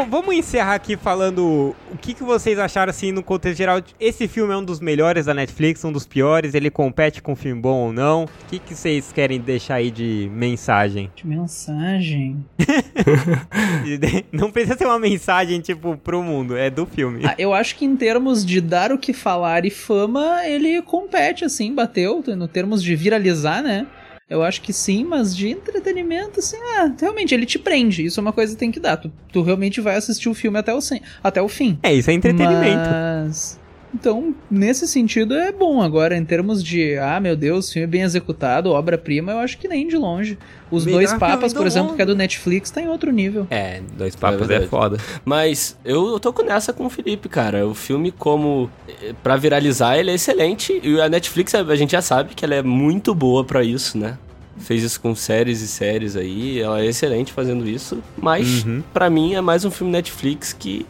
vamos 0.05 0.36
encerrar 0.36 0.75
aqui 0.75 0.95
falando 0.95 1.75
o 1.91 1.97
que, 1.97 2.13
que 2.13 2.23
vocês 2.23 2.60
acharam, 2.60 2.89
assim, 2.89 3.12
no 3.12 3.23
contexto 3.23 3.57
geral. 3.57 3.81
Esse 3.99 4.27
filme 4.27 4.53
é 4.53 4.57
um 4.57 4.63
dos 4.63 4.79
melhores 4.79 5.25
da 5.25 5.33
Netflix, 5.33 5.83
um 5.83 5.91
dos 5.91 6.05
piores. 6.05 6.53
Ele 6.53 6.69
compete 6.69 7.21
com 7.21 7.33
um 7.33 7.36
filme 7.36 7.62
bom 7.62 7.88
ou 7.88 7.93
não? 7.93 8.25
O 8.25 8.29
que, 8.49 8.60
que 8.60 8.75
vocês 8.75 9.12
querem 9.12 9.39
deixar 9.39 9.75
aí 9.75 9.91
de 9.91 10.29
mensagem? 10.33 11.12
De 11.15 11.25
mensagem? 11.25 12.45
não 14.31 14.51
precisa 14.51 14.77
ser 14.77 14.86
uma 14.86 14.99
mensagem, 14.99 15.60
tipo, 15.62 15.97
pro 15.97 16.21
mundo. 16.21 16.55
É 16.55 16.69
do 16.69 16.86
filme. 16.86 17.25
Ah, 17.25 17.36
eu 17.38 17.53
acho 17.53 17.75
que 17.75 17.86
em 17.86 17.95
termos 17.95 18.45
de 18.45 18.62
dar 18.62 18.91
o 18.91 18.97
que 18.97 19.13
falar 19.13 19.65
e 19.65 19.69
fama, 19.69 20.45
ele 20.45 20.81
compete, 20.81 21.45
assim, 21.45 21.73
bateu. 21.73 22.23
No 22.36 22.47
termos 22.47 22.83
de 22.83 22.95
viralizar, 22.95 23.62
né? 23.62 23.88
Eu 24.29 24.43
acho 24.43 24.61
que 24.61 24.73
sim, 24.73 25.05
mas 25.05 25.35
de 25.35 25.47
entretenimento, 25.47 26.39
assim, 26.39 26.57
ah, 26.57 26.93
realmente, 26.99 27.33
ele 27.33 27.45
te 27.45 27.57
prende. 27.57 28.03
Isso 28.03 28.19
é 28.19 28.21
uma 28.21 28.33
coisa 28.33 28.53
que 28.53 28.59
tem 28.59 28.71
que 28.71 28.79
dar. 28.79 28.97
Tu, 28.97 29.09
tu 29.31 29.41
realmente 29.41 29.79
vai 29.79 29.95
assistir 29.95 30.27
o 30.27 30.33
filme 30.33 30.57
até 30.59 30.73
o, 30.73 30.79
até 31.23 31.41
o 31.41 31.47
fim. 31.47 31.79
É, 31.81 31.93
isso 31.93 32.09
é 32.09 32.13
entretenimento. 32.13 32.89
Mas. 32.89 33.57
Então, 33.93 34.36
nesse 34.52 34.86
sentido, 34.88 35.34
é 35.34 35.52
bom. 35.52 35.82
Agora, 35.82 36.15
em 36.17 36.23
termos 36.26 36.63
de, 36.63 36.97
ah, 36.97 37.19
meu 37.19 37.36
Deus, 37.36 37.71
filme 37.71 37.88
bem 37.88 38.02
executado, 38.02 38.69
obra-prima, 38.71 39.32
eu 39.32 39.39
acho 39.39 39.58
que 39.58 39.67
nem 39.67 39.88
de 39.88 39.95
longe. 39.97 40.38
Os 40.69 40.86
Melhor 40.86 40.97
Dois 41.00 41.13
Papas, 41.13 41.43
Ainda 41.52 41.56
por 41.56 41.65
exemplo, 41.65 41.88
Longe. 41.88 41.95
que 41.95 42.02
é 42.02 42.06
do 42.06 42.15
Netflix, 42.15 42.69
tá 42.69 42.82
em 42.82 42.89
outro 42.89 43.12
nível. 43.12 43.47
É, 43.50 43.82
Dois 43.97 44.15
Papas 44.15 44.41
é, 44.41 44.45
verdade. 44.45 44.69
foda. 44.69 44.97
Mas 45.23 45.78
eu, 45.86 46.19
tô 46.19 46.34
com 46.34 46.43
nessa 46.43 46.73
com 46.73 46.86
o 46.86 46.89
Felipe, 46.89 47.30
cara. 47.30 47.65
O 47.65 47.73
filme, 47.73 48.12
como. 48.12 48.69
eh, 49.02 49.13
Pra 49.23 49.38
viralizar, 49.38 49.97
ele 49.97 50.12
é 50.12 50.15
excelente. 50.15 50.80
E 50.84 51.00
a 51.02 51.08
Netflix, 51.08 51.56
a 51.56 51.76
gente 51.76 51.91
já 51.91 52.02
sabe 52.02 52.36
que 52.36 52.43
ela 52.43 52.56
é 52.56 52.62
muito 52.62 53.15
boa 53.15 53.43
pra 53.45 53.63
isso, 53.63 53.97
né? 53.97 54.17
Fez 54.58 54.84
isso 54.84 55.00
com 55.00 55.15
séries 55.15 55.62
e 55.62 55.67
séries 55.67 56.15
aí. 56.17 56.60
Ela 56.60 56.82
é 56.82 56.88
excelente 56.88 57.32
fazendo 57.32 57.67
isso. 57.67 58.04
Mas, 58.17 58.65
Uhum. 58.65 58.84
pra 58.93 59.10
mim, 59.10 59.36
é 59.36 59.41
mais 59.41 59.63
um 59.63 59.71
filme 59.71 59.93
Netflix 59.93 60.52
que, 60.52 60.86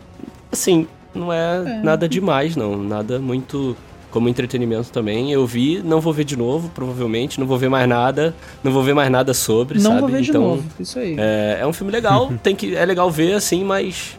assim, 0.52 0.88
não 1.18 1.34
é, 1.34 1.82
nada 1.84 2.08
demais, 2.08 2.56
não. 2.56 2.78
Nada 2.78 3.20
muito. 3.20 3.76
Como 4.10 4.30
entretenimento 4.30 4.90
também. 4.90 5.32
Eu 5.34 5.46
vi, 5.46 5.82
não 5.84 6.00
vou 6.00 6.14
ver 6.14 6.24
de 6.24 6.38
novo, 6.38 6.70
provavelmente. 6.70 7.40
Não 7.40 7.46
vou 7.46 7.58
ver 7.58 7.70
mais 7.70 7.88
nada. 7.90 8.34
Não 8.64 8.72
vou 8.72 8.82
ver 8.82 8.94
mais 8.96 9.12
nada 9.12 9.34
sobre, 9.34 9.78
Não 9.80 9.92
sabe? 9.92 10.00
vou 10.00 10.10
ver 10.10 10.22
de 10.22 10.30
então, 10.30 10.42
novo, 10.42 10.64
isso 10.80 10.98
aí. 10.98 11.16
é, 11.20 11.58
é 11.62 11.68
um 11.68 11.74
filme 11.74 11.92
legal, 11.92 12.32
tem 12.42 12.56
que, 12.56 12.74
é 12.76 12.86
legal 12.86 13.12
ver 13.12 13.34
assim, 13.34 13.66
mas 13.66 14.18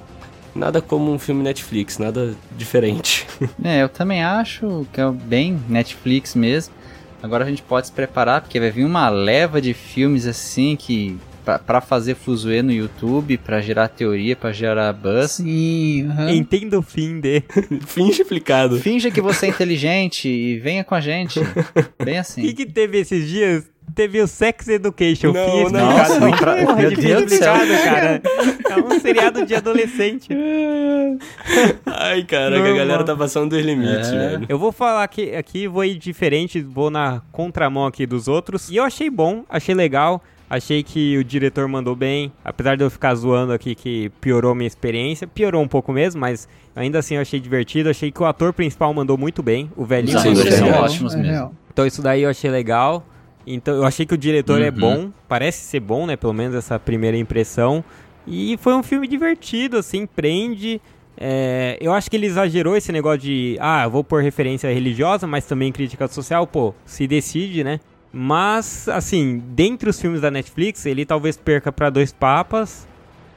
nada 0.55 0.83
como 0.83 1.11
um 1.11 1.19
filme 1.19 1.43
Netflix, 1.43 1.99
nada 1.99 2.35
diferente. 2.57 3.27
É, 3.65 3.83
eu 3.83 3.89
também 3.89 4.23
acho 4.23 4.87
que 4.93 5.01
é 5.01 5.11
bem 5.11 5.59
Netflix 5.69 6.35
mesmo. 6.35 6.75
Agora 7.23 7.45
a 7.45 7.49
gente 7.49 7.63
pode 7.63 7.87
se 7.87 7.93
preparar, 7.93 8.43
porque 8.43 8.61
vai 8.61 8.71
vir 8.71 8.85
uma 8.85 9.09
leva 9.09 9.61
de 9.61 9.73
filmes 9.75 10.27
assim 10.27 10.77
que. 10.77 11.19
Pra- 11.49 11.59
Pra 11.59 11.81
fazer 11.81 12.15
fuzuê 12.15 12.63
no 12.63 12.71
YouTube, 12.73 13.39
pra 13.39 13.61
gerar 13.61 13.89
teoria, 13.89 14.37
pra 14.37 14.53
gerar 14.53 14.93
buzz. 14.93 15.33
Sim, 15.33 16.07
aham. 16.11 16.31
Entenda 16.33 16.79
o 16.79 16.83
fim 16.83 17.21
de. 17.21 17.43
Fim 17.87 18.09
explicado. 18.09 18.79
Finja 18.79 19.11
que 19.11 19.21
você 19.21 19.47
é 19.47 19.49
inteligente 19.49 20.29
e 20.29 20.59
venha 20.59 20.85
com 20.85 20.95
a 20.95 21.01
gente. 21.01 21.41
Bem 22.05 22.17
O 22.19 22.21
assim. 22.21 22.43
que, 22.43 22.53
que 22.55 22.67
teve 22.67 22.99
esses 22.99 23.27
dias? 23.29 23.65
Teve 23.95 24.21
o 24.21 24.27
Sex 24.29 24.69
Education, 24.69 25.33
Não, 25.33 25.45
fim 25.51 25.73
não. 25.73 25.91
explicado. 25.91 26.21
Nossa, 26.21 26.37
pra- 26.37 26.57
Porra, 26.57 26.77
meu 26.77 26.91
de 26.91 26.97
Deus 26.97 27.21
fim 27.21 27.25
do 27.25 27.31
céu. 27.31 27.55
explicado, 27.57 27.83
cara. 27.85 28.23
É 28.69 28.77
um 28.95 29.01
seriado 29.01 29.47
de 29.47 29.55
adolescente. 29.55 30.29
Ai, 31.87 32.23
cara, 32.25 32.59
a 32.59 32.77
galera 32.77 33.03
tá 33.05 33.17
passando 33.17 33.51
dos 33.57 33.65
limites, 33.65 34.11
É. 34.13 34.31
velho. 34.31 34.47
Eu 34.49 34.59
vou 34.59 34.73
falar 34.73 35.03
aqui, 35.05 35.35
aqui, 35.35 35.67
vou 35.67 35.85
ir 35.85 35.97
diferente, 35.97 36.61
vou 36.61 36.91
na 36.91 37.23
contramão 37.33 37.87
aqui 37.87 38.07
dos 38.07 38.29
outros. 38.29 38.69
E 38.71 38.77
eu 38.77 38.85
achei 38.85 39.09
bom, 39.09 39.45
achei 39.49 39.75
legal. 39.75 40.23
Achei 40.51 40.83
que 40.83 41.19
o 41.19 41.23
diretor 41.25 41.69
mandou 41.69 41.95
bem, 41.95 42.33
apesar 42.43 42.77
de 42.77 42.83
eu 42.83 42.89
ficar 42.91 43.15
zoando 43.15 43.53
aqui 43.53 43.75
que 43.75 44.11
piorou 44.21 44.55
minha 44.55 44.67
experiência. 44.67 45.27
Piorou 45.27 45.63
um 45.63 45.69
pouco 45.69 45.93
mesmo, 45.93 46.21
mas 46.21 46.49
ainda 46.75 46.99
assim 47.01 47.17
eu 47.17 47.21
achei 47.21 47.39
divertido. 47.39 47.91
Achei 47.91 48.11
que 48.11 48.23
o 48.23 48.25
ator 48.27 48.53
principal 48.55 48.93
mandou 48.95 49.19
muito 49.19 49.43
bem, 49.43 49.71
o 49.77 49.85
velhinho. 49.85 50.17
Os 50.17 50.23
Sim, 50.23 50.31
atores 50.33 50.55
sim, 50.55 50.59
são 50.61 50.69
é. 50.69 50.81
ótimos 50.81 51.15
mesmo. 51.15 51.31
real. 51.31 51.55
Então 51.71 51.87
isso 51.87 52.01
daí 52.01 52.23
eu 52.23 52.31
achei 52.31 52.51
legal. 52.51 53.05
Então 53.47 53.75
eu 53.75 53.85
achei 53.85 54.07
que 54.07 54.15
o 54.15 54.19
diretor 54.19 54.61
é 54.63 54.71
Uhum. 54.71 54.77
bom, 54.79 55.11
parece 55.29 55.61
ser 55.65 55.81
bom, 55.81 56.07
né? 56.07 56.17
Pelo 56.17 56.33
menos 56.33 56.55
essa 56.57 56.79
primeira 56.79 57.17
impressão. 57.17 57.85
E 58.27 58.59
foi 58.61 58.75
um 58.75 58.83
filme 58.83 59.07
divertido, 59.07 59.77
assim, 59.77 60.07
prende. 60.07 60.81
É, 61.21 61.77
eu 61.81 61.93
acho 61.93 62.09
que 62.11 62.17
ele 62.17 62.27
exagerou 62.27 62.77
esse 62.77 62.93
negócio 62.93 63.19
de, 63.21 63.57
ah, 63.61 63.85
eu 63.85 63.91
vou 63.91 64.05
pôr 64.05 64.23
referência 64.23 64.73
religiosa, 64.73 65.27
mas 65.27 65.45
também 65.47 65.73
crítica 65.73 66.07
social, 66.09 66.47
pô, 66.47 66.73
se 66.85 67.07
decide, 67.07 67.65
né? 67.65 67.81
Mas, 68.13 68.89
assim, 68.89 69.43
dentre 69.51 69.89
os 69.91 70.01
filmes 70.01 70.21
da 70.21 70.31
Netflix, 70.31 70.87
ele 70.87 71.05
talvez 71.05 71.37
perca 71.37 71.71
pra 71.71 71.91
Dois 71.91 72.13
Papas. 72.13 72.87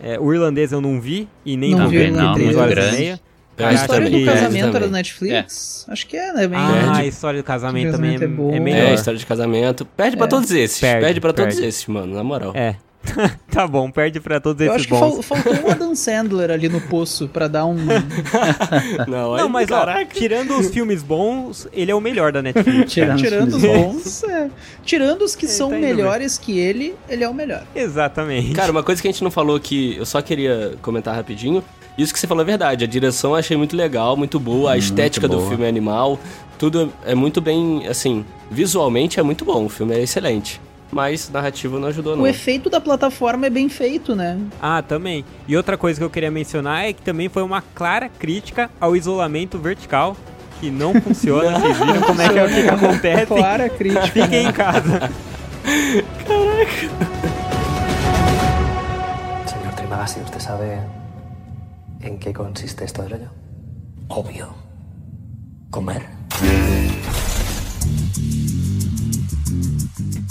É, 0.04 0.20
o 0.20 0.34
irlandês 0.34 0.72
eu 0.72 0.82
não 0.82 1.00
vi, 1.00 1.28
e 1.46 1.56
nem 1.56 1.72
Não 1.72 1.80
vou 1.82 1.90
vi 1.90 1.98
ver, 1.98 2.04
o 2.12 2.14
tem 2.14 2.18
irlandês. 2.22 2.44
três 2.48 2.58
horas 2.58 2.74
Grande. 2.74 2.96
e 2.96 3.00
meia. 3.00 3.20
É, 3.58 3.64
A 3.64 3.68
Acho 3.68 3.82
história 3.82 4.10
que- 4.10 4.20
do 4.20 4.26
casamento 4.26 4.76
era 4.78 4.88
do 4.88 4.92
Netflix? 4.94 5.86
Acho 5.88 6.08
que 6.08 6.18
é, 6.18 6.34
né? 6.34 6.48
Bem 6.48 6.58
Ah, 6.58 6.96
a 6.98 7.06
história 7.06 7.40
do 7.42 7.46
casamento 7.46 7.92
também 7.92 8.12
é, 8.16 8.24
é 8.24 8.28
boa. 8.28 8.54
é 8.54 8.56
É, 8.56 8.60
melhor. 8.60 8.94
história 8.94 9.20
de 9.20 9.26
casamento. 9.26 9.86
Perde 9.86 10.18
pra 10.18 10.26
É. 10.26 10.30
todos 10.30 10.50
esses. 10.50 10.80
Perde, 10.80 11.06
Perde, 11.06 11.22
pra 11.22 11.34
todos 11.34 11.54
perde. 11.56 11.68
esses, 11.70 11.86
mano, 11.86 12.16
na 12.16 12.24
moral. 12.24 12.54
É. 12.56 12.78
tá 13.52 13.68
bom, 13.68 13.90
perde 13.90 14.20
pra 14.20 14.40
todos 14.40 14.62
Eu 14.66 14.68
esses 14.76 14.82
acho 14.82 14.88
que 14.88 14.94
bons. 15.00 15.26
fal- 15.26 15.38
faltou 15.42 15.66
um 15.68 15.72
Adam 15.72 15.96
Sandler 15.96 16.52
ali 16.52 16.70
no 16.70 16.80
poço 16.82 17.28
pra 17.28 17.48
dar 17.48 17.66
um. 17.66 17.76
Não, 19.08 19.38
Não, 19.38 19.50
mas 19.50 19.70
ó, 19.72 19.80
caraca. 19.80 20.14
tirando 20.14 20.58
os 20.58 20.70
filmes 20.70 21.02
bons, 21.04 21.68
ele 21.74 21.92
é 21.92 21.96
o 21.96 22.00
melhor 22.02 22.32
da 22.32 22.42
Netflix. 22.42 22.92
Tirando 22.94 23.16
os 23.16 23.22
tirando 23.22 23.54
os 23.56 23.62
bons. 23.62 24.24
é. 24.24 24.50
Tirando 24.86 25.22
os 25.24 25.36
que 25.36 25.46
Ele 25.46 25.52
são 25.54 25.70
tá 25.70 25.78
melhores 25.78 26.38
que 26.38 26.60
ele, 26.60 26.96
ele 27.10 27.24
é 27.24 27.30
o 27.30 27.34
melhor. 27.34 27.64
Exatamente. 27.76 28.54
Cara, 28.54 28.72
uma 28.72 28.84
coisa 28.84 29.02
que 29.02 29.08
a 29.08 29.12
gente 29.12 29.24
não 29.24 29.32
falou 29.32 29.60
que 29.60 29.98
eu 29.98 30.06
só 30.06 30.22
queria 30.22 30.74
comentar 30.82 31.16
rapidinho. 31.16 31.64
Isso 31.98 32.14
que 32.14 32.20
você 32.20 32.28
falou 32.28 32.44
é 32.44 32.46
verdade. 32.46 32.84
A 32.86 32.88
direção 32.88 33.32
eu 33.32 33.36
achei 33.38 33.58
muito 33.58 33.76
legal, 33.76 34.16
muito 34.16 34.40
boa. 34.40 34.72
A 34.74 34.78
estética 34.78 35.28
do 35.28 35.38
boa. 35.38 35.50
filme 35.50 35.66
é 35.66 35.68
animal. 35.68 36.20
Tudo 36.58 36.92
é 37.06 37.14
muito 37.16 37.42
bem, 37.42 37.86
assim, 37.88 38.24
visualmente 38.50 39.20
é 39.20 39.24
muito 39.24 39.44
bom. 39.44 39.66
O 39.66 39.70
filme 39.70 39.96
é 39.96 40.02
excelente. 40.02 40.62
Mas 40.92 41.30
narrativa 41.30 41.80
não 41.80 41.88
ajudou, 41.88 42.16
não. 42.16 42.24
O 42.24 42.28
efeito 42.28 42.70
da 42.70 42.82
plataforma 42.82 43.46
é 43.46 43.50
bem 43.50 43.70
feito, 43.70 44.14
né? 44.16 44.38
Ah, 44.62 44.82
também. 44.82 45.24
E 45.48 45.56
outra 45.56 45.78
coisa 45.78 46.00
que 46.00 46.04
eu 46.04 46.10
queria 46.10 46.30
mencionar 46.30 46.86
é 46.86 46.94
que 46.94 47.02
também 47.02 47.30
foi 47.30 47.44
uma 47.44 47.62
clara 47.62 48.10
crítica 48.10 48.70
ao 48.80 48.96
isolamento 48.96 49.58
vertical, 49.58 50.18
que 50.60 50.70
não 50.70 50.94
funciona. 51.02 51.60
Vocês 51.60 51.78
viram 51.78 52.02
como 52.02 52.22
é 52.22 52.30
que, 52.30 52.40
é 52.40 52.44
o 52.44 52.50
que, 52.50 52.64
que 52.64 52.70
acontece? 52.70 53.26
Clara 53.28 53.70
crítica. 53.70 54.08
Fiquem 54.08 54.48
em 54.48 54.52
casa. 54.52 55.10
Señor 59.46 59.74
Trimagasi, 59.76 60.20
¿usted 60.20 60.40
sabe 60.40 60.82
en 62.02 62.20
qué 62.20 62.34
consiste 62.34 62.84
esto 62.84 63.02
del 63.04 63.14
hoyo? 63.14 63.30
Obvio. 64.10 64.54
Comer. 65.70 66.02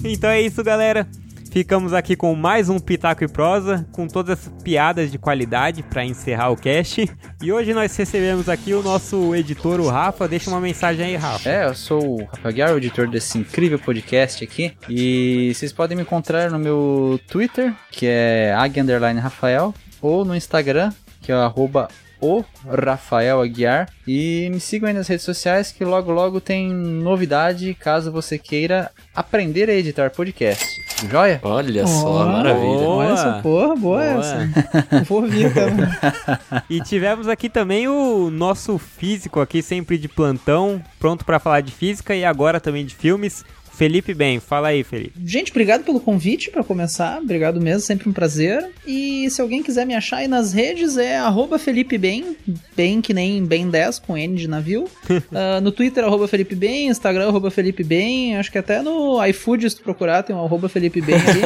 Então 0.05 0.31
é 0.31 0.41
isso, 0.41 0.63
galera. 0.65 1.07
Ficamos 1.51 1.93
aqui 1.93 2.15
com 2.15 2.33
mais 2.35 2.69
um 2.69 2.79
Pitaco 2.79 3.25
e 3.25 3.29
Prosa, 3.29 3.85
com 3.91 4.07
todas 4.07 4.39
as 4.39 4.63
piadas 4.63 5.11
de 5.11 5.19
qualidade 5.19 5.83
para 5.83 6.05
encerrar 6.05 6.51
o 6.51 6.57
cast. 6.57 7.11
E 7.43 7.53
hoje 7.53 7.75
nós 7.75 7.95
recebemos 7.97 8.49
aqui 8.49 8.73
o 8.73 8.83
nosso 8.83 9.35
editor, 9.35 9.81
o 9.81 9.89
Rafa. 9.89 10.29
Deixa 10.29 10.49
uma 10.49 10.61
mensagem 10.61 11.05
aí, 11.05 11.17
Rafa. 11.17 11.49
É, 11.49 11.67
eu 11.67 11.75
sou 11.75 12.21
o 12.21 12.25
Rafael 12.25 12.55
Guiar, 12.55 12.73
o 12.73 12.77
editor 12.79 13.09
desse 13.09 13.37
incrível 13.37 13.79
podcast 13.79 14.45
aqui. 14.45 14.73
E 14.89 15.53
vocês 15.55 15.73
podem 15.73 15.97
me 15.97 16.03
encontrar 16.03 16.51
no 16.51 16.59
meu 16.59 17.21
Twitter, 17.27 17.75
que 17.91 18.07
é 18.07 18.55
Rafael, 19.21 19.75
ou 20.01 20.25
no 20.25 20.37
Instagram, 20.37 20.93
que 21.21 21.33
é 21.33 21.35
o 22.21 22.45
Rafael 22.85 23.41
Aguiar. 23.41 23.89
E 24.07 24.49
me 24.53 24.61
sigam 24.61 24.89
aí 24.89 24.95
nas 24.95 25.09
redes 25.09 25.25
sociais 25.25 25.73
que 25.73 25.85
logo 25.85 26.11
logo 26.13 26.41
tem 26.41 26.69
novidade 26.73 27.75
caso 27.75 28.13
você 28.13 28.39
queira 28.39 28.91
aprender 29.15 29.69
a 29.71 29.75
editar 29.75 30.11
podcast. 30.11 30.67
Joia? 31.09 31.41
Olha 31.43 31.87
só, 31.87 32.07
Ó, 32.07 32.27
maravilha. 32.27 32.79
Boa. 32.79 32.97
Olha 32.97 33.13
essa 33.13 33.33
porra, 33.43 33.77
boa, 33.77 34.03
Boa. 34.03 34.21
essa. 34.21 34.51
Vou 35.09 35.23
ouvir 35.23 35.53
também. 35.55 35.87
E 36.69 36.81
tivemos 36.83 37.27
aqui 37.27 37.49
também 37.49 37.89
o 37.89 38.31
nosso 38.31 38.77
físico 38.79 39.41
aqui, 39.41 39.63
sempre 39.63 39.97
de 39.97 40.09
plantão, 40.09 40.83
pronto 40.99 41.25
para 41.25 41.39
falar 41.39 41.63
de 41.63 41.73
física 41.73 42.15
e 42.15 42.25
agora 42.25 42.61
também 42.61 42.85
de 42.85 42.95
filmes. 42.95 43.45
Felipe 43.81 44.13
Bem, 44.13 44.39
fala 44.39 44.69
aí, 44.69 44.85
Felipe. 44.85 45.15
Gente, 45.25 45.51
obrigado 45.53 45.85
pelo 45.85 45.99
convite 45.99 46.51
pra 46.51 46.63
começar. 46.63 47.19
Obrigado 47.19 47.59
mesmo, 47.63 47.81
sempre 47.81 48.11
um 48.11 48.13
prazer. 48.13 48.69
E 48.87 49.27
se 49.31 49.41
alguém 49.41 49.63
quiser 49.63 49.87
me 49.87 49.95
achar 49.95 50.19
aí 50.19 50.29
nas 50.29 50.53
redes, 50.53 50.99
é 50.99 51.17
arroba 51.17 51.59
Felipe 51.59 51.97
Bem, 51.97 52.37
bem 52.77 53.01
que 53.01 53.15
nem 53.15 53.43
Ben 53.43 53.71
10 53.71 53.99
com 54.01 54.19
N 54.19 54.37
de 54.37 54.47
navio. 54.47 54.85
Ah, 55.33 55.61
no 55.61 55.71
Twitter, 55.73 56.05
arroba 56.05 56.27
Felipe 56.29 56.55
Bem, 56.55 56.89
Instagram, 56.89 57.29
arroba 57.29 57.51
Felipe 57.51 57.83
Bem. 57.85 58.37
Acho 58.37 58.51
que 58.53 58.59
até 58.59 58.83
no 58.83 59.25
iFood, 59.27 59.71
se 59.71 59.77
tu 59.77 59.83
procurar, 59.83 60.23
tem 60.25 60.35
um 60.37 60.45
arroba 60.45 60.69
Felipe 60.69 61.01
Bem 61.01 61.15
ali. 61.15 61.41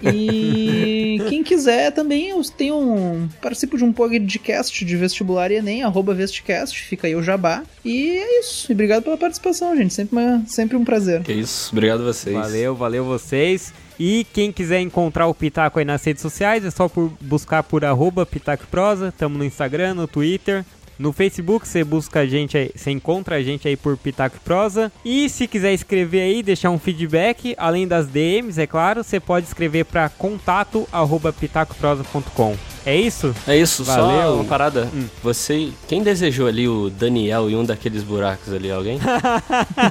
e 0.16 1.20
quem 1.28 1.42
quiser 1.42 1.90
também, 1.92 2.30
eu 2.30 2.40
tenho 2.44 2.76
um. 2.78 3.28
Participo 3.42 3.76
de 3.76 3.84
um 3.84 3.92
podcast 3.92 4.84
de 4.84 4.96
vestibular 4.96 5.50
e 5.50 5.56
Enem, 5.56 5.82
arroba 5.82 6.14
Vestcast, 6.14 6.80
fica 6.80 7.06
aí 7.06 7.14
o 7.16 7.22
jabá. 7.22 7.62
E 7.84 8.10
é 8.18 8.40
isso. 8.40 8.70
E 8.70 8.72
obrigado 8.72 9.02
pela 9.02 9.16
participação, 9.18 9.76
gente. 9.76 9.92
Sempre, 9.92 10.16
uma- 10.16 10.42
sempre 10.46 10.76
um 10.76 10.84
prazer. 10.84 11.22
Que 11.26 11.32
isso, 11.32 11.72
obrigado 11.72 12.02
a 12.02 12.04
vocês. 12.04 12.36
Valeu, 12.36 12.76
valeu 12.76 13.04
vocês. 13.04 13.74
E 13.98 14.24
quem 14.32 14.52
quiser 14.52 14.80
encontrar 14.80 15.26
o 15.26 15.34
Pitaco 15.34 15.80
aí 15.80 15.84
nas 15.84 16.04
redes 16.04 16.22
sociais, 16.22 16.64
é 16.64 16.70
só 16.70 16.88
por 16.88 17.10
buscar 17.20 17.64
por 17.64 17.84
arroba 17.84 18.24
Pitaco 18.24 18.64
Prosa. 18.68 19.10
Tamo 19.10 19.36
no 19.36 19.44
Instagram, 19.44 19.94
no 19.94 20.06
Twitter. 20.06 20.64
No 20.98 21.12
Facebook 21.12 21.68
você 21.68 21.84
busca 21.84 22.20
a 22.20 22.26
gente 22.26 22.56
aí, 22.56 22.70
você 22.74 22.90
encontra 22.90 23.36
a 23.36 23.42
gente 23.42 23.68
aí 23.68 23.76
por 23.76 23.96
Pitaco 23.96 24.36
e 24.36 24.40
Prosa. 24.40 24.90
E 25.04 25.28
se 25.28 25.46
quiser 25.46 25.72
escrever 25.74 26.22
aí, 26.22 26.42
deixar 26.42 26.70
um 26.70 26.78
feedback, 26.78 27.54
além 27.58 27.86
das 27.86 28.06
DMs, 28.06 28.58
é 28.60 28.66
claro, 28.66 29.04
você 29.04 29.20
pode 29.20 29.46
escrever 29.46 29.84
para 29.84 30.08
contato 30.08 30.88
arroba 30.90 31.32
pitacoprosa.com. 31.32 32.56
É 32.86 32.94
isso? 32.96 33.34
É 33.48 33.56
isso, 33.56 33.82
Valeu. 33.82 34.04
só 34.22 34.34
uma 34.36 34.44
parada. 34.44 34.88
Hum. 34.94 35.06
Você, 35.22 35.70
quem 35.88 36.02
desejou 36.04 36.46
ali 36.46 36.68
o 36.68 36.88
Daniel 36.88 37.50
em 37.50 37.56
um 37.56 37.64
daqueles 37.64 38.02
buracos 38.04 38.52
ali, 38.52 38.70
alguém? 38.70 38.98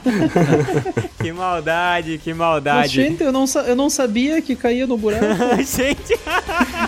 Que 1.22 1.32
maldade, 1.34 2.20
que 2.24 2.34
maldade. 2.34 2.78
Mas, 2.82 2.92
gente, 2.92 3.24
eu 3.24 3.32
não, 3.32 3.48
sa- 3.48 3.64
eu 3.64 3.76
não 3.76 3.90
sabia 3.90 4.42
que 4.44 4.56
caía 4.56 4.86
no 4.86 4.96
buraco. 4.96 5.26
gente, 5.58 6.18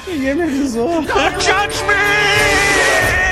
Ninguém 0.08 0.36
me 0.36 0.44
avisou. 0.44 1.02
Judge 1.02 1.84
me! 1.84 3.27